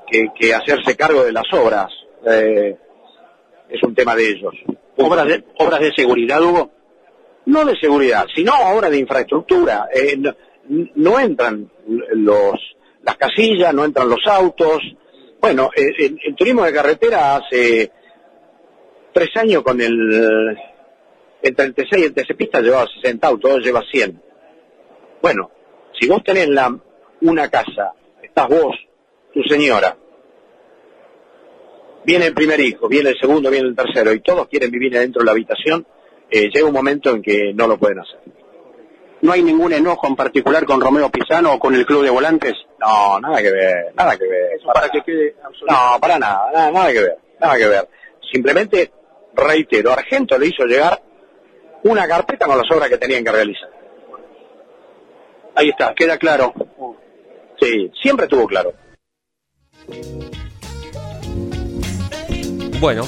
que, 0.09 0.27
que 0.37 0.53
hacerse 0.53 0.95
cargo 0.95 1.23
de 1.23 1.31
las 1.31 1.45
obras. 1.53 1.91
Eh, 2.25 2.75
es 3.69 3.83
un 3.83 3.95
tema 3.95 4.15
de 4.15 4.29
ellos. 4.29 4.53
¿Obras 4.97 5.27
de, 5.27 5.43
obras 5.57 5.79
de 5.79 5.91
seguridad, 5.93 6.41
Hugo? 6.41 6.71
no 7.47 7.63
de 7.65 7.75
seguridad, 7.79 8.25
sino 8.33 8.53
ahora 8.53 8.89
de 8.89 8.99
infraestructura. 8.99 9.87
Eh, 9.93 10.17
no, 10.95 11.19
entran 11.19 11.69
los 11.87 12.55
las 13.03 13.15
casillas, 13.15 13.73
no 13.73 13.85
entran 13.85 14.09
los 14.09 14.19
autos. 14.25 14.79
Bueno, 15.39 15.69
eh, 15.75 15.87
el, 15.97 16.19
el 16.23 16.35
turismo 16.35 16.63
de 16.63 16.73
carretera 16.73 17.37
hace 17.37 17.91
tres 19.13 19.29
años 19.35 19.63
con 19.63 19.79
el, 19.79 20.57
el 21.41 21.55
36 21.55 22.01
y 22.01 22.05
el 22.05 22.13
TC 22.13 22.35
Pista 22.35 22.61
llevaba 22.61 22.85
60 23.01 23.27
autos, 23.27 23.63
lleva 23.63 23.81
100. 23.89 24.21
Bueno, 25.21 25.49
si 25.97 26.07
vos 26.07 26.21
tenés 26.23 26.49
la, 26.49 26.77
una 27.21 27.49
casa, 27.49 27.93
estás 28.37 28.49
vos, 28.49 28.75
tu 29.33 29.41
señora, 29.43 29.97
viene 32.05 32.27
el 32.27 32.35
primer 32.35 32.59
hijo, 32.59 32.87
viene 32.87 33.09
el 33.09 33.19
segundo, 33.19 33.49
viene 33.49 33.69
el 33.69 33.75
tercero, 33.75 34.13
y 34.13 34.19
todos 34.21 34.47
quieren 34.47 34.69
vivir 34.69 34.95
adentro 34.95 35.21
de 35.21 35.25
la 35.25 35.31
habitación, 35.31 35.87
eh, 36.29 36.47
llega 36.53 36.67
un 36.67 36.73
momento 36.73 37.09
en 37.09 37.23
que 37.23 37.51
no 37.55 37.65
lo 37.65 37.79
pueden 37.79 37.99
hacer. 37.99 38.19
¿No 39.21 39.31
hay 39.31 39.41
ningún 39.41 39.73
enojo 39.73 40.05
en 40.05 40.15
particular 40.15 40.65
con 40.65 40.79
Romeo 40.79 41.09
Pisano 41.09 41.53
o 41.53 41.59
con 41.59 41.73
el 41.73 41.83
club 41.87 42.03
de 42.03 42.11
volantes? 42.11 42.53
No, 42.79 43.19
nada 43.19 43.41
que 43.41 43.51
ver, 43.51 43.93
nada 43.95 44.15
que 44.15 44.27
ver. 44.27 44.59
para 44.71 44.89
que 44.89 45.01
quede 45.01 45.35
No, 45.67 45.99
para 45.99 46.19
nada, 46.19 46.51
nada, 46.53 46.71
nada 46.71 46.93
que 46.93 46.99
ver, 46.99 47.17
nada 47.39 47.57
que 47.57 47.67
ver. 47.67 47.89
Simplemente, 48.31 48.91
reitero, 49.33 49.91
Argento 49.93 50.37
le 50.37 50.47
hizo 50.47 50.63
llegar 50.65 51.01
una 51.83 52.07
carpeta 52.07 52.45
con 52.45 52.59
las 52.59 52.69
obras 52.71 52.87
que 52.87 52.99
tenían 52.99 53.23
que 53.23 53.31
realizar. 53.31 53.69
Ahí 55.55 55.69
está, 55.69 55.95
queda 55.95 56.19
claro. 56.19 56.53
Sí, 57.59 57.91
siempre 58.01 58.25
estuvo 58.25 58.45
claro. 58.47 58.73
Bueno, 62.79 63.03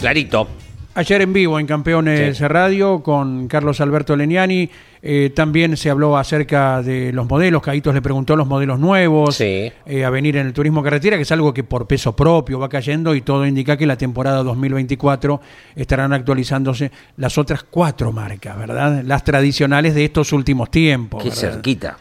clarito. 0.00 0.48
Ayer 0.96 1.22
en 1.22 1.32
vivo 1.32 1.58
en 1.58 1.66
Campeones 1.66 2.38
Radio 2.40 3.02
con 3.02 3.48
Carlos 3.48 3.80
Alberto 3.80 4.14
Leniani 4.14 4.70
eh, 5.02 5.32
también 5.34 5.76
se 5.76 5.90
habló 5.90 6.16
acerca 6.16 6.82
de 6.82 7.12
los 7.12 7.28
modelos, 7.28 7.62
Caitos 7.62 7.92
le 7.94 8.00
preguntó 8.00 8.36
los 8.36 8.46
modelos 8.46 8.78
nuevos 8.78 9.34
Sí. 9.34 9.72
eh, 9.86 10.04
a 10.04 10.10
venir 10.10 10.36
en 10.36 10.46
el 10.46 10.52
turismo 10.52 10.84
carretera, 10.84 11.16
que 11.16 11.22
es 11.24 11.32
algo 11.32 11.52
que 11.52 11.64
por 11.64 11.88
peso 11.88 12.14
propio 12.14 12.60
va 12.60 12.68
cayendo 12.68 13.12
y 13.16 13.22
todo 13.22 13.44
indica 13.44 13.76
que 13.76 13.86
la 13.86 13.96
temporada 13.96 14.44
2024 14.44 15.40
estarán 15.74 16.12
actualizándose 16.12 16.92
las 17.16 17.38
otras 17.38 17.64
cuatro 17.64 18.12
marcas, 18.12 18.56
¿verdad? 18.56 19.02
Las 19.04 19.24
tradicionales 19.24 19.96
de 19.96 20.04
estos 20.04 20.32
últimos 20.32 20.70
tiempos. 20.70 21.24
Qué 21.24 21.30
¿verdad? 21.30 21.52
cerquita. 21.54 21.96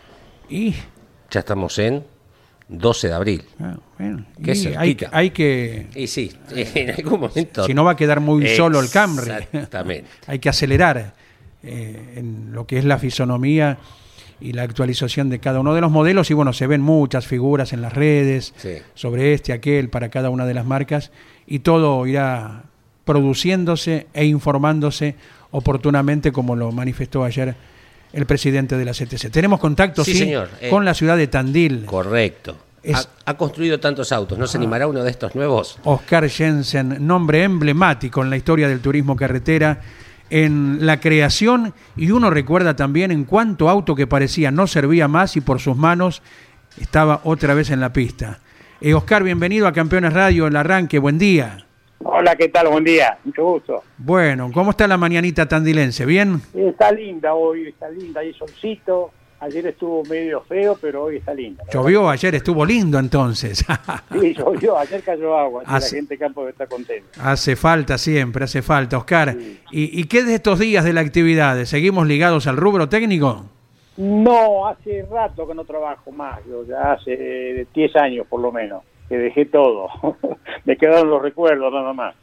Y, 0.49 0.75
Ya 1.33 1.39
estamos 1.39 1.79
en 1.79 2.03
12 2.67 3.07
de 3.07 3.13
abril. 3.13 3.43
ah, 3.59 3.75
bueno, 3.97 4.23
Qué 4.43 4.53
y 4.53 4.73
hay, 5.11 5.31
que... 5.31 5.87
Y 5.95 6.05
sí, 6.05 6.31
en 6.51 6.91
algún 6.91 7.21
momento. 7.21 7.65
Si 7.65 7.73
no 7.73 7.83
va 7.83 7.91
a 7.91 7.95
quedar 7.95 8.19
muy 8.19 8.47
solo 8.49 8.79
el 8.79 8.89
Camry. 8.91 9.31
Exactamente. 9.31 10.07
Hay 10.27 10.37
que 10.37 10.49
acelerar 10.49 11.15
eh, 11.63 12.13
en 12.17 12.53
lo 12.53 12.67
que 12.67 12.77
es 12.77 12.85
la 12.85 12.99
fisonomía 12.99 13.79
y 14.39 14.53
la 14.53 14.61
actualización 14.61 15.29
de 15.31 15.39
cada 15.39 15.59
uno 15.59 15.73
de 15.73 15.81
los 15.81 15.89
modelos. 15.89 16.29
Y 16.29 16.35
bueno, 16.35 16.53
se 16.53 16.67
ven 16.67 16.81
muchas 16.81 17.25
figuras 17.25 17.73
en 17.73 17.81
las 17.81 17.93
redes 17.93 18.53
Sí. 18.57 18.75
sobre 18.93 19.33
este, 19.33 19.53
aquel, 19.53 19.89
para 19.89 20.09
cada 20.09 20.29
una 20.29 20.45
de 20.45 20.53
las 20.53 20.65
marcas. 20.67 21.11
Y 21.47 21.59
todo 21.59 22.05
irá 22.05 22.65
produciéndose 23.05 24.05
e 24.13 24.25
informándose 24.25 25.15
oportunamente, 25.49 26.31
como 26.31 26.55
lo 26.55 26.71
manifestó 26.71 27.23
ayer 27.23 27.55
el 28.13 28.25
presidente 28.25 28.77
de 28.77 28.85
la 28.85 28.91
CTC. 28.93 29.29
Tenemos 29.31 29.59
contacto, 29.59 30.03
Sí, 30.05 30.13
sí, 30.13 30.19
señor. 30.19 30.49
Eh, 30.61 30.69
con 30.69 30.85
la 30.85 30.93
ciudad 30.93 31.17
de 31.17 31.27
Tandil. 31.27 31.85
Correcto. 31.85 32.55
Es- 32.81 33.09
Ha, 33.25 33.31
ha 33.31 33.37
construido 33.37 33.79
tantos 33.79 34.11
autos. 34.11 34.37
¿No 34.37 34.45
se 34.47 34.57
animará 34.57 34.87
uno 34.87 35.03
de 35.03 35.09
estos 35.11 35.33
nuevos? 35.35 35.79
Oscar 35.83 36.29
Jensen, 36.29 37.05
nombre 37.05 37.43
emblemático 37.43 38.21
en 38.23 38.29
la 38.29 38.37
historia 38.37 38.67
del 38.69 38.79
turismo 38.81 39.15
carretera, 39.15 39.81
en 40.29 40.85
la 40.85 40.99
creación 40.99 41.73
y 41.95 42.11
uno 42.11 42.29
recuerda 42.29 42.75
también 42.75 43.11
en 43.11 43.23
cuánto 43.25 43.69
auto 43.69 43.95
que 43.95 44.07
parecía 44.07 44.51
no 44.51 44.67
servía 44.67 45.07
más 45.07 45.35
y 45.37 45.41
por 45.41 45.59
sus 45.59 45.75
manos 45.77 46.21
estaba 46.79 47.21
otra 47.23 47.53
vez 47.53 47.69
en 47.69 47.79
la 47.79 47.93
pista. 47.93 48.39
Eh, 48.81 48.93
Oscar, 48.93 49.23
bienvenido 49.23 49.67
a 49.67 49.71
Campeones 49.73 50.11
Radio, 50.13 50.47
el 50.47 50.55
arranque, 50.55 50.99
buen 50.99 51.17
día. 51.17 51.65
Hola, 52.05 52.35
¿qué 52.35 52.49
tal? 52.49 52.67
Buen 52.67 52.83
día, 52.83 53.17
mucho 53.23 53.43
gusto. 53.45 53.83
Bueno, 53.97 54.49
¿cómo 54.53 54.71
está 54.71 54.87
la 54.87 54.97
mañanita 54.97 55.47
tandilense? 55.47 56.05
¿Bien? 56.05 56.41
Está 56.53 56.91
linda 56.91 57.33
hoy, 57.33 57.67
está 57.69 57.89
linda, 57.89 58.21
hay 58.21 58.33
solcito. 58.33 59.11
Ayer 59.39 59.67
estuvo 59.67 60.03
medio 60.05 60.41
feo, 60.43 60.77
pero 60.79 61.03
hoy 61.03 61.17
está 61.17 61.33
linda. 61.33 61.65
Llovió 61.73 62.09
ayer, 62.09 62.33
estuvo 62.35 62.65
lindo 62.65 62.97
entonces. 62.97 63.65
Sí, 64.19 64.33
llovió, 64.33 64.77
ayer 64.77 65.01
cayó 65.03 65.37
agua, 65.37 65.61
así 65.63 65.71
la 65.71 65.77
Hace- 65.77 65.95
gente 65.97 66.13
de 66.13 66.17
campo 66.19 66.47
está 66.47 66.65
contenta. 66.67 67.31
hace 67.31 67.55
falta 67.57 67.97
siempre, 67.97 68.45
hace 68.45 68.61
falta, 68.61 68.97
Oscar. 68.97 69.35
¿Y, 69.71 69.99
¿Y 69.99 70.05
qué 70.05 70.23
de 70.23 70.35
estos 70.35 70.59
días 70.59 70.85
de 70.85 70.93
la 70.93 71.01
actividad? 71.01 71.61
¿Seguimos 71.65 72.07
ligados 72.07 72.47
al 72.47 72.55
rubro 72.57 72.87
técnico? 72.87 73.45
No, 73.97 74.67
hace 74.67 75.05
rato 75.11 75.45
que 75.47 75.53
no 75.53 75.65
trabajo 75.65 76.11
más, 76.11 76.39
yo 76.47 76.65
ya 76.65 76.93
hace 76.93 77.67
10 77.75 77.95
años 77.97 78.25
por 78.29 78.39
lo 78.41 78.51
menos, 78.51 78.83
que 79.09 79.17
dejé 79.17 79.45
todo. 79.45 79.87
Me 80.65 80.77
quedaron 80.77 81.09
los 81.09 81.21
recuerdos 81.21 81.71
nada 81.71 81.93
más. 81.93 82.15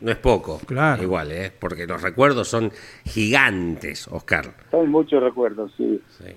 No 0.00 0.10
es 0.10 0.18
poco. 0.18 0.58
Claro. 0.66 1.02
Igual, 1.02 1.32
¿eh? 1.32 1.52
Porque 1.58 1.86
los 1.86 2.02
recuerdos 2.02 2.48
son 2.48 2.70
gigantes, 3.04 4.08
Oscar. 4.08 4.52
Son 4.70 4.90
muchos 4.90 5.22
recuerdos, 5.22 5.72
sí. 5.76 6.00
Sí. 6.18 6.32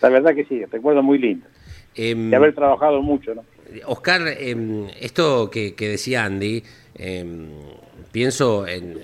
La 0.00 0.08
verdad 0.08 0.34
que 0.34 0.44
sí, 0.44 0.64
recuerdos 0.64 1.04
muy 1.04 1.18
lindos. 1.18 1.50
Em, 1.94 2.30
De 2.30 2.36
haber 2.36 2.54
trabajado 2.54 3.02
mucho, 3.02 3.34
¿no? 3.34 3.44
Oscar, 3.86 4.22
em, 4.38 4.86
esto 5.00 5.50
que, 5.50 5.74
que 5.74 5.88
decía 5.90 6.24
Andy, 6.24 6.62
em, 6.94 7.48
pienso 8.12 8.66
en... 8.66 8.98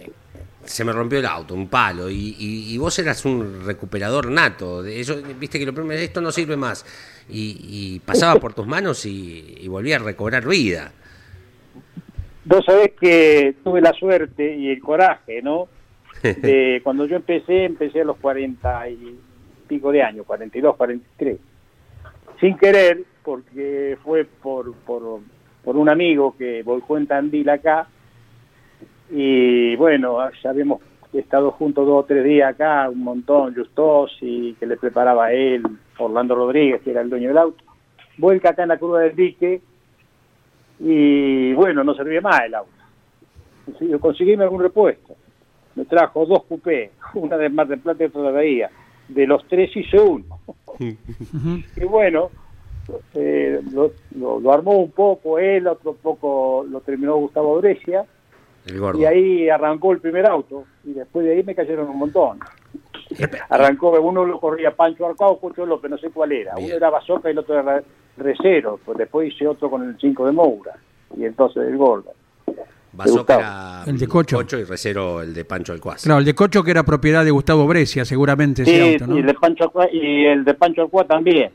Se 0.66 0.84
me 0.84 0.92
rompió 0.92 1.18
el 1.18 1.26
auto, 1.26 1.54
un 1.54 1.68
palo, 1.68 2.08
y, 2.10 2.34
y- 2.38 2.72
y 2.74 2.78
vos 2.78 2.98
eras 2.98 3.24
un 3.24 3.64
recuperador 3.64 4.30
nato. 4.30 4.82
De 4.82 5.00
eso, 5.00 5.16
viste 5.38 5.58
que 5.58 5.66
lo 5.66 5.74
primero, 5.74 6.00
esto 6.00 6.20
no 6.20 6.30
sirve 6.32 6.56
más. 6.56 6.84
Y, 7.28 7.56
y 7.96 8.00
pasaba 8.00 8.38
por 8.40 8.54
tus 8.54 8.66
manos 8.66 9.04
y, 9.06 9.66
volvía 9.68 9.96
a 9.96 10.00
recobrar 10.00 10.46
vida. 10.46 10.92
Vos 12.44 12.64
sabés 12.66 12.92
que 13.00 13.54
tuve 13.64 13.80
la 13.80 13.92
suerte 13.94 14.54
y 14.56 14.70
el 14.70 14.80
coraje, 14.80 15.40
¿no? 15.42 15.68
De, 16.22 16.80
cuando 16.82 17.06
yo 17.06 17.16
empecé, 17.16 17.64
empecé 17.64 18.00
a 18.02 18.04
los 18.04 18.16
40 18.18 18.88
y 18.90 19.18
pico 19.66 19.90
de 19.92 20.02
años, 20.02 20.26
42, 20.26 20.76
43. 20.76 21.38
Sin 22.40 22.56
querer, 22.58 23.02
porque 23.22 23.96
fue 24.02 24.24
por, 24.24 24.74
por, 24.74 25.20
por 25.62 25.76
un 25.76 25.88
amigo 25.88 26.34
que 26.36 26.62
volcó 26.62 26.98
en 26.98 27.06
Tandil 27.06 27.48
acá. 27.48 27.88
Y 29.10 29.76
bueno, 29.76 30.18
ya 30.42 30.50
habíamos 30.50 30.80
estado 31.12 31.50
juntos 31.52 31.86
dos 31.86 32.02
o 32.04 32.06
tres 32.06 32.24
días 32.24 32.50
acá, 32.54 32.88
un 32.90 33.04
montón, 33.04 33.54
Justos, 33.54 34.16
y 34.20 34.54
que 34.54 34.66
le 34.66 34.76
preparaba 34.76 35.26
a 35.26 35.32
él, 35.32 35.62
Orlando 35.98 36.34
Rodríguez, 36.34 36.82
que 36.82 36.90
era 36.90 37.02
el 37.02 37.10
dueño 37.10 37.28
del 37.28 37.38
auto. 37.38 37.62
Vuelca 38.18 38.50
acá 38.50 38.62
en 38.62 38.68
la 38.70 38.78
curva 38.78 39.00
del 39.00 39.14
dique, 39.14 39.60
y 40.80 41.52
bueno, 41.54 41.84
no 41.84 41.94
servía 41.94 42.20
más 42.20 42.40
el 42.44 42.54
auto. 42.54 42.70
Consiguió- 43.66 44.00
Conseguíme 44.00 44.44
algún 44.44 44.62
repuesto. 44.62 45.14
Me 45.76 45.84
trajo 45.84 46.26
dos 46.26 46.44
cupés, 46.44 46.90
una 47.14 47.36
de 47.36 47.48
Mar 47.48 47.68
del 47.68 47.80
Plata 47.80 48.02
y 48.04 48.06
otra 48.06 48.22
de 48.22 48.32
Bahía. 48.32 48.70
De 49.08 49.26
los 49.26 49.46
tres 49.48 49.74
hice 49.76 50.00
uno. 50.00 50.38
y 50.80 51.84
bueno, 51.84 52.30
eh, 53.14 53.60
lo, 53.72 53.92
lo- 54.18 54.40
lo 54.40 54.52
armó 54.52 54.72
un 54.78 54.90
poco 54.90 55.38
él, 55.38 55.66
otro 55.68 55.92
poco 55.94 56.64
lo 56.68 56.80
terminó 56.80 57.16
Gustavo 57.16 57.60
Brescia. 57.60 58.04
Y 58.66 59.04
ahí 59.04 59.48
arrancó 59.48 59.92
el 59.92 60.00
primer 60.00 60.26
auto, 60.26 60.64
y 60.84 60.92
después 60.92 61.24
de 61.26 61.34
ahí 61.34 61.42
me 61.42 61.54
cayeron 61.54 61.88
un 61.88 61.98
montón. 61.98 62.38
Arrancó, 63.48 63.90
uno 64.00 64.24
lo 64.24 64.40
corría 64.40 64.74
Pancho 64.74 65.06
Arcao, 65.06 65.38
Pocho 65.38 65.66
López, 65.66 65.90
no 65.90 65.98
sé 65.98 66.10
cuál 66.10 66.32
era. 66.32 66.54
Bien. 66.54 66.66
Uno 66.68 66.76
era 66.76 66.90
Basoca 66.90 67.28
y 67.28 67.32
el 67.32 67.38
otro 67.38 67.58
era 67.58 67.82
Recero. 68.16 68.80
Pues 68.84 68.98
después 68.98 69.32
hice 69.32 69.46
otro 69.46 69.70
con 69.70 69.82
el 69.88 69.96
5 70.00 70.26
de 70.26 70.32
Moura. 70.32 70.72
Y 71.16 71.24
entonces 71.24 71.62
el 71.68 71.76
gordo. 71.76 72.12
Basoca 72.92 73.34
era 73.36 73.82
El 73.86 73.98
de 73.98 74.08
Cocho. 74.08 74.40
y 74.58 74.64
Recero 74.64 75.20
el 75.22 75.34
de 75.34 75.44
Pancho 75.44 75.72
Alcuaz. 75.72 76.04
Claro, 76.04 76.20
el 76.20 76.24
de 76.24 76.34
Cocho 76.34 76.62
que 76.64 76.70
era 76.70 76.82
propiedad 76.84 77.24
de 77.24 77.30
Gustavo 77.30 77.66
Brescia, 77.66 78.04
seguramente 78.04 78.62
ese 78.62 78.70
Sí, 78.72 78.92
auto, 78.94 79.06
¿no? 79.08 79.16
y, 79.16 79.20
el 79.20 79.26
de 79.26 79.34
Pancho 79.34 79.64
Arcao- 79.70 79.88
y 79.92 80.26
el 80.26 80.44
de 80.44 80.54
Pancho 80.54 80.82
Arcua 80.82 81.04
también. 81.04 81.50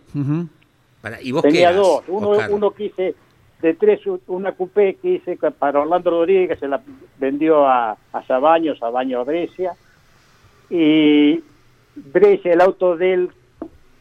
Para- 1.01 1.21
¿Y 1.21 1.31
vos 1.31 1.41
qué 1.43 1.49
Tenía 1.49 1.69
eras, 1.69 1.81
dos. 1.81 2.03
Uno, 2.09 2.29
Oscar? 2.29 2.51
uno 2.51 2.71
que 2.71 2.85
hice 2.85 3.15
de 3.61 3.73
tres, 3.73 3.99
una 4.27 4.53
coupé 4.53 4.95
que 4.95 5.09
hice 5.15 5.35
para 5.37 5.81
Orlando 5.81 6.09
Rodríguez, 6.11 6.49
que 6.49 6.55
se 6.55 6.67
la 6.67 6.81
vendió 7.17 7.67
a, 7.67 7.97
a 8.13 8.23
Sabaño, 8.25 8.75
Sabaño 8.75 9.19
a 9.19 9.23
Brescia. 9.23 9.73
Y 10.69 11.43
Brescia, 11.95 12.53
el 12.53 12.61
auto 12.61 12.95
de 12.95 13.13
él, 13.13 13.29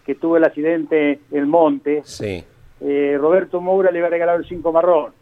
que 0.04 0.14
tuvo 0.14 0.36
el 0.36 0.44
accidente 0.44 1.12
en 1.30 1.38
el 1.38 1.46
monte, 1.46 2.02
Sí. 2.04 2.44
eh, 2.80 3.16
Roberto 3.20 3.60
Moura 3.60 3.90
le 3.90 3.98
había 3.98 4.10
regalado 4.10 4.38
el 4.38 4.46
5 4.46 4.72
marrón. 4.72 5.12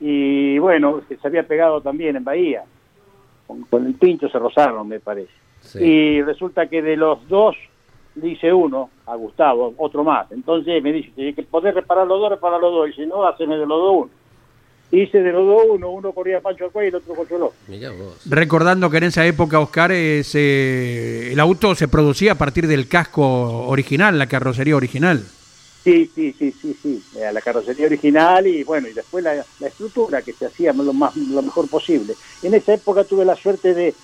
Y 0.00 0.58
bueno, 0.58 1.00
se 1.08 1.26
había 1.26 1.44
pegado 1.46 1.80
también 1.80 2.16
en 2.16 2.24
Bahía. 2.24 2.64
Con, 3.46 3.62
con 3.62 3.86
el 3.86 3.94
pincho 3.94 4.28
se 4.28 4.38
rozaron, 4.38 4.88
me 4.88 5.00
parece. 5.00 5.30
Sí. 5.60 5.78
Y 5.82 6.22
resulta 6.22 6.66
que 6.66 6.82
de 6.82 6.96
los 6.96 7.26
dos 7.28 7.56
le 8.16 8.28
hice 8.28 8.52
uno 8.52 8.90
a 9.06 9.14
Gustavo, 9.16 9.74
otro 9.76 10.02
más. 10.04 10.30
Entonces 10.32 10.82
me 10.82 10.92
dice, 10.92 11.10
si 11.14 11.32
que 11.34 11.42
poder 11.42 11.74
reparar 11.74 12.06
los 12.06 12.20
dos, 12.20 12.30
reparar 12.30 12.60
los 12.60 12.72
dos. 12.72 12.88
Y 12.90 12.92
si 12.94 13.06
no, 13.06 13.26
haceme 13.26 13.54
de 13.56 13.66
los 13.66 13.78
dos 13.78 13.94
uno. 14.04 14.10
hice 14.90 15.20
de 15.20 15.32
los 15.32 15.46
dos 15.46 15.62
uno, 15.70 15.90
uno 15.90 16.12
corría 16.12 16.40
Pancho 16.40 16.66
Acuay 16.66 16.86
y 16.86 16.88
el 16.88 16.94
otro 16.96 17.14
vos. 17.90 18.16
Recordando 18.26 18.88
que 18.88 18.98
en 18.98 19.04
esa 19.04 19.26
época, 19.26 19.60
Oscar, 19.60 19.90
eh, 19.92 20.22
se- 20.24 21.32
el 21.32 21.40
auto 21.40 21.74
se 21.74 21.88
producía 21.88 22.32
a 22.32 22.36
partir 22.36 22.66
del 22.66 22.88
casco 22.88 23.66
original, 23.66 24.18
la 24.18 24.26
carrocería 24.28 24.76
original. 24.76 25.22
Sí, 25.84 26.10
sí, 26.14 26.32
sí, 26.36 26.50
sí, 26.50 26.76
sí, 26.82 27.02
eh, 27.16 27.30
la 27.32 27.40
carrocería 27.40 27.86
original 27.86 28.44
y 28.46 28.64
bueno, 28.64 28.88
y 28.88 28.92
después 28.92 29.22
la, 29.22 29.34
la 29.60 29.66
estructura 29.68 30.20
que 30.22 30.32
se 30.32 30.46
hacía 30.46 30.72
lo, 30.72 30.92
más, 30.92 31.16
lo 31.16 31.42
mejor 31.42 31.68
posible. 31.68 32.14
En 32.42 32.54
esa 32.54 32.74
época 32.74 33.04
tuve 33.04 33.24
la 33.24 33.36
suerte 33.36 33.72
de, 33.72 33.94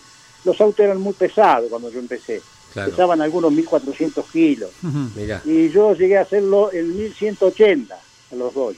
los 0.45 0.61
autos 0.61 0.79
eran 0.85 1.01
muy 1.01 1.13
pesados 1.13 1.69
cuando 1.71 1.91
yo 1.91 1.99
empecé, 1.99 2.41
Claro. 2.73 2.91
pesaban 2.91 3.21
algunos 3.21 3.53
1400 3.53 4.25
kilos. 4.31 4.71
Mirá. 5.17 5.43
y 5.45 5.69
yo 5.71 5.95
llegué 5.95 6.19
a 6.19 6.23
hacerlo 6.23 6.73
en 6.73 6.97
1180 6.97 7.95
a 7.95 8.35
los 8.35 8.55
dos. 8.55 8.75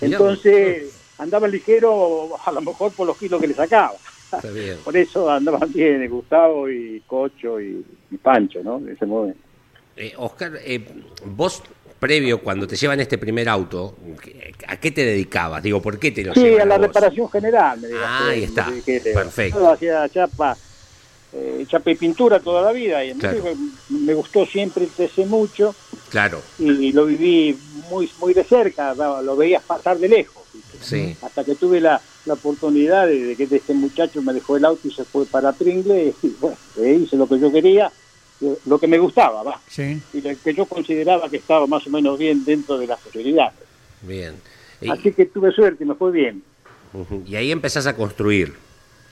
Mirá 0.00 0.16
Entonces 0.16 0.92
andaba 1.18 1.46
ligero 1.48 2.38
a 2.44 2.50
lo 2.52 2.60
mejor 2.62 2.92
por 2.92 3.06
los 3.06 3.16
kilos 3.18 3.40
que 3.40 3.46
le 3.48 3.54
sacaba. 3.54 3.94
Está 4.32 4.50
bien. 4.50 4.78
Por 4.84 4.96
eso 4.96 5.28
andaban 5.28 5.72
bien 5.72 6.08
Gustavo 6.08 6.68
y 6.70 7.02
Cocho 7.06 7.60
y, 7.60 7.84
y 8.10 8.16
Pancho, 8.16 8.60
¿no? 8.62 8.78
En 8.78 8.90
ese 8.90 9.04
momento. 9.04 9.38
Eh, 9.96 10.14
Oscar, 10.16 10.52
eh, 10.64 10.80
vos 11.26 11.62
previo 11.98 12.40
cuando 12.40 12.66
te 12.66 12.76
llevan 12.76 13.00
este 13.00 13.18
primer 13.18 13.48
auto, 13.48 13.96
¿a 14.68 14.76
qué 14.78 14.90
te 14.92 15.04
dedicabas? 15.04 15.62
Digo, 15.62 15.82
¿por 15.82 15.98
qué 15.98 16.12
te 16.12 16.24
lo 16.24 16.32
Sí, 16.32 16.40
llevan 16.42 16.62
a 16.62 16.64
la 16.64 16.78
vos? 16.78 16.86
reparación 16.86 17.28
general. 17.30 17.80
Me 17.80 17.88
Ah, 17.98 18.28
ahí 18.30 18.44
está. 18.44 18.70
me 18.70 19.00
Perfecto. 19.00 19.58
Yo 19.60 19.70
hacía 19.72 20.08
chapa, 20.08 20.56
eh, 21.32 21.64
chapa 21.68 21.90
y 21.90 21.94
pintura 21.94 22.40
toda 22.40 22.62
la 22.62 22.72
vida 22.72 23.04
y 23.04 23.12
Claro. 23.14 23.42
me, 23.88 24.14
gustó 24.14 24.46
siempre 24.46 24.84
el 24.84 24.90
TC 24.90 25.26
mucho 25.26 25.74
Claro, 26.10 26.42
y, 26.58 26.92
lo 26.92 27.06
viví 27.06 27.56
muy 27.88 28.10
muy 28.20 28.34
de 28.34 28.42
cerca, 28.44 28.94
lo 28.94 29.36
veías 29.36 29.62
pasar 29.62 29.98
de 29.98 30.08
lejos. 30.08 30.42
sí. 30.80 31.16
Hasta 31.22 31.44
que 31.44 31.54
tuve 31.54 31.80
la, 31.80 32.00
la 32.26 32.34
oportunidad 32.34 33.06
de, 33.06 33.24
de 33.26 33.36
que 33.36 33.44
este 33.44 33.74
muchacho 33.74 34.20
me 34.22 34.32
dejó 34.32 34.56
el 34.56 34.64
auto 34.64 34.88
y 34.88 34.90
se 34.92 35.04
fue 35.04 35.24
para 35.26 35.52
Pringle 35.52 36.12
y 36.22 36.28
bueno, 36.40 36.56
eh, 36.78 37.00
hice 37.04 37.16
lo 37.16 37.28
que 37.28 37.38
yo 37.38 37.52
quería, 37.52 37.92
lo- 38.40 38.58
lo 38.66 38.78
que 38.80 38.88
me 38.88 38.98
gustaba, 38.98 39.42
va, 39.44 39.60
Sí. 39.68 40.00
y 40.12 40.20
lo 40.20 40.30
que 40.42 40.52
yo 40.54 40.66
consideraba 40.66 41.28
que 41.30 41.36
estaba 41.36 41.66
más 41.68 41.86
o 41.86 41.90
menos 41.90 42.18
bien 42.18 42.44
dentro 42.44 42.76
de 42.78 42.88
las 42.88 42.98
posibilidades. 43.00 43.54
Bien. 44.02 44.34
Y, 44.80 44.90
Así 44.90 45.12
que 45.12 45.26
tuve 45.26 45.52
suerte 45.52 45.84
y 45.84 45.86
me 45.86 45.94
fue 45.94 46.10
bien. 46.10 46.42
y 47.26 47.36
ahí 47.36 47.52
empezás 47.52 47.86
a 47.86 47.94
construir. 47.94 48.54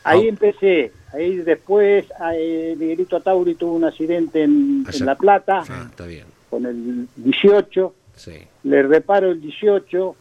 Ahí 0.08 0.26
Ah. 0.26 0.28
empecé, 0.28 0.92
ahí 1.12 1.36
después 1.36 2.04
eh, 2.34 2.74
Miguelito 2.78 3.16
Atauri 3.16 3.54
tuvo 3.54 3.74
un 3.74 3.84
accidente 3.84 4.42
en, 4.42 4.84
La 5.00 5.14
Plata 5.16 5.62
Ah, 5.68 5.86
está 5.90 6.06
bien. 6.06 6.24
con 6.50 6.66
el 6.66 7.06
18, 7.16 7.94
Sí. 8.16 8.32
le 8.64 8.82
reparo 8.82 9.30
el 9.30 9.40
18, 9.40 10.16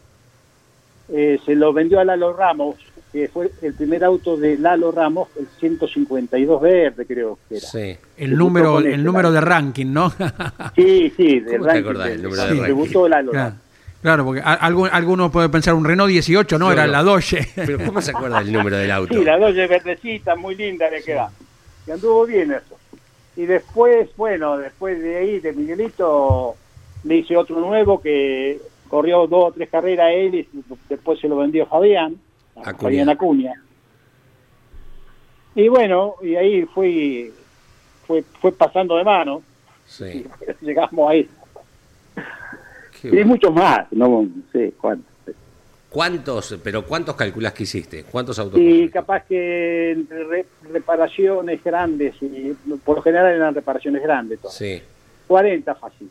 eh, 1.10 1.38
se 1.44 1.54
lo 1.54 1.72
vendió 1.72 2.00
a 2.00 2.04
Lalo 2.04 2.32
Ramos, 2.32 2.76
que 3.12 3.28
fue 3.28 3.50
el 3.62 3.72
primer 3.74 4.04
auto 4.04 4.36
de 4.36 4.58
Lalo 4.58 4.92
Ramos, 4.92 5.28
el 5.38 5.46
152 5.58 6.60
verde 6.60 7.06
creo 7.06 7.38
que 7.48 7.56
era. 7.56 7.66
Sí. 7.66 7.96
El 8.18 8.36
número, 8.36 8.78
el 8.80 8.86
este, 8.86 8.98
número 8.98 9.32
de 9.32 9.40
ranking, 9.40 9.86
¿no? 9.86 10.10
Sí, 10.76 11.10
sí, 11.16 11.40
de 11.40 11.52
¿Cómo 11.52 11.64
te 11.64 11.68
ranking 11.72 11.80
acordás 11.88 12.08
del- 12.08 12.16
del 12.16 12.22
número 12.24 12.42
de 12.42 12.48
sí, 12.50 12.54
ranking? 12.60 12.66
debutó 12.74 13.08
Lalo 13.08 13.30
claro, 13.30 13.48
Ramos. 13.50 13.62
Claro, 14.02 14.24
porque 14.24 14.40
a- 14.40 14.54
algún- 14.54 14.88
alguno 14.92 15.30
puede 15.30 15.48
pensar 15.48 15.74
un 15.74 15.84
Renault 15.84 16.10
18, 16.10 16.58
no, 16.58 16.70
era 16.72 16.86
la 16.86 17.02
Doge. 17.02 17.48
Pero 17.54 17.78
¿cómo 17.86 18.00
se 18.00 18.10
acuerda 18.12 18.38
del 18.42 18.52
número 18.52 18.76
del 18.76 18.90
auto? 18.90 19.14
Sí, 19.14 19.24
la 19.24 19.38
Doge 19.38 19.66
verdecita, 19.66 20.36
muy 20.36 20.54
linda 20.54 20.88
le 20.90 21.02
queda. 21.02 21.30
Y 21.86 21.90
anduvo 21.90 22.26
bien 22.26 22.52
eso. 22.52 22.76
Y 23.36 23.46
después, 23.46 24.08
bueno, 24.16 24.56
después 24.58 25.00
de 25.00 25.16
ahí, 25.16 25.40
de 25.40 25.52
Miguelito, 25.52 26.56
le 27.04 27.16
hice 27.16 27.36
otro 27.36 27.60
nuevo 27.60 28.00
que 28.00 28.60
corrió 28.88 29.26
dos 29.26 29.50
o 29.50 29.52
tres 29.52 29.68
carreras 29.70 30.10
él 30.12 30.34
y 30.34 30.48
después 30.88 31.20
se 31.20 31.28
lo 31.28 31.36
vendió 31.36 31.66
Fabián, 31.66 32.16
a 32.56 32.60
Acuña. 32.70 32.78
Fabián 32.78 33.08
Acuña. 33.10 33.52
Y 35.54 35.68
bueno, 35.68 36.14
y 36.22 36.36
ahí 36.36 36.64
fui, 36.66 37.32
fue, 38.06 38.22
fue 38.40 38.52
pasando 38.52 38.96
de 38.96 39.04
mano, 39.04 39.42
Sí. 39.86 40.26
y 40.62 40.64
llegamos 40.66 41.10
ahí. 41.10 41.28
Qué 43.02 43.08
Y 43.08 43.10
bueno. 43.10 43.26
muchos 43.26 43.54
más, 43.54 43.86
no 43.92 44.26
sé 44.52 44.72
cuántos. 44.80 45.06
¿Cuántos, 45.90 46.58
pero 46.62 46.84
cuántos 46.84 47.16
calculás 47.16 47.54
que 47.54 47.62
hiciste? 47.62 48.04
¿Cuántos 48.04 48.38
autos? 48.38 48.60
Y 48.60 48.88
capaz 48.90 49.24
que 49.24 49.92
entre 49.92 50.24
re- 50.24 50.46
reparaciones 50.70 51.64
grandes, 51.64 52.14
y 52.20 52.52
por 52.84 52.96
lo 52.96 53.02
general 53.02 53.32
eran 53.34 53.54
reparaciones 53.54 54.02
grandes, 54.02 54.38
todas. 54.38 54.54
Sí, 54.56 54.82
40 55.26 55.74
fácil. 55.76 56.10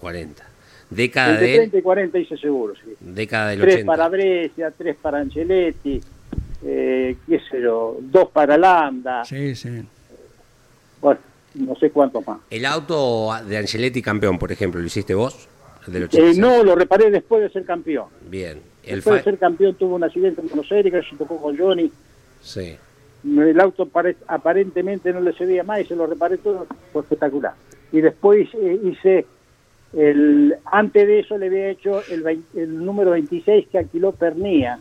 40. 0.00 0.44
Década 0.90 1.30
Entre 1.32 1.46
del, 1.48 1.56
30 1.58 1.78
y 1.78 1.82
40 1.82 2.18
hice 2.18 2.36
seguro, 2.36 2.74
sí. 2.76 2.92
década 3.00 3.48
del 3.50 3.60
Tres 3.60 3.74
80. 3.76 3.92
para 3.92 4.08
Brescia, 4.08 4.70
tres 4.76 4.96
para 5.00 5.18
Angeletti, 5.18 6.00
eh, 6.64 7.16
qué 7.26 7.40
sé 7.50 7.60
yo, 7.62 7.96
dos 8.00 8.28
para 8.30 8.56
Landa, 8.56 9.24
Sí, 9.24 9.54
sí. 9.56 9.82
bueno, 11.00 11.18
no 11.56 11.74
sé 11.76 11.90
cuántos 11.90 12.26
más. 12.26 12.38
El 12.50 12.64
auto 12.66 13.30
de 13.46 13.56
Angeletti 13.58 14.02
campeón, 14.02 14.38
por 14.38 14.52
ejemplo, 14.52 14.80
¿lo 14.80 14.86
hiciste 14.86 15.14
vos? 15.14 15.48
El 15.86 15.92
del 15.92 16.02
Eh, 16.02 16.06
86. 16.06 16.38
no, 16.38 16.62
lo 16.64 16.74
reparé 16.74 17.10
después 17.10 17.42
de 17.42 17.50
ser 17.50 17.64
campeón. 17.64 18.06
Bien. 18.28 18.60
El 18.84 18.96
Después 18.96 19.16
de 19.24 19.30
ser 19.30 19.38
campeón 19.38 19.74
tuvo 19.74 19.96
un 19.96 20.04
accidente 20.04 20.40
en 20.40 20.48
Buenos 20.48 20.70
Aires 20.70 20.92
que 20.92 21.02
se 21.10 21.16
tocó 21.16 21.36
con 21.40 21.56
Johnny. 21.58 21.90
Sí. 22.42 22.76
El 23.24 23.60
auto 23.60 23.86
pare- 23.86 24.16
aparentemente 24.28 25.12
no 25.12 25.20
le 25.20 25.32
cedía 25.32 25.64
más 25.64 25.80
y 25.80 25.84
se 25.86 25.96
lo 25.96 26.06
reparé 26.06 26.38
todo, 26.38 26.66
fue 26.92 27.02
espectacular. 27.02 27.54
Y 27.90 28.00
después 28.00 28.48
eh, 28.54 28.80
hice, 28.84 29.26
el 29.92 30.54
antes 30.66 31.06
de 31.06 31.20
eso 31.20 31.36
le 31.38 31.46
había 31.46 31.68
hecho 31.70 32.00
el, 32.10 32.24
el 32.54 32.84
número 32.84 33.12
26 33.12 33.66
que 33.70 33.78
alquiló 33.78 34.12
Pernía, 34.12 34.78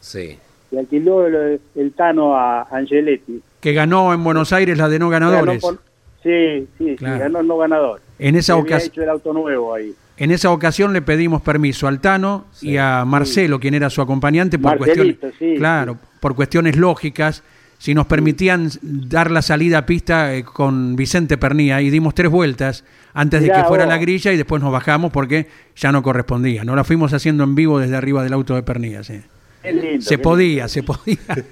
Sí. 0.00 0.38
que 0.70 0.78
alquiló 0.78 1.26
el, 1.26 1.60
el 1.74 1.92
Tano 1.92 2.36
a 2.36 2.62
Angeletti. 2.70 3.42
Que 3.60 3.72
ganó 3.72 4.12
en 4.12 4.22
Buenos 4.24 4.52
Aires 4.52 4.76
la 4.78 4.88
de 4.88 4.98
no 4.98 5.08
ganadores. 5.08 5.60
Ganó 5.62 5.76
por- 5.76 5.89
sí, 6.22 6.66
sí, 6.78 6.96
Claro. 6.96 7.16
sí, 7.16 7.20
ganó 7.22 7.40
el 7.40 7.46
no 7.46 7.58
ganador. 7.58 8.00
En 8.18 8.36
esa 8.36 8.56
ocasión. 8.56 8.90
hecho 8.92 9.02
el 9.02 9.08
auto 9.08 9.32
nuevo 9.32 9.74
ahí. 9.74 9.92
En 10.16 10.30
esa 10.30 10.50
ocasión 10.50 10.92
le 10.92 11.00
pedimos 11.00 11.40
permiso 11.40 11.88
al 11.88 12.00
Tano 12.00 12.44
y 12.60 12.76
a 12.76 13.04
Marcelo, 13.06 13.58
quien 13.58 13.72
era 13.74 13.88
su 13.88 14.02
acompañante, 14.02 14.58
por 14.58 14.78
Marcelito, 14.78 15.20
cuestiones, 15.20 15.54
sí, 15.54 15.58
claro, 15.58 15.96
por 16.20 16.34
cuestiones 16.34 16.76
lógicas, 16.76 17.42
si 17.78 17.94
nos 17.94 18.06
permitían 18.06 18.68
dar 18.82 19.30
la 19.30 19.40
salida 19.40 19.78
a 19.78 19.86
pista 19.86 20.34
eh, 20.34 20.44
con 20.44 20.94
Vicente 20.96 21.38
Pernía 21.38 21.80
y 21.80 21.88
dimos 21.88 22.14
tres 22.14 22.30
vueltas 22.30 22.84
antes 23.14 23.40
de 23.40 23.48
que 23.50 23.64
fuera 23.64 23.84
vos. 23.86 23.94
la 23.94 23.98
grilla 23.98 24.30
y 24.32 24.36
después 24.36 24.60
nos 24.60 24.70
bajamos 24.70 25.10
porque 25.10 25.46
ya 25.74 25.90
no 25.90 26.02
correspondía. 26.02 26.64
No 26.64 26.76
la 26.76 26.84
fuimos 26.84 27.14
haciendo 27.14 27.42
en 27.42 27.54
vivo 27.54 27.78
desde 27.78 27.96
arriba 27.96 28.22
del 28.22 28.34
auto 28.34 28.54
de 28.54 28.62
Pernía. 28.62 29.00
lindo, 29.00 30.02
Se 30.02 30.18
podía, 30.18 30.68
se 30.68 30.82
podía. 30.82 31.16
Se 31.34 31.42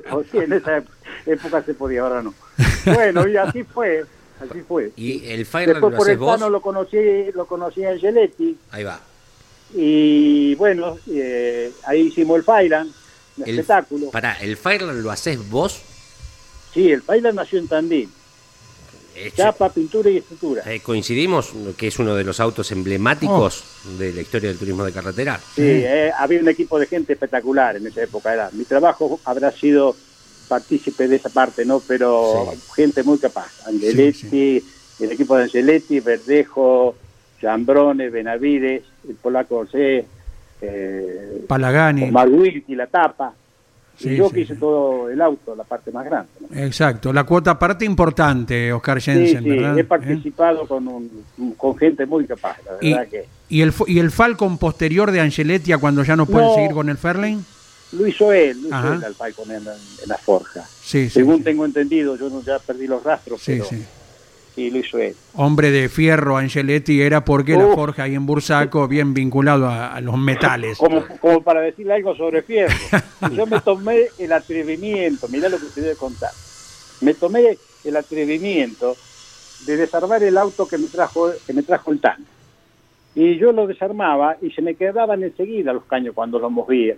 podía, 0.00 0.44
en 0.44 0.52
esa 0.52 0.76
época 0.76 0.96
se 1.24 1.74
podía, 1.74 2.02
ahora 2.02 2.22
no. 2.22 2.34
Bueno, 2.86 3.26
y 3.28 3.36
así 3.36 3.62
fue, 3.64 4.04
así 4.40 4.60
fue. 4.66 4.92
¿Y 4.96 5.24
el 5.26 5.46
Fireland 5.46 5.74
Después 5.76 5.92
lo 5.92 5.96
por 5.98 6.10
el 6.10 6.18
vos? 6.18 6.34
Tano 6.38 6.50
lo 6.50 6.60
conocí, 6.60 6.96
lo 7.34 7.46
conocí 7.46 7.84
a 7.84 7.90
Angeletti 7.90 8.56
Ahí 8.70 8.84
va. 8.84 9.00
y 9.74 10.54
bueno, 10.56 10.96
eh, 11.10 11.72
ahí 11.86 12.02
hicimos 12.08 12.36
el 12.38 12.44
Failand, 12.44 12.92
el, 13.38 13.42
El- 13.44 13.50
espectáculo. 13.60 14.10
Pará, 14.10 14.36
¿el 14.40 14.56
Fireland 14.56 15.02
lo 15.02 15.10
haces 15.10 15.48
vos? 15.48 15.80
Sí, 16.74 16.90
el 16.90 17.02
Failand 17.02 17.36
nació 17.36 17.58
en 17.58 17.68
Tandil, 17.68 18.08
chapa, 19.36 19.68
pintura 19.68 20.08
y 20.10 20.16
estructura. 20.18 20.62
eh, 20.66 20.80
coincidimos 20.80 21.52
que 21.76 21.88
es 21.88 21.98
uno 21.98 22.14
de 22.14 22.24
los 22.24 22.40
autos 22.40 22.72
emblemáticos 22.72 23.62
de 23.98 24.12
la 24.12 24.22
historia 24.22 24.48
del 24.48 24.58
turismo 24.58 24.82
de 24.84 24.92
carretera. 24.92 25.38
Sí, 25.54 25.62
eh, 25.62 26.10
había 26.18 26.40
un 26.40 26.48
equipo 26.48 26.78
de 26.78 26.86
gente 26.86 27.12
espectacular 27.12 27.76
en 27.76 27.86
esa 27.86 28.02
época. 28.02 28.32
Era. 28.32 28.48
Mi 28.52 28.64
trabajo 28.64 29.20
habrá 29.24 29.50
sido 29.52 29.94
partícipe 30.56 31.08
de 31.08 31.16
esa 31.16 31.30
parte, 31.30 31.64
¿no? 31.64 31.80
Pero 31.80 32.48
Sí. 32.52 32.60
gente 32.76 33.02
muy 33.02 33.18
capaz. 33.18 33.50
Angeletti, 33.66 34.62
el 35.00 35.10
equipo 35.12 35.34
de 35.36 35.44
Angeletti, 35.44 36.00
Verdejo, 36.00 36.94
Jambrone, 37.40 38.10
Benavides, 38.10 38.82
el 39.08 39.14
polaco 39.14 39.60
José, 39.64 40.04
eh, 40.60 41.44
Palagani. 41.48 42.02
Omar 42.04 42.28
Wilkie, 42.28 42.74
la 42.76 42.86
tapa. 42.86 43.32
Sí, 43.98 44.10
y 44.10 44.16
yo 44.16 44.28
sí, 44.28 44.34
que 44.34 44.40
hice 44.42 44.54
sí. 44.54 44.60
todo 44.60 45.08
el 45.10 45.20
auto, 45.20 45.54
la 45.54 45.64
parte 45.64 45.90
más 45.90 46.04
grande. 46.04 46.28
¿no? 46.40 46.58
Exacto, 46.58 47.12
la 47.12 47.24
cuota 47.24 47.58
parte 47.58 47.84
importante, 47.84 48.72
Oscar 48.72 49.00
Sí, 49.00 49.10
Jensen, 49.12 49.42
sí, 49.44 49.50
¿verdad? 49.50 49.76
he 49.78 49.80
¿Eh? 49.80 49.84
participado 49.84 50.66
con, 50.66 50.86
un, 50.88 51.24
con 51.56 51.76
gente 51.76 52.04
muy 52.06 52.26
capaz, 52.26 52.56
la 52.64 52.72
Y, 52.80 52.92
verdad 52.92 53.08
que... 53.08 53.24
y 53.48 53.60
el, 53.62 53.72
y 53.86 53.98
el 53.98 54.10
Falcon 54.10 54.56
posterior 54.58 55.10
de 55.12 55.20
Angeletti 55.20 55.72
a 55.72 55.78
cuando 55.78 56.02
ya 56.04 56.16
no 56.16 56.26
puede 56.26 56.46
No. 56.46 56.54
seguir 56.54 56.72
con 56.72 56.88
el 56.88 56.96
Fairlane. 56.98 57.40
Lo 57.92 58.06
hizo 58.06 58.32
él, 58.32 58.60
lo 58.62 58.68
hizo 58.68 58.76
Ajá. 58.76 58.94
él 58.96 59.04
al 59.04 59.14
Falcon 59.14 59.50
en, 59.50 59.58
en 59.66 60.08
la 60.08 60.16
forja. 60.18 60.64
Sí, 60.82 61.10
Según 61.10 61.38
sí. 61.38 61.42
tengo 61.44 61.64
entendido, 61.64 62.16
yo 62.16 62.28
no, 62.30 62.42
ya 62.42 62.58
perdí 62.58 62.86
los 62.86 63.02
rastros, 63.02 63.40
Sí, 63.42 63.52
pero 63.52 63.64
sí. 63.66 64.70
lo 64.70 64.78
hizo 64.78 64.98
él. 64.98 65.14
Hombre 65.34 65.70
de 65.70 65.88
fierro 65.88 66.36
Angeletti 66.38 67.02
era 67.02 67.24
porque 67.24 67.56
la 67.56 67.68
forja 67.74 68.04
ahí 68.04 68.14
en 68.14 68.24
Bursaco, 68.26 68.88
bien 68.88 69.12
vinculado 69.14 69.66
a, 69.66 69.92
a 69.94 70.00
los 70.00 70.16
metales. 70.18 70.78
Como, 70.78 71.04
como 71.20 71.42
para 71.42 71.60
decirle 71.60 71.94
algo 71.94 72.14
sobre 72.16 72.42
Fierro. 72.42 72.74
Yo 73.34 73.46
me 73.46 73.60
tomé 73.60 74.06
el 74.18 74.32
atrevimiento, 74.32 75.28
mirá 75.28 75.48
lo 75.48 75.58
que 75.58 75.66
te 75.66 75.80
voy 75.82 75.90
a 75.90 75.94
contar. 75.96 76.30
Me 77.02 77.14
tomé 77.14 77.58
el 77.84 77.96
atrevimiento 77.96 78.96
de 79.66 79.76
desarmar 79.76 80.22
el 80.22 80.36
auto 80.38 80.66
que 80.66 80.78
me 80.78 80.86
trajo, 80.88 81.30
que 81.46 81.52
me 81.52 81.62
trajo 81.62 81.92
el 81.92 82.00
TAN. 82.00 82.24
y 83.14 83.36
yo 83.38 83.52
lo 83.52 83.66
desarmaba 83.66 84.36
y 84.40 84.50
se 84.50 84.62
me 84.62 84.74
quedaban 84.74 85.22
enseguida 85.22 85.72
los 85.72 85.84
caños 85.84 86.14
cuando 86.14 86.38
los 86.38 86.50
movía, 86.50 86.96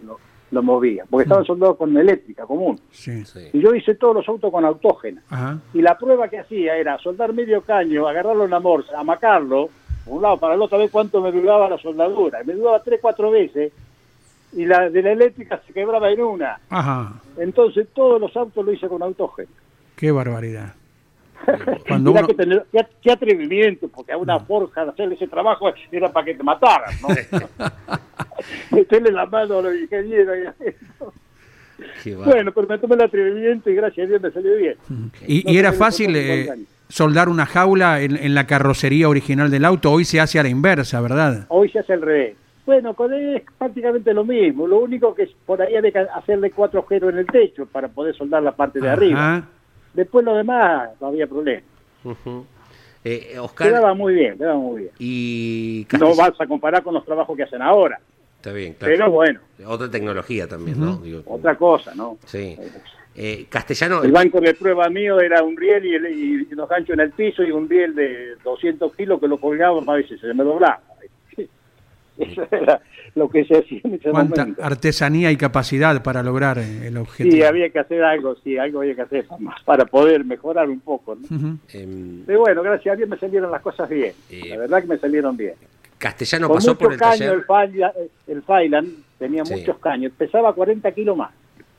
lo 0.54 0.62
movía, 0.62 1.04
porque 1.10 1.24
estaban 1.24 1.44
soldados 1.44 1.76
con 1.76 1.94
eléctrica 1.96 2.46
común. 2.46 2.80
Sí. 2.90 3.24
Sí. 3.24 3.50
Y 3.52 3.60
yo 3.60 3.74
hice 3.74 3.94
todos 3.96 4.14
los 4.16 4.28
autos 4.28 4.50
con 4.50 4.64
autógena. 4.64 5.20
Ajá. 5.28 5.58
Y 5.74 5.82
la 5.82 5.98
prueba 5.98 6.28
que 6.28 6.38
hacía 6.38 6.76
era 6.76 6.96
soldar 6.98 7.32
medio 7.34 7.60
caño, 7.62 8.06
agarrarlo 8.08 8.44
en 8.44 8.50
la 8.50 8.60
morsa, 8.60 8.98
amacarlo, 8.98 9.68
por 10.04 10.14
un 10.16 10.22
lado 10.22 10.38
para 10.38 10.54
el 10.54 10.62
otro, 10.62 10.76
a 10.76 10.80
ver 10.80 10.90
cuánto 10.90 11.20
me 11.20 11.32
duraba 11.32 11.68
la 11.68 11.78
soldadura. 11.78 12.42
Y 12.42 12.46
me 12.46 12.54
duraba 12.54 12.82
tres, 12.82 13.00
cuatro 13.02 13.30
veces, 13.30 13.72
y 14.52 14.64
la 14.66 14.88
de 14.88 15.02
la 15.02 15.12
eléctrica 15.12 15.60
se 15.66 15.72
quebraba 15.72 16.10
en 16.10 16.20
una. 16.22 16.58
Ajá. 16.70 17.14
Entonces 17.36 17.88
todos 17.92 18.20
los 18.20 18.36
autos 18.36 18.64
lo 18.64 18.72
hice 18.72 18.86
con 18.88 19.02
autógeno. 19.02 19.48
Qué 19.96 20.10
barbaridad. 20.12 20.74
Cuando 21.88 22.10
Mirá 22.10 22.20
uno- 22.20 22.28
que 22.28 22.34
tener- 22.34 22.64
qué, 22.72 22.86
qué 23.02 23.12
atrevimiento, 23.12 23.88
porque 23.88 24.12
a 24.12 24.16
una 24.16 24.38
forja 24.40 24.84
de 24.84 24.90
hacer 24.92 25.12
ese 25.12 25.26
trabajo 25.28 25.68
era 25.90 26.10
para 26.12 26.24
que 26.24 26.34
te 26.34 26.42
mataran, 26.42 26.94
¿no? 27.02 27.08
Meterle 28.70 29.12
la 29.12 29.26
mano 29.26 29.58
a 29.58 29.62
los 29.62 29.74
ingenieros. 29.74 30.36
bueno, 32.24 32.52
pero 32.52 32.66
me 32.68 32.78
tomé 32.78 32.94
el 32.94 33.00
atrevimiento 33.02 33.70
y 33.70 33.74
gracias 33.74 34.06
a 34.06 34.08
Dios 34.08 34.22
me 34.22 34.30
salió 34.30 34.56
bien. 34.56 34.76
Y, 35.26 35.44
No 35.44 35.52
y 35.52 35.58
era 35.58 35.72
fácil 35.72 36.14
eh, 36.16 36.48
soldar 36.88 37.28
una 37.28 37.46
jaula 37.46 38.00
en, 38.00 38.16
en 38.16 38.34
la 38.34 38.46
carrocería 38.46 39.08
original 39.08 39.50
del 39.50 39.64
auto. 39.64 39.90
Hoy 39.90 40.04
se 40.04 40.20
hace 40.20 40.38
a 40.38 40.42
la 40.42 40.48
inversa, 40.48 41.00
¿verdad? 41.00 41.46
Hoy 41.48 41.68
se 41.70 41.78
hace 41.80 41.92
al 41.94 42.02
revés. 42.02 42.36
Bueno, 42.66 42.94
con 42.94 43.12
él 43.12 43.36
es 43.36 43.42
prácticamente 43.58 44.14
lo 44.14 44.24
mismo. 44.24 44.66
Lo 44.66 44.78
único 44.78 45.14
que 45.14 45.24
es 45.24 45.30
por 45.44 45.60
ahí 45.60 45.76
hay 45.76 45.92
que 45.92 45.98
hacerle 45.98 46.50
cuatro 46.50 46.80
agujeros 46.80 47.12
en 47.12 47.18
el 47.18 47.26
techo 47.26 47.66
para 47.66 47.88
poder 47.88 48.14
soldar 48.14 48.42
la 48.42 48.52
parte 48.52 48.80
de 48.80 48.88
arriba. 48.88 49.46
Después 49.92 50.24
lo 50.24 50.34
demás 50.34 50.90
no 51.00 51.08
había 51.08 51.26
problema. 51.26 51.62
Ujú. 52.04 52.46
Eh, 53.04 53.36
Oscar, 53.38 53.68
Quedaba 53.68 53.92
muy 53.92 54.14
bien, 54.14 54.38
quedaba 54.38 54.56
muy 54.56 54.82
bien. 54.82 54.92
y 54.98 55.86
No 56.00 56.14
vas 56.16 56.32
a 56.40 56.46
comparar 56.46 56.82
con 56.82 56.94
los 56.94 57.04
trabajos 57.04 57.36
que 57.36 57.42
hacen 57.42 57.60
ahora. 57.60 58.00
Está 58.44 58.52
bien, 58.54 58.74
claro. 58.74 58.92
Pero 58.94 59.10
bueno, 59.10 59.40
Otra 59.66 59.90
tecnología 59.90 60.46
también, 60.46 60.78
¿no? 60.78 60.98
Digo, 60.98 61.22
otra 61.24 61.56
cosa, 61.56 61.94
¿no? 61.94 62.18
Sí. 62.26 62.54
Eh, 63.16 63.46
castellano, 63.48 64.02
El 64.02 64.12
banco 64.12 64.38
de 64.38 64.52
prueba 64.52 64.90
mío 64.90 65.18
era 65.18 65.42
un 65.42 65.56
riel 65.56 65.86
y, 65.86 65.94
el- 65.94 66.06
y 66.50 66.54
los 66.54 66.68
ganchos 66.68 66.92
en 66.92 67.00
el 67.00 67.12
piso 67.12 67.42
y 67.42 67.50
un 67.52 67.66
riel 67.70 67.94
de 67.94 68.34
200 68.44 68.94
kilos 68.96 69.18
que 69.18 69.28
lo 69.28 69.38
colgaba 69.38 69.80
a 69.86 69.96
veces 69.96 70.20
se 70.20 70.34
me 70.34 70.44
doblaba. 70.44 70.78
Eso 72.18 72.46
era 72.50 72.80
lo 73.14 73.30
que 73.30 73.46
se 73.46 73.56
hacía 73.58 73.80
en 73.82 73.94
ese 73.94 74.10
Cuánta 74.10 74.42
momento. 74.42 74.62
artesanía 74.62 75.30
y 75.32 75.36
capacidad 75.38 76.02
para 76.02 76.22
lograr 76.22 76.58
eh, 76.58 76.88
el 76.88 76.98
objetivo. 76.98 77.34
Sí, 77.36 77.42
había 77.44 77.70
que 77.70 77.78
hacer 77.78 78.04
algo, 78.04 78.34
sí, 78.44 78.58
algo 78.58 78.80
había 78.82 78.94
que 78.94 79.02
hacer 79.02 79.24
para, 79.26 79.40
para 79.64 79.84
poder 79.86 80.22
mejorar 80.24 80.68
un 80.68 80.80
poco. 80.80 81.14
¿no? 81.16 81.34
Ujú. 81.34 81.56
em, 81.72 82.24
Pero 82.26 82.40
bueno, 82.40 82.62
gracias 82.62 82.92
a 82.92 82.96
Dios 82.96 83.08
me 83.08 83.16
salieron 83.18 83.50
las 83.50 83.62
cosas 83.62 83.88
bien. 83.88 84.12
Eh, 84.28 84.50
La 84.50 84.58
verdad 84.58 84.82
que 84.82 84.88
me 84.88 84.98
salieron 84.98 85.34
bien. 85.34 85.54
Castellano 86.08 86.48
Con 86.48 86.56
pasó 86.58 86.76
por 86.76 86.92
el 86.92 86.98
caño, 86.98 87.12
taller. 87.18 87.32
el, 87.34 87.44
Failan, 87.44 87.92
el 88.26 88.42
Failan 88.42 88.96
tenía 89.18 89.44
Sí. 89.44 89.54
muchos 89.54 89.78
caños, 89.78 90.12
pesaba 90.16 90.52
40 90.52 90.92
kilos 90.92 91.16
más 91.16 91.32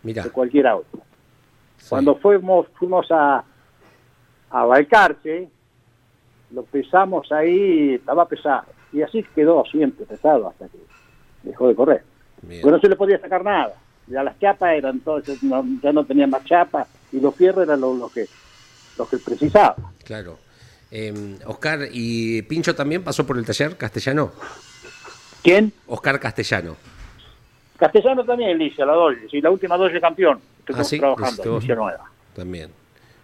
Mira, 0.03 0.23
de 0.23 0.29
cualquier 0.31 0.67
auto. 0.67 0.99
sí. 1.77 1.85
Cuando 1.89 2.15
fuimos, 2.15 2.67
fuimos 2.79 3.05
a, 3.11 3.43
a 4.49 4.65
Balcarce, 4.65 5.47
lo 6.51 6.63
pesamos 6.63 7.31
ahí, 7.31 7.95
estaba 7.95 8.27
pesado. 8.27 8.65
Y 8.91 9.01
así 9.01 9.23
quedó 9.35 9.63
siempre 9.65 10.05
pesado 10.05 10.47
hasta 10.49 10.67
que 10.69 10.77
dejó 11.43 11.67
de 11.67 11.75
correr. 11.75 12.03
Bien. 12.41 12.61
Porque 12.61 12.75
no 12.75 12.81
se 12.81 12.89
le 12.89 12.95
podía 12.95 13.19
sacar 13.19 13.43
nada. 13.43 13.73
Ya 14.07 14.23
las 14.23 14.37
chapas 14.39 14.73
eran 14.75 14.95
entonces 14.95 15.41
no- 15.43 15.65
ya 15.81 15.91
no 15.91 16.03
tenían 16.05 16.29
más 16.29 16.43
chapas 16.45 16.87
y 17.11 17.19
los 17.19 17.35
fierros 17.35 17.63
eran 17.65 17.81
los, 17.81 17.97
los 17.97 18.11
que 18.13 18.25
los 18.97 19.09
que 19.09 19.17
precisaba. 19.17 19.75
Claro. 20.03 20.37
Em, 20.91 21.37
Oscar, 21.45 21.79
¿y 21.91 22.41
Pincho 22.43 22.75
también 22.75 23.03
pasó 23.03 23.25
por 23.25 23.37
el 23.37 23.45
taller 23.45 23.75
castellano? 23.77 24.31
¿Quién? 25.43 25.71
Oscar 25.87 26.19
Castellano. 26.19 26.75
Castellano 27.77 28.23
también, 28.23 28.51
Alicia, 28.51 28.85
la 28.85 28.93
Dolle. 28.93 29.27
Sí, 29.29 29.41
la 29.41 29.51
última 29.51 29.77
Dolle 29.77 29.99
campeón. 29.99 30.39
Estoy 30.59 30.75
Ah, 30.79 30.83
sí, 30.83 30.99
trabajando. 30.99 31.57
Alicia 31.57 31.75
Nueva. 31.75 32.05
También. 32.35 32.71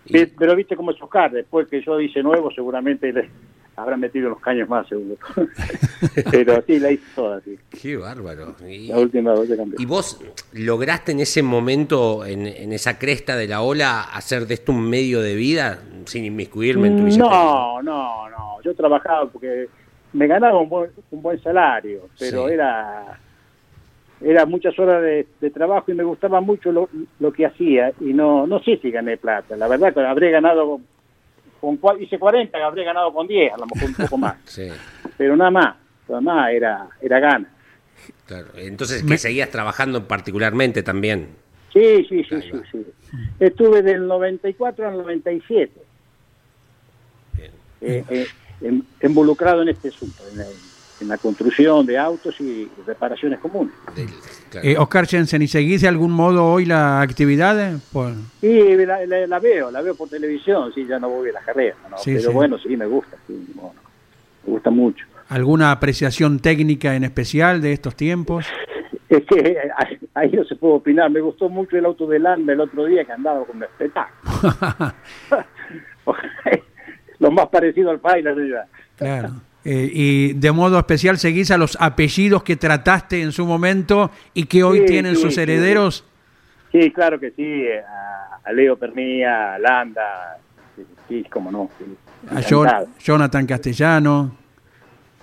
Y- 0.05 0.25
pero 0.25 0.55
viste 0.55 0.75
cómo 0.75 0.91
es 0.91 1.01
Oscar, 1.01 1.31
después 1.31 1.67
que 1.67 1.81
yo 1.81 1.99
hice 1.99 2.21
nuevo, 2.21 2.51
seguramente 2.51 3.11
le 3.13 3.29
habrán 3.75 3.99
metido 3.99 4.29
los 4.29 4.39
caños 4.39 4.67
más, 4.69 4.87
seguro. 4.87 5.17
pero 6.31 6.61
sí, 6.67 6.79
la 6.79 6.91
hice 6.91 7.03
toda, 7.15 7.41
sí. 7.41 7.57
Qué 7.81 7.97
bárbaro. 7.97 8.55
Y, 8.67 8.87
La 8.87 8.99
última 8.99 9.33
campeón. 9.33 9.75
y 9.77 9.85
vos 9.85 10.19
lograste 10.53 11.11
en 11.13 11.19
ese 11.21 11.41
momento, 11.41 12.25
en, 12.25 12.45
en 12.47 12.73
esa 12.73 12.99
cresta 12.99 13.35
de 13.35 13.47
la 13.47 13.61
ola, 13.61 14.01
hacer 14.01 14.45
de 14.47 14.55
esto 14.55 14.71
un 14.71 14.89
medio 14.89 15.21
de 15.21 15.35
vida 15.35 15.79
sin 16.05 16.25
inmiscuirme 16.25 16.87
en 16.89 16.97
tu 16.97 17.03
billete? 17.05 17.23
No, 17.23 17.81
no, 17.81 18.29
no. 18.29 18.61
Yo 18.63 18.75
trabajaba 18.75 19.27
porque 19.29 19.67
me 20.13 20.27
ganaba 20.27 20.59
un 20.59 20.69
buen, 20.69 20.91
un 21.11 21.21
buen 21.21 21.41
salario, 21.41 22.09
pero 22.19 22.47
Sí. 22.47 22.53
era 22.53 23.19
era 24.23 24.45
muchas 24.45 24.77
horas 24.77 25.01
de, 25.01 25.25
de 25.39 25.49
trabajo 25.49 25.91
y 25.91 25.95
me 25.95 26.03
gustaba 26.03 26.41
mucho 26.41 26.71
lo, 26.71 26.87
lo 27.19 27.33
que 27.33 27.43
hacía 27.47 27.91
y 27.99 28.13
no 28.13 28.45
no 28.45 28.61
sé 28.61 28.77
si 28.77 28.91
gané 28.91 29.17
plata. 29.17 29.55
La 29.57 29.67
verdad 29.67 29.93
que 29.93 29.99
habré 30.01 30.29
ganado 30.29 30.79
con 31.61 31.79
cua- 31.79 32.01
hice 32.01 32.17
40, 32.19 32.57
habré 32.65 32.83
ganado 32.83 33.13
con 33.13 33.27
10, 33.27 33.53
a 33.53 33.57
lo 33.57 33.65
mejor 33.67 33.89
un 33.89 33.95
poco 33.95 34.17
más, 34.17 34.35
Sí, 34.45 34.67
pero 35.17 35.37
nada 35.37 35.51
más, 35.51 35.75
nada 36.09 36.21
más 36.21 36.51
era 36.51 36.87
era 37.01 37.19
gana. 37.19 37.47
claro. 38.25 38.47
Entonces, 38.55 39.03
que 39.03 39.17
seguías 39.17 39.49
trabajando 39.51 40.07
particularmente 40.07 40.81
también. 40.83 41.29
Sí, 41.71 42.05
sí, 42.09 42.23
sí, 42.25 42.35
sí, 42.41 42.57
sí. 42.71 42.85
Estuve 43.39 43.81
del 43.81 44.05
94 44.07 44.87
al 44.89 44.97
97 44.97 45.71
Bien. 47.37 47.51
eh, 47.81 48.03
eh, 48.09 48.27
en- 48.61 48.85
involucrado 49.01 49.61
en 49.61 49.69
este 49.69 49.89
asunto, 49.89 50.21
en 50.31 50.37
la, 50.39 50.45
en 51.01 51.07
la 51.07 51.17
construcción 51.17 51.85
de 51.85 51.97
autos 51.97 52.39
y 52.39 52.69
reparaciones 52.85 53.39
comunes. 53.39 53.73
Del- 53.95 54.09
claro. 54.49 54.67
Eh, 54.67 54.77
Oscar 54.77 55.07
Jensen, 55.07 55.41
¿y 55.41 55.47
seguís 55.47 55.81
de 55.81 55.87
algún 55.87 56.11
modo 56.11 56.45
hoy 56.45 56.65
la 56.65 57.01
actividad? 57.01 57.59
eh? 57.59 57.77
Por- 57.91 58.13
Y 58.41 58.75
la, 58.85 59.05
la- 59.05 59.27
la 59.27 59.39
veo, 59.39 59.71
la 59.71 59.81
veo 59.81 59.95
por 59.95 60.07
televisión, 60.09 60.71
sí, 60.73 60.85
ya 60.87 60.99
no 60.99 61.09
voy 61.09 61.29
a 61.29 61.33
la 61.33 61.41
carrera, 61.41 61.75
¿no? 61.89 61.97
Sí, 61.97 62.13
pero 62.15 62.29
sí. 62.29 62.33
bueno, 62.35 62.57
sí, 62.59 62.77
me 62.77 62.85
gusta, 62.85 63.17
sí, 63.27 63.51
bueno, 63.55 63.73
me 64.45 64.53
gusta 64.53 64.69
mucho. 64.69 65.05
¿Alguna 65.29 65.71
apreciación 65.71 66.39
técnica 66.39 66.95
en 66.95 67.03
especial 67.03 67.61
de 67.61 67.73
estos 67.73 67.95
tiempos? 67.95 68.45
Es 69.09 69.25
que 69.25 69.57
ahí- 69.75 69.99
ahí 70.13 70.29
no 70.31 70.45
se 70.45 70.55
puede 70.55 70.75
opinar, 70.75 71.09
me 71.09 71.19
gustó 71.19 71.49
mucho 71.49 71.75
el 71.77 71.83
auto 71.83 72.07
de 72.07 72.17
Landa 72.17 72.53
el 72.53 72.61
otro 72.61 72.85
día 72.85 73.03
que 73.03 73.11
andaba 73.11 73.43
con 73.43 73.57
un 73.57 73.63
espectáculo. 73.63 74.93
Lo 77.19 77.29
más 77.31 77.47
parecido 77.49 77.91
al 77.91 77.99
Pilot 77.99 78.37
ya. 78.49 78.65
Claro. 78.97 79.29
Eh, 79.63 79.89
y 79.93 80.33
de 80.33 80.51
modo 80.51 80.79
especial 80.79 81.17
seguís 81.19 81.51
a 81.51 81.57
los 81.57 81.77
apellidos 81.79 82.41
que 82.43 82.55
trataste 82.55 83.21
en 83.21 83.31
su 83.31 83.45
momento 83.45 84.09
y 84.33 84.45
que 84.45 84.63
hoy 84.63 84.79
Sí, 84.79 84.85
tienen 84.87 85.15
sí, 85.15 85.21
sus 85.21 85.37
herederos. 85.37 86.03
Sí, 86.71 86.89
claro 86.91 87.19
que 87.19 87.31
sí, 87.31 87.43
eh, 87.43 87.79
a, 87.81 88.39
a 88.43 88.51
Leo 88.53 88.75
Pernía, 88.77 89.53
a 89.55 89.59
Landa, 89.59 90.37
sí, 91.07 91.23
cómo 91.31 91.51
no. 91.51 91.69
A 92.31 92.41
Jo- 92.41 92.63
encantado. 92.65 92.87
Jonathan 92.99 93.45
Castellano, 93.45 94.31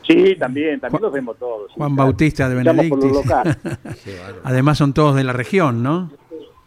Sí, 0.07 0.37
también, 0.37 0.81
también 0.81 1.01
Juan- 1.01 1.03
los 1.03 1.13
vemos 1.13 1.37
todos. 1.39 1.71
Juan 1.73 1.95
claro. 1.95 2.07
Bautista 2.07 2.49
de 2.49 2.55
Benedictis. 2.55 3.13
Además 4.45 4.79
son 4.79 4.95
todos 4.95 5.15
de 5.17 5.25
la 5.25 5.33
región, 5.33 5.83
¿no? 5.83 6.11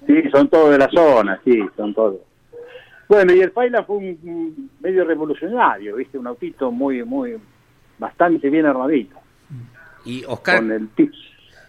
Sí, 0.06 0.22
son 0.32 0.48
todos 0.50 0.72
de 0.72 0.78
la 0.78 0.90
zona, 0.90 1.40
sí, 1.44 1.60
son 1.76 1.94
todos. 1.94 2.18
Bueno, 3.08 3.34
y 3.34 3.42
el 3.42 3.52
Paila 3.52 3.84
fue 3.84 3.98
un 3.98 4.70
medio 4.80 5.04
revolucionario, 5.06 5.96
¿viste? 5.96 6.18
Un 6.18 6.28
autito 6.28 6.72
muy, 6.72 7.04
muy, 7.04 7.36
bastante 8.02 8.50
bien 8.50 8.66
armadito. 8.66 9.16
Y 10.04 10.24
Oscar, 10.28 10.58
Con 10.58 10.72
el 10.72 10.90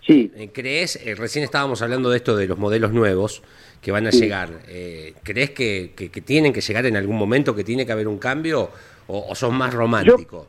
Sí, 0.04 0.32
Eh, 0.34 0.50
¿Crees, 0.52 0.96
eh, 1.06 1.14
recién 1.14 1.44
estábamos 1.44 1.80
hablando 1.80 2.10
de 2.10 2.16
esto 2.16 2.34
de 2.34 2.48
los 2.48 2.58
modelos 2.58 2.92
nuevos 2.92 3.40
que 3.80 3.92
van 3.92 4.08
a 4.08 4.10
Sí. 4.10 4.22
llegar, 4.22 4.48
eh, 4.66 5.14
¿crees 5.22 5.50
que, 5.50 5.92
que- 5.94 6.10
que 6.10 6.20
tienen 6.22 6.52
que 6.52 6.60
llegar 6.60 6.86
en 6.86 6.96
algún 6.96 7.16
momento, 7.16 7.54
que 7.54 7.62
tiene 7.62 7.86
que 7.86 7.92
haber 7.92 8.08
un 8.08 8.18
cambio 8.18 8.68
o, 9.06 9.26
o 9.30 9.34
sos 9.36 9.52
más 9.52 9.72
romántico? 9.72 10.48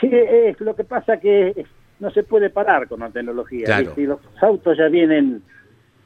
Sí, 0.00 0.10
es 0.12 0.60
lo 0.60 0.76
que 0.76 0.84
pasa 0.84 1.18
que 1.18 1.64
no 2.00 2.10
se 2.10 2.22
puede 2.24 2.50
parar 2.50 2.86
con 2.86 3.00
la 3.00 3.08
tecnología. 3.08 3.64
Claro. 3.64 3.94
Y 3.96 4.02
los 4.02 4.18
autos 4.42 4.76
ya 4.76 4.88
vienen 4.88 5.42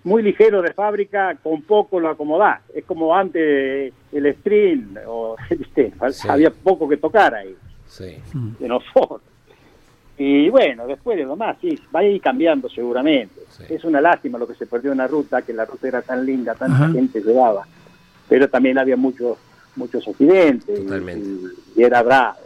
muy 0.05 0.23
ligeros 0.23 0.63
de 0.63 0.73
fábrica, 0.73 1.37
con 1.43 1.63
poco 1.63 1.99
lo 1.99 2.11
acomodás. 2.11 2.61
Es 2.73 2.85
como 2.85 3.17
antes 3.17 3.93
el 4.13 4.35
string, 4.37 4.97
o, 5.09 5.35
¿viste? 5.51 5.93
Sí. 6.13 6.29
había 6.29 6.51
poco 6.51 6.89
que 6.89 6.99
tocar 6.99 7.35
ahí, 7.35 7.57
Sí, 7.97 8.17
de 8.59 8.69
los 8.69 8.83
Ford. 8.93 9.21
Y 10.19 10.49
bueno, 10.49 10.87
después 10.87 11.19
de 11.19 11.25
lo 11.25 11.37
más, 11.37 11.57
sí, 11.61 11.79
va 11.95 12.01
a 12.01 12.05
ir 12.05 12.21
cambiando 12.21 12.69
seguramente. 12.71 13.43
Sí. 13.51 13.65
Es 13.69 13.85
una 13.85 14.01
lástima 14.01 14.39
lo 14.39 14.47
que 14.47 14.55
se 14.55 14.67
perdió 14.67 14.93
en 14.93 14.99
la 14.99 15.07
ruta, 15.07 15.43
que 15.43 15.53
la 15.53 15.65
ruta 15.67 15.89
era 15.89 16.03
tan 16.03 16.25
linda, 16.25 16.55
tanta 16.55 16.85
Ajá. 16.85 16.93
gente 16.93 17.21
llevaba. 17.21 17.67
Pero 18.29 18.49
también 18.49 18.79
había 18.79 18.97
muchos 18.97 19.37
muchos 19.77 20.09
accidentes. 20.09 20.79
y- 20.81 20.85
Totalmente. 20.85 21.29
Y, 21.77 21.83
era 21.83 22.03
bravo 22.03 22.39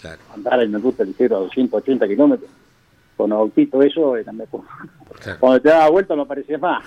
claro. 0.00 0.20
andar 0.34 0.62
en 0.62 0.74
el 0.74 0.82
ruta 0.82 1.02
ligero 1.02 1.36
a 1.36 1.40
280 1.40 2.06
kilómetros 2.06 2.50
con 3.22 3.32
autito 3.32 3.82
eso 3.82 4.16
era 4.16 4.32
mejor. 4.32 4.62
Claro. 5.22 5.38
cuando 5.40 5.60
te 5.60 5.68
daba 5.68 5.88
vuelta 5.90 6.16
no 6.16 6.26
parecía 6.26 6.58
más. 6.58 6.82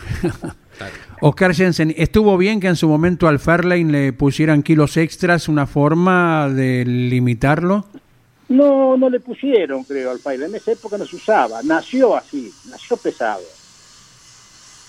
Oscar 1.22 1.54
Jensen, 1.54 1.94
¿estuvo 1.96 2.38
bien 2.38 2.60
que 2.60 2.68
en 2.68 2.76
su 2.76 2.88
momento 2.90 3.28
al 3.28 3.40
Fairlane 3.40 3.86
le 3.92 4.14
pusieran 4.14 4.62
kilos 4.64 4.98
extras, 4.98 5.48
una 5.48 5.66
forma 5.68 6.50
de 6.50 6.84
limitarlo? 6.86 7.86
No, 8.50 8.98
no 8.98 9.10
le 9.10 9.20
pusieron, 9.22 9.84
creo, 9.86 10.12
al 10.12 10.20
Fireliner. 10.20 10.50
En 10.50 10.56
esa 10.56 10.72
época 10.74 10.98
no 10.98 11.06
se 11.06 11.16
usaba. 11.16 11.62
Nació 11.64 12.16
así, 12.16 12.52
nació 12.70 12.98
pesado. 12.98 13.42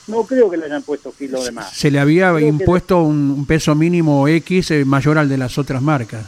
No 0.08 0.22
creo 0.24 0.50
que 0.50 0.56
le 0.56 0.66
hayan 0.66 0.82
puesto 0.82 1.12
kilo 1.12 1.42
de 1.42 1.52
más. 1.52 1.70
Se 1.72 1.90
le 1.90 1.98
había 1.98 2.26
Creo 2.30 2.38
que- 2.38 2.46
impuesto 2.46 3.02
un, 3.02 3.30
un 3.30 3.46
peso 3.46 3.74
mínimo 3.74 4.28
X 4.28 4.70
eh, 4.72 4.84
mayor 4.84 5.18
al 5.18 5.28
de 5.28 5.38
las 5.38 5.56
otras 5.58 5.80
marcas. 5.82 6.26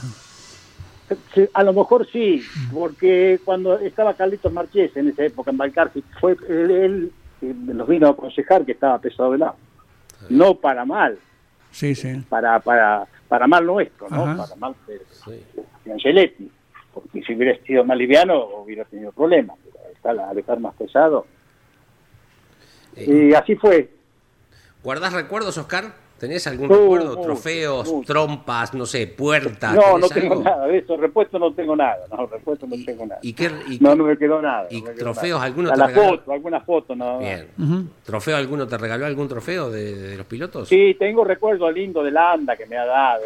Sí, 1.34 1.48
A 1.54 1.62
lo 1.62 1.72
mejor 1.72 2.06
sí, 2.10 2.42
porque 2.72 3.40
cuando 3.44 3.78
estaba 3.78 4.14
Carlitos 4.14 4.52
Marchés 4.52 4.94
en 4.96 5.08
esa 5.08 5.24
época 5.24 5.50
en 5.50 5.56
Balcarce, 5.56 6.02
fue 6.20 6.36
él, 6.48 6.70
él, 6.70 7.12
eh, 7.42 7.54
nos 7.56 7.88
vino 7.88 8.08
a 8.08 8.10
aconsejar 8.10 8.64
que 8.66 8.72
estaba 8.72 8.98
pesado 8.98 9.32
de 9.32 9.38
lado. 9.38 9.56
No 10.28 10.54
para 10.56 10.84
mal, 10.84 11.18
Sí, 11.70 11.94
sí. 11.94 12.22
para 12.28 12.58
para 12.60 13.06
para 13.28 13.46
mal 13.46 13.64
nuestro, 13.64 14.08
¿no? 14.10 14.24
Ajá. 14.24 14.36
Para 14.36 14.56
mal 14.56 14.74
de, 14.86 15.00
de 15.84 15.92
Angeletti. 15.92 16.50
Porque 16.92 17.22
si 17.22 17.34
hubiera 17.34 17.56
sido 17.64 17.84
más 17.84 17.96
liviano 17.96 18.44
hubiera 18.62 18.84
tenido 18.84 19.12
problemas. 19.12 19.56
Pero 19.64 19.78
está 19.94 20.12
la- 20.12 20.28
al 20.30 20.38
estar 20.38 20.58
más 20.60 20.74
pesado. 20.74 21.26
Eh, 22.96 23.28
Y 23.30 23.34
así 23.34 23.54
fue. 23.54 23.90
¿Guardás 24.82 25.12
recuerdos, 25.12 25.56
Oscar? 25.58 25.94
¿Tenés 26.18 26.46
algún 26.48 26.68
No, 26.68 26.74
recuerdo? 26.80 27.14
no, 27.14 27.20
Trofeos, 27.22 27.92
no. 27.92 28.02
trompas, 28.04 28.74
no 28.74 28.84
sé, 28.86 29.06
puertas. 29.06 29.74
No, 29.74 29.82
¿tenés 29.82 30.00
no 30.00 30.08
tengo 30.08 30.32
algo? 30.32 30.44
nada 30.44 30.66
de 30.66 30.78
eso. 30.78 30.96
Repuesto 30.96 31.38
no 31.38 31.52
tengo 31.52 31.76
nada. 31.76 31.98
No, 32.10 32.26
repuesto 32.26 32.66
no 32.66 32.74
tengo 32.84 33.06
nada. 33.06 33.20
¿Y 33.22 33.32
qué, 33.32 33.50
y- 33.68 33.78
No, 33.80 33.94
no 33.94 34.04
me 34.04 34.16
quedó 34.18 34.42
nada. 34.42 34.66
y 34.70 34.82
quedó 34.82 34.94
trofeos, 34.94 35.38
nada. 35.38 35.44
alguno 35.46 35.68
A 35.70 35.72
te 35.74 35.78
la 35.78 35.86
regaló? 35.86 36.08
foto, 36.18 36.32
alguna 36.32 36.60
foto, 36.60 36.96
no. 36.96 37.18
Bien. 37.20 37.46
¿Trofeo 38.04 38.36
alguno 38.36 38.66
te 38.66 38.76
regaló 38.76 39.06
algún 39.06 39.28
trofeo 39.28 39.70
de, 39.70 39.94
de 39.94 40.16
los 40.16 40.26
pilotos? 40.26 40.68
Sí, 40.68 40.96
tengo 40.98 41.22
recuerdo 41.24 41.70
lindo 41.70 42.02
de 42.02 42.10
la 42.10 42.32
anda 42.32 42.56
que 42.56 42.66
me 42.66 42.76
ha 42.76 42.84
dado. 42.84 43.22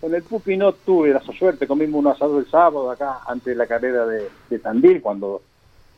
Con 0.00 0.14
el 0.14 0.22
Pupi 0.22 0.56
no 0.56 0.72
tuve 0.72 1.10
la 1.10 1.20
suerte, 1.20 1.66
comimos 1.66 1.98
un 1.98 2.06
asado 2.12 2.38
el 2.38 2.46
sábado 2.48 2.90
acá, 2.90 3.20
antes 3.26 3.46
de 3.46 3.54
la 3.56 3.66
carrera 3.66 4.06
de, 4.06 4.28
de 4.48 4.58
Tandil, 4.60 5.00
cuando 5.00 5.42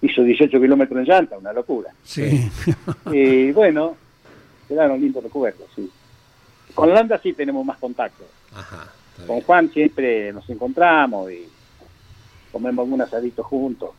hizo 0.01 0.22
18 0.22 0.59
kilómetros 0.61 1.01
en 1.01 1.05
llanta, 1.05 1.36
una 1.36 1.53
locura. 1.53 1.90
Sí. 2.05 2.49
Y 3.12 3.51
bueno, 3.53 3.96
quedaron 4.68 5.01
lindos 5.01 5.22
recuerdos, 5.24 5.66
sí. 5.74 5.90
Con 6.79 6.95
Landa 6.95 7.18
sí 7.22 7.33
tenemos 7.33 7.64
más 7.66 7.76
contacto. 7.79 8.24
Ajá. 8.55 8.87
Con. 9.26 9.41
Juan 9.41 9.68
siempre 9.70 10.33
nos 10.33 10.49
encontramos 10.49 11.31
y 11.33 11.49
comemos 12.53 12.85
algún 12.85 13.01
asadito 13.03 13.43
juntos. 13.43 13.91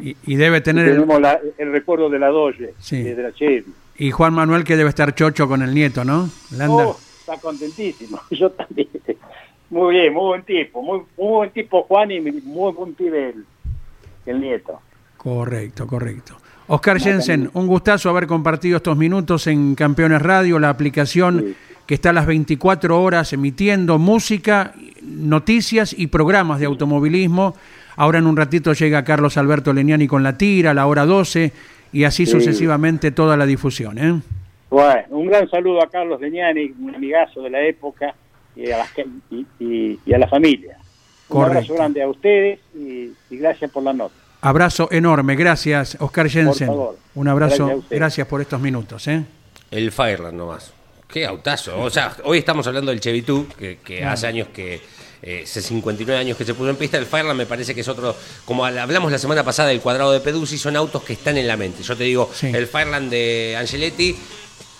y, 0.00 0.16
y 0.24 0.36
debe 0.36 0.60
tener 0.60 0.86
el, 0.86 0.94
tenemos 0.94 1.20
la- 1.20 1.40
el 1.58 1.72
recuerdo 1.72 2.08
de 2.08 2.18
la 2.20 2.28
Doge, 2.28 2.74
Sí. 2.78 3.02
de 3.02 3.20
la 3.20 3.32
Chevy. 3.32 3.64
y 3.98 4.12
Juan 4.12 4.32
Manuel 4.32 4.62
que 4.62 4.76
debe 4.76 4.88
estar 4.90 5.12
chocho 5.14 5.48
con 5.48 5.62
el 5.62 5.74
nieto, 5.74 6.04
¿no? 6.04 6.30
Landa. 6.52 6.86
Oh, 6.88 6.96
está 7.18 7.36
contentísimo. 7.38 8.20
Yo 8.30 8.50
también. 8.52 8.88
Muy 9.70 9.94
bien, 9.96 10.12
muy 10.14 10.22
buen 10.26 10.42
tipo. 10.44 10.82
Muy, 10.82 10.98
muy 11.18 11.28
buen 11.28 11.50
tipo 11.50 11.82
Juan 11.82 12.10
y 12.12 12.20
muy 12.20 12.72
buen 12.72 12.94
pibe 12.94 13.30
el, 13.30 13.44
el 14.26 14.40
nieto. 14.40 14.80
Correcto, 15.16 15.86
correcto. 15.88 16.36
Oscar 16.68 17.00
Jensen, 17.00 17.50
un 17.54 17.66
gustazo 17.66 18.08
haber 18.10 18.28
compartido 18.28 18.76
estos 18.76 18.96
minutos 18.96 19.48
en 19.48 19.74
Campeones 19.74 20.22
Radio, 20.22 20.60
la 20.60 20.68
aplicación 20.70 21.40
Sí. 21.40 21.56
Que 21.90 21.94
está 21.94 22.10
a 22.10 22.12
las 22.12 22.26
24 22.26 23.02
horas 23.02 23.32
emitiendo 23.32 23.98
música, 23.98 24.74
noticias 25.02 25.92
y 25.92 26.06
programas 26.06 26.60
de 26.60 26.66
automovilismo. 26.66 27.56
Ahora 27.96 28.20
en 28.20 28.28
un 28.28 28.36
ratito 28.36 28.72
llega 28.74 29.02
Carlos 29.02 29.36
Alberto 29.36 29.72
Leniani 29.72 30.06
con 30.06 30.22
la 30.22 30.38
tira, 30.38 30.70
a 30.70 30.74
la 30.74 30.86
hora 30.86 31.04
12, 31.04 31.52
y 31.92 32.04
así 32.04 32.26
Sí. 32.26 32.30
sucesivamente 32.30 33.10
toda 33.10 33.36
la 33.36 33.44
difusión. 33.44 33.98
¿eh? 33.98 34.20
Bueno, 34.70 35.02
un 35.08 35.26
gran 35.26 35.50
saludo 35.50 35.82
a 35.82 35.90
Carlos 35.90 36.20
Leñani, 36.20 36.72
un 36.80 36.94
amigazo 36.94 37.42
de 37.42 37.50
la 37.50 37.60
época, 37.66 38.14
y 38.54 38.70
a, 38.70 38.78
las 38.78 38.88
y, 39.32 39.44
y- 39.58 39.98
y 40.06 40.12
a 40.14 40.18
la 40.18 40.28
familia. 40.28 40.76
Un 41.28 41.38
Correcto. 41.38 41.58
abrazo 41.58 41.74
grande 41.74 42.02
a 42.04 42.08
ustedes 42.08 42.60
y, 42.72 43.10
y 43.30 43.36
gracias 43.36 43.68
por 43.72 43.82
la 43.82 43.92
nota. 43.92 44.14
Abrazo 44.42 44.86
enorme, 44.92 45.34
gracias 45.34 45.96
Oscar 45.98 46.28
Jensen. 46.28 46.68
favor. 46.68 46.96
Un 47.16 47.26
abrazo, 47.26 47.82
Gracias 47.90 48.28
por 48.28 48.40
estos 48.40 48.60
minutos. 48.60 49.08
¿eh? 49.08 49.24
El 49.72 49.90
Fireland 49.90 50.38
nomás. 50.38 50.72
Qué 51.12 51.26
autazo. 51.26 51.78
O 51.80 51.90
sea, 51.90 52.16
hoy 52.24 52.38
estamos 52.38 52.66
hablando 52.66 52.90
del 52.90 53.00
Chevy 53.00 53.20
2, 53.22 53.46
que, 53.58 53.78
que 53.84 54.04
hace 54.04 54.26
años 54.26 54.48
que. 54.52 54.80
eh, 55.22 55.42
hace 55.44 55.60
59 55.60 56.18
años 56.20 56.36
que 56.36 56.44
se 56.44 56.54
puso 56.54 56.70
en 56.70 56.76
pista. 56.76 56.96
El 56.98 57.06
Fireland 57.06 57.36
me 57.36 57.46
parece 57.46 57.74
que 57.74 57.80
es 57.82 57.88
otro. 57.88 58.16
Como 58.44 58.64
hablamos 58.64 59.10
la 59.12 59.18
semana 59.18 59.44
pasada 59.44 59.68
del 59.68 59.80
cuadrado 59.80 60.12
de 60.12 60.20
Peduzzi, 60.20 60.56
son 60.58 60.76
autos 60.76 61.02
que 61.02 61.12
están 61.14 61.36
en 61.36 61.46
la 61.46 61.56
mente. 61.56 61.82
Yo 61.82 61.96
te 61.96 62.04
digo, 62.04 62.30
Sí. 62.34 62.46
el 62.48 62.66
Fireland 62.66 63.10
de 63.10 63.56
Angeletti. 63.58 64.16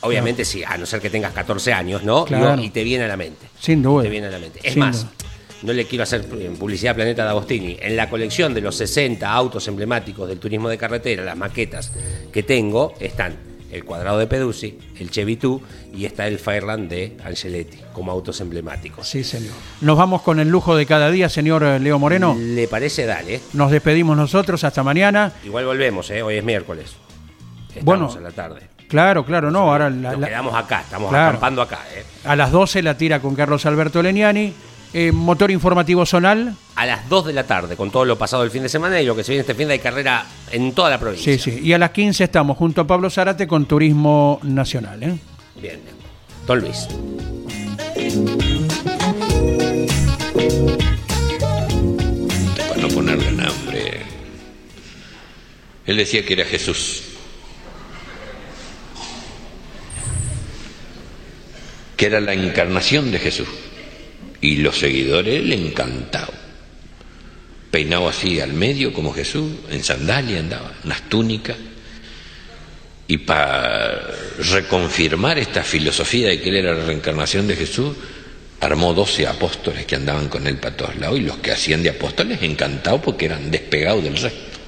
Obviamente 0.03 0.47
sí, 0.47 0.65
a 0.65 0.79
no 0.79 0.87
ser 0.87 0.99
que 1.01 1.11
tengas 1.11 1.33
14 1.35 1.75
años, 1.75 2.03
¿no? 2.05 2.25
Claro. 2.25 2.63
Y 2.63 2.71
te 2.71 2.83
viene 2.85 3.05
a 3.05 3.09
la 3.09 3.19
mente. 3.19 3.47
Sin 3.61 3.83
duda. 3.83 4.03
Te 4.03 4.09
viene 4.09 4.29
a 4.29 4.31
la 4.31 4.39
mente. 4.39 4.59
Es 4.63 4.73
Sin 4.73 4.81
más, 4.81 5.03
duda. 5.03 5.13
no 5.61 5.73
le 5.75 5.85
quiero 5.85 6.05
hacer 6.05 6.25
publicidad 6.59 6.93
a 6.93 6.95
Planeta 6.95 7.23
D'Agostini. 7.27 7.77
En 7.83 7.97
la 7.97 8.09
colección 8.09 8.55
de 8.55 8.63
los 8.63 8.77
60 8.77 9.31
autos 9.31 9.69
emblemáticos 9.69 10.27
del 10.27 10.39
turismo 10.39 10.71
de 10.71 10.79
carretera, 10.79 11.23
las 11.23 11.37
maquetas 11.37 11.93
que 12.33 12.43
tengo, 12.43 12.95
están 12.99 13.37
el 13.73 13.85
cuadrado 13.85 14.19
de 14.19 14.27
Peduzzi, 14.27 14.79
el 14.99 15.11
Chevy 15.11 15.37
2 15.37 15.61
y 15.95 16.05
está 16.05 16.27
el 16.27 16.39
Fireland 16.39 16.89
de 16.89 17.17
Angeletti 17.25 17.79
como 17.93 18.11
autos 18.13 18.41
emblemáticos. 18.41 19.09
Sí, 19.09 19.23
señor. 19.25 19.53
Nos 19.81 19.97
vamos 19.97 20.23
con 20.23 20.41
el 20.41 20.49
lujo 20.49 20.75
de 20.77 20.87
cada 20.87 21.11
día, 21.11 21.29
señor 21.29 21.63
eh, 21.63 21.79
Leo 21.79 21.99
Moreno. 21.99 22.37
¿Le 22.39 22.67
parece? 22.69 23.07
Dale. 23.07 23.41
Nos 23.53 23.71
despedimos 23.71 24.17
nosotros 24.17 24.63
hasta 24.65 24.83
mañana. 24.83 25.33
Igual 25.45 25.65
volvemos, 25.67 26.11
¿eh? 26.11 26.23
hoy 26.23 26.37
es 26.37 26.45
miércoles. 26.45 26.93
Estamos 27.69 27.85
Bueno. 27.85 28.11
a 28.17 28.21
la 28.21 28.31
tarde. 28.31 28.61
Claro, 28.89 29.25
claro, 29.25 29.51
no. 29.53 29.61
Ahora 29.71 29.89
la- 29.89 30.13
Nos 30.17 30.27
quedamos 30.29 30.55
acá, 30.55 30.81
estamos 30.81 31.11
Claro. 31.11 31.29
acampando 31.29 31.63
acá. 31.63 31.79
¿eh? 31.95 32.03
a 32.25 32.35
las 32.37 32.51
12 32.51 32.83
la 32.83 32.97
tira 32.99 33.21
con 33.21 33.35
Carlos 33.37 33.65
Alberto 33.67 34.03
Leniani. 34.03 34.53
Eh, 34.93 35.13
motor 35.13 35.51
informativo 35.51 36.05
zonal. 36.05 36.57
A 36.75 36.87
las 36.87 37.09
2 37.09 37.27
de 37.27 37.33
la 37.33 37.45
tarde, 37.45 37.77
con 37.77 37.91
todo 37.91 38.05
lo 38.05 38.19
pasado 38.19 38.43
el 38.43 38.51
fin 38.51 38.63
de 38.63 38.69
semana 38.69 39.01
y 39.01 39.07
lo 39.07 39.15
que 39.15 39.23
se 39.23 39.33
viene 39.33 39.43
este 39.43 39.55
fin 39.55 39.69
de 39.69 39.79
carrera 39.79 40.27
en 40.51 40.73
toda 40.73 40.91
la 40.91 40.99
provincia. 40.99 41.33
Sí, 41.33 41.39
sí. 41.39 41.61
Y 41.63 41.73
a 41.73 41.79
las 41.79 41.91
15 41.91 42.25
estamos 42.25 42.57
junto 42.57 42.81
a 42.81 42.87
Pablo 42.87 43.09
Zárate 43.09 43.47
con 43.47 43.67
Turismo 43.67 44.41
Nacional. 44.43 45.03
¿eh? 45.03 45.17
Bien. 45.61 45.81
Don 46.47 46.61
Luis. 46.61 46.89
para 52.69 52.81
no 52.81 52.89
ponerle 52.89 53.31
nombre. 53.31 54.01
Él 55.87 55.97
decía 55.97 56.25
que 56.25 56.33
era 56.33 56.45
Jesús. 56.45 57.05
Que 61.97 62.07
era 62.07 62.21
la 62.21 62.33
encarnación 62.33 63.13
de 63.13 63.19
Jesús. 63.19 63.49
Y 64.41 64.57
los 64.57 64.79
seguidores 64.79 65.45
le 65.45 65.55
encantaban. 65.55 66.39
Peinado 67.71 68.09
así 68.09 68.41
al 68.41 68.53
medio 68.53 68.93
como 68.93 69.13
Jesús, 69.13 69.53
en 69.71 69.85
sandalia 69.85 70.41
andaba, 70.41 70.73
unas 70.85 71.09
túnicas. 71.09 71.57
Y 73.07 73.19
para 73.19 74.09
reconfirmar 74.39 75.39
esta 75.39 75.63
filosofía 75.63 76.29
de 76.29 76.41
que 76.41 76.49
él 76.49 76.57
era 76.57 76.75
la 76.75 76.85
reencarnación 76.85 77.47
de 77.47 77.57
Jesús, 77.57 77.97
armó 78.61 78.93
12 78.93 79.27
apóstoles 79.27 79.87
que 79.87 79.97
andaban 79.97 80.29
con 80.29 80.47
él 80.47 80.59
para 80.59 80.77
todos 80.77 80.97
lados 80.97 81.19
y 81.19 81.23
los 81.23 81.39
que 81.39 81.51
hacían 81.51 81.83
de 81.83 81.91
apóstoles 81.91 82.43
encantados 82.43 83.01
porque 83.01 83.27
eran 83.27 83.51
despegados 83.51 84.05
del 84.05 84.17
resto. 84.17 84.59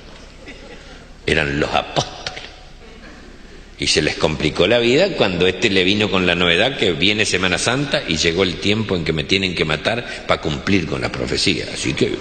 Eran 1.27 1.61
los 1.61 1.71
apóstoles. 1.73 2.22
Y 3.83 3.89
se 3.89 4.01
les 4.01 4.15
complicó 4.15 4.69
la 4.69 4.79
vida 4.79 5.17
cuando 5.17 5.49
este 5.49 5.69
le 5.69 5.83
vino 5.83 6.09
con 6.09 6.25
la 6.25 6.37
novedad 6.37 6.77
que 6.79 6.93
viene 6.93 7.25
Semana 7.27 7.59
Santa 7.59 8.05
y 8.07 8.17
llegó 8.17 8.45
el 8.45 8.59
tiempo 8.61 8.95
en 8.95 9.03
que 9.05 9.13
me 9.13 9.25
tienen 9.25 9.57
que 9.57 9.65
matar 9.65 10.25
para 10.29 10.41
cumplir 10.41 10.87
con 10.87 11.01
la 11.01 11.11
profecía. 11.11 11.67
Así 11.75 11.93
que 11.93 12.13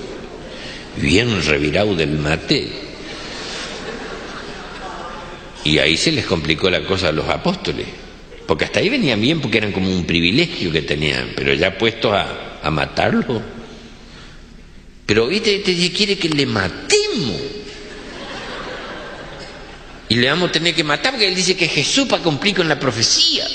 bien 0.97 1.45
revirado 1.45 1.93
del 1.93 2.17
mate. 2.17 2.67
Y 5.63 5.77
ahí 5.77 5.95
se 5.97 6.11
les 6.11 6.25
complicó 6.25 6.67
la 6.71 6.83
cosa 6.83 7.09
a 7.09 7.11
los 7.11 7.29
apóstoles. 7.29 7.85
Porque 8.47 8.65
hasta 8.65 8.79
ahí 8.79 8.89
venían 8.89 9.21
bien 9.21 9.39
porque 9.39 9.59
eran 9.59 9.71
como 9.71 9.95
un 9.95 10.05
privilegio 10.05 10.71
que 10.71 10.81
tenían, 10.81 11.33
pero 11.35 11.53
ya 11.53 11.77
puestos 11.77 12.11
a, 12.11 12.59
a 12.63 12.71
matarlo. 12.71 13.39
Pero 15.05 15.29
este, 15.29 15.57
este 15.57 15.91
quiere 15.91 16.17
que 16.17 16.29
le 16.29 16.47
matemos. 16.47 17.60
Y 20.11 20.15
le 20.15 20.29
vamos 20.29 20.49
a 20.49 20.51
tener 20.51 20.75
que 20.75 20.83
matar 20.83 21.13
porque 21.13 21.29
él 21.29 21.35
dice 21.35 21.55
que 21.55 21.63
es 21.63 21.71
Jesús 21.71 22.05
para 22.05 22.21
cumplir 22.21 22.53
con 22.53 22.67
la 22.67 22.77
profecía. 22.77 23.47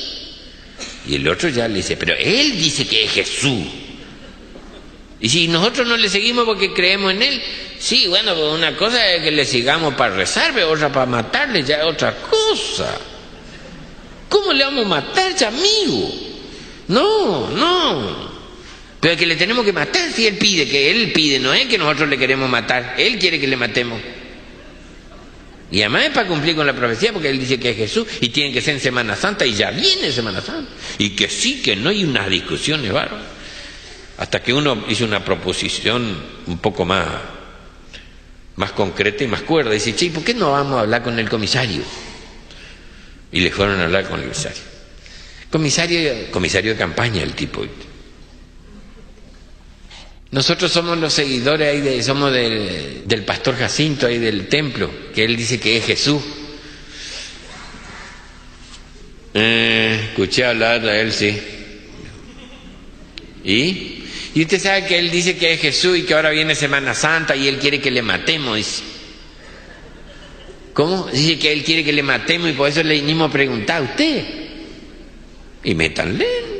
Y 1.07 1.17
el 1.17 1.29
otro 1.29 1.51
ya 1.51 1.69
le 1.69 1.75
dice, 1.75 1.99
pero 1.99 2.15
él 2.19 2.57
dice 2.57 2.87
que 2.87 3.05
es 3.05 3.13
Jesús. 3.13 3.67
Y 5.21 5.29
si 5.29 5.49
nosotros 5.49 5.87
no 5.87 5.99
le 5.99 6.09
seguimos 6.09 6.47
porque 6.47 6.73
creemos 6.73 7.13
en 7.13 7.23
él, 7.23 7.43
sí, 7.79 8.07
bueno, 8.09 8.35
pues 8.35 8.55
una 8.55 8.75
cosa 8.75 9.07
es 9.07 9.23
que 9.23 9.33
le 9.33 9.45
sigamos 9.45 9.93
para 9.97 10.15
rezar, 10.17 10.53
pero 10.55 10.71
otra 10.71 10.91
para 10.91 11.05
matarle, 11.05 11.63
ya 11.63 11.77
es 11.77 11.85
otra 11.85 12.17
cosa. 12.23 12.97
¿Cómo 14.31 14.55
le 14.55 14.65
vamos 14.65 14.87
a 14.87 14.89
matar 14.89 15.27
a 15.27 15.35
ese 15.35 15.45
amigo? 15.45 16.11
No, 16.89 17.51
no. 17.51 18.31
Pero 18.99 19.13
es 19.13 19.21
que 19.21 19.27
le 19.27 19.37
tenemos 19.37 19.63
que 19.63 19.75
matar 19.75 20.11
si 20.11 20.27
él 20.27 20.39
pide, 20.39 20.67
que 20.67 20.91
él 20.91 21.13
pide, 21.13 21.39
no 21.39 21.53
es 21.53 21.67
que 21.67 21.77
nosotros 21.77 22.09
le 22.09 22.17
queremos 22.17 22.49
matar, 22.49 22.95
él 22.97 23.19
quiere 23.19 23.39
que 23.39 23.47
le 23.47 23.59
matemos. 23.59 24.01
Y 25.77 25.83
además 25.83 26.05
es 26.05 26.11
para 26.13 26.27
cumplir 26.27 26.57
con 26.57 26.67
la 26.67 26.73
profecía, 26.73 27.13
porque 27.13 27.29
él 27.29 27.39
dice 27.39 27.61
que 27.61 27.73
es 27.73 27.77
Jesús 27.77 28.07
y 28.23 28.31
tiene 28.31 28.51
que 28.51 28.63
ser 28.63 28.77
en 28.77 28.81
Semana 28.81 29.15
Santa 29.15 29.45
y 29.45 29.53
ya 29.53 29.71
viene 29.71 30.11
Semana 30.11 30.41
Santa. 30.41 30.71
Y 30.97 31.11
que 31.11 31.29
sí, 31.29 31.61
que 31.61 31.77
no 31.77 31.91
hay 31.91 32.03
unas 32.03 32.31
discusiones 32.31 32.91
bárbaras. 32.91 33.27
Hasta 34.17 34.43
que 34.43 34.55
uno 34.55 34.87
hizo 34.89 35.05
una 35.05 35.23
proposición 35.23 36.17
un 36.47 36.59
poco 36.61 36.87
más 36.87 37.05
más 38.57 38.73
concreta 38.73 39.23
y 39.23 39.27
más 39.27 39.43
cuerda. 39.43 39.71
Dice, 39.71 39.95
che, 39.95 40.09
¿por 40.09 40.25
qué 40.25 40.33
no 40.33 40.53
vamos 40.53 40.79
a 40.79 40.81
hablar 40.81 41.03
con 41.03 41.19
el 41.19 41.29
comisario? 41.29 41.83
Y 43.31 43.41
le 43.41 43.51
fueron 43.51 43.79
a 43.79 43.85
hablar 43.85 44.09
con 44.09 44.19
el 44.19 44.29
comisario. 44.29 44.63
Comisario, 45.51 46.31
comisario 46.31 46.73
de 46.73 46.79
campaña 46.79 47.23
el 47.23 47.35
tipo. 47.35 47.67
Nosotros 50.37 50.71
somos 50.71 50.99
los 50.99 51.15
seguidores 51.15 51.67
ahí 51.67 51.81
de, 51.81 52.03
somos 52.03 52.31
del, 52.31 53.05
del 53.07 53.25
pastor 53.25 53.57
Jacinto 53.57 54.07
ahí 54.07 54.19
del 54.19 54.49
templo, 54.49 54.91
que 55.15 55.25
él 55.25 55.35
dice 55.35 55.59
que 55.59 55.79
es 55.79 55.87
Jesús. 55.87 56.23
Eh, 59.33 60.09
escuché 60.11 60.45
hablar 60.45 60.83
de 60.83 61.01
él, 61.01 61.13
sí. 61.15 61.41
¿Y? 63.47 64.05
Y 64.35 64.43
usted 64.43 64.61
sabe 64.61 64.85
que 64.85 64.99
él 64.99 65.11
dice 65.11 65.39
que 65.39 65.55
es 65.55 65.61
Jesús 65.63 65.97
y 65.97 66.03
que 66.03 66.13
ahora 66.13 66.29
viene 66.29 66.55
Semana 66.55 66.93
Santa 66.93 67.35
y 67.35 67.49
él 67.49 67.57
quiere 67.59 67.81
que 67.81 67.91
le 67.91 68.03
matemos. 68.03 68.83
¿Cómo? 70.75 71.07
Dice 71.07 71.39
que 71.39 71.51
él 71.51 71.65
quiere 71.65 71.83
que 71.83 71.95
le 71.95 72.03
matemos 72.03 72.51
y 72.51 72.53
por 72.53 72.69
eso 72.69 72.83
le 72.83 72.93
vinimos 72.97 73.31
a 73.31 73.33
preguntar 73.33 73.79
a 73.79 73.85
usted. 73.85 74.23
Y 75.65 75.75
métanle. 75.75 76.56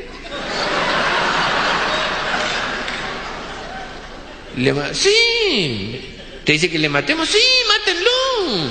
Sí. 4.93 6.01
¿Te 6.45 6.53
dice 6.53 6.71
que 6.71 6.79
le 6.79 6.89
matemos? 6.89 7.29
Sí, 7.29 7.39
mátenlo. 7.69 8.71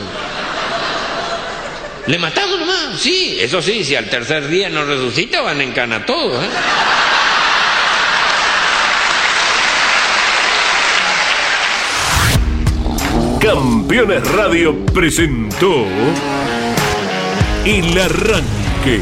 ¿Le 2.08 2.20
matamos 2.20 2.60
nomás? 2.60 3.00
Sí, 3.00 3.38
eso 3.40 3.62
sí, 3.62 3.84
si 3.84 3.96
al 3.96 4.10
tercer 4.10 4.48
día 4.48 4.70
no 4.70 4.86
resucita 4.86 5.42
van 5.42 5.62
en 5.62 5.72
cana 5.72 6.06
todos. 6.06 6.44
¿eh? 6.44 6.48
Campeones 13.40 14.28
Radio 14.32 14.86
presentó 14.88 15.86
El 17.66 18.00
Arranque. 18.00 19.02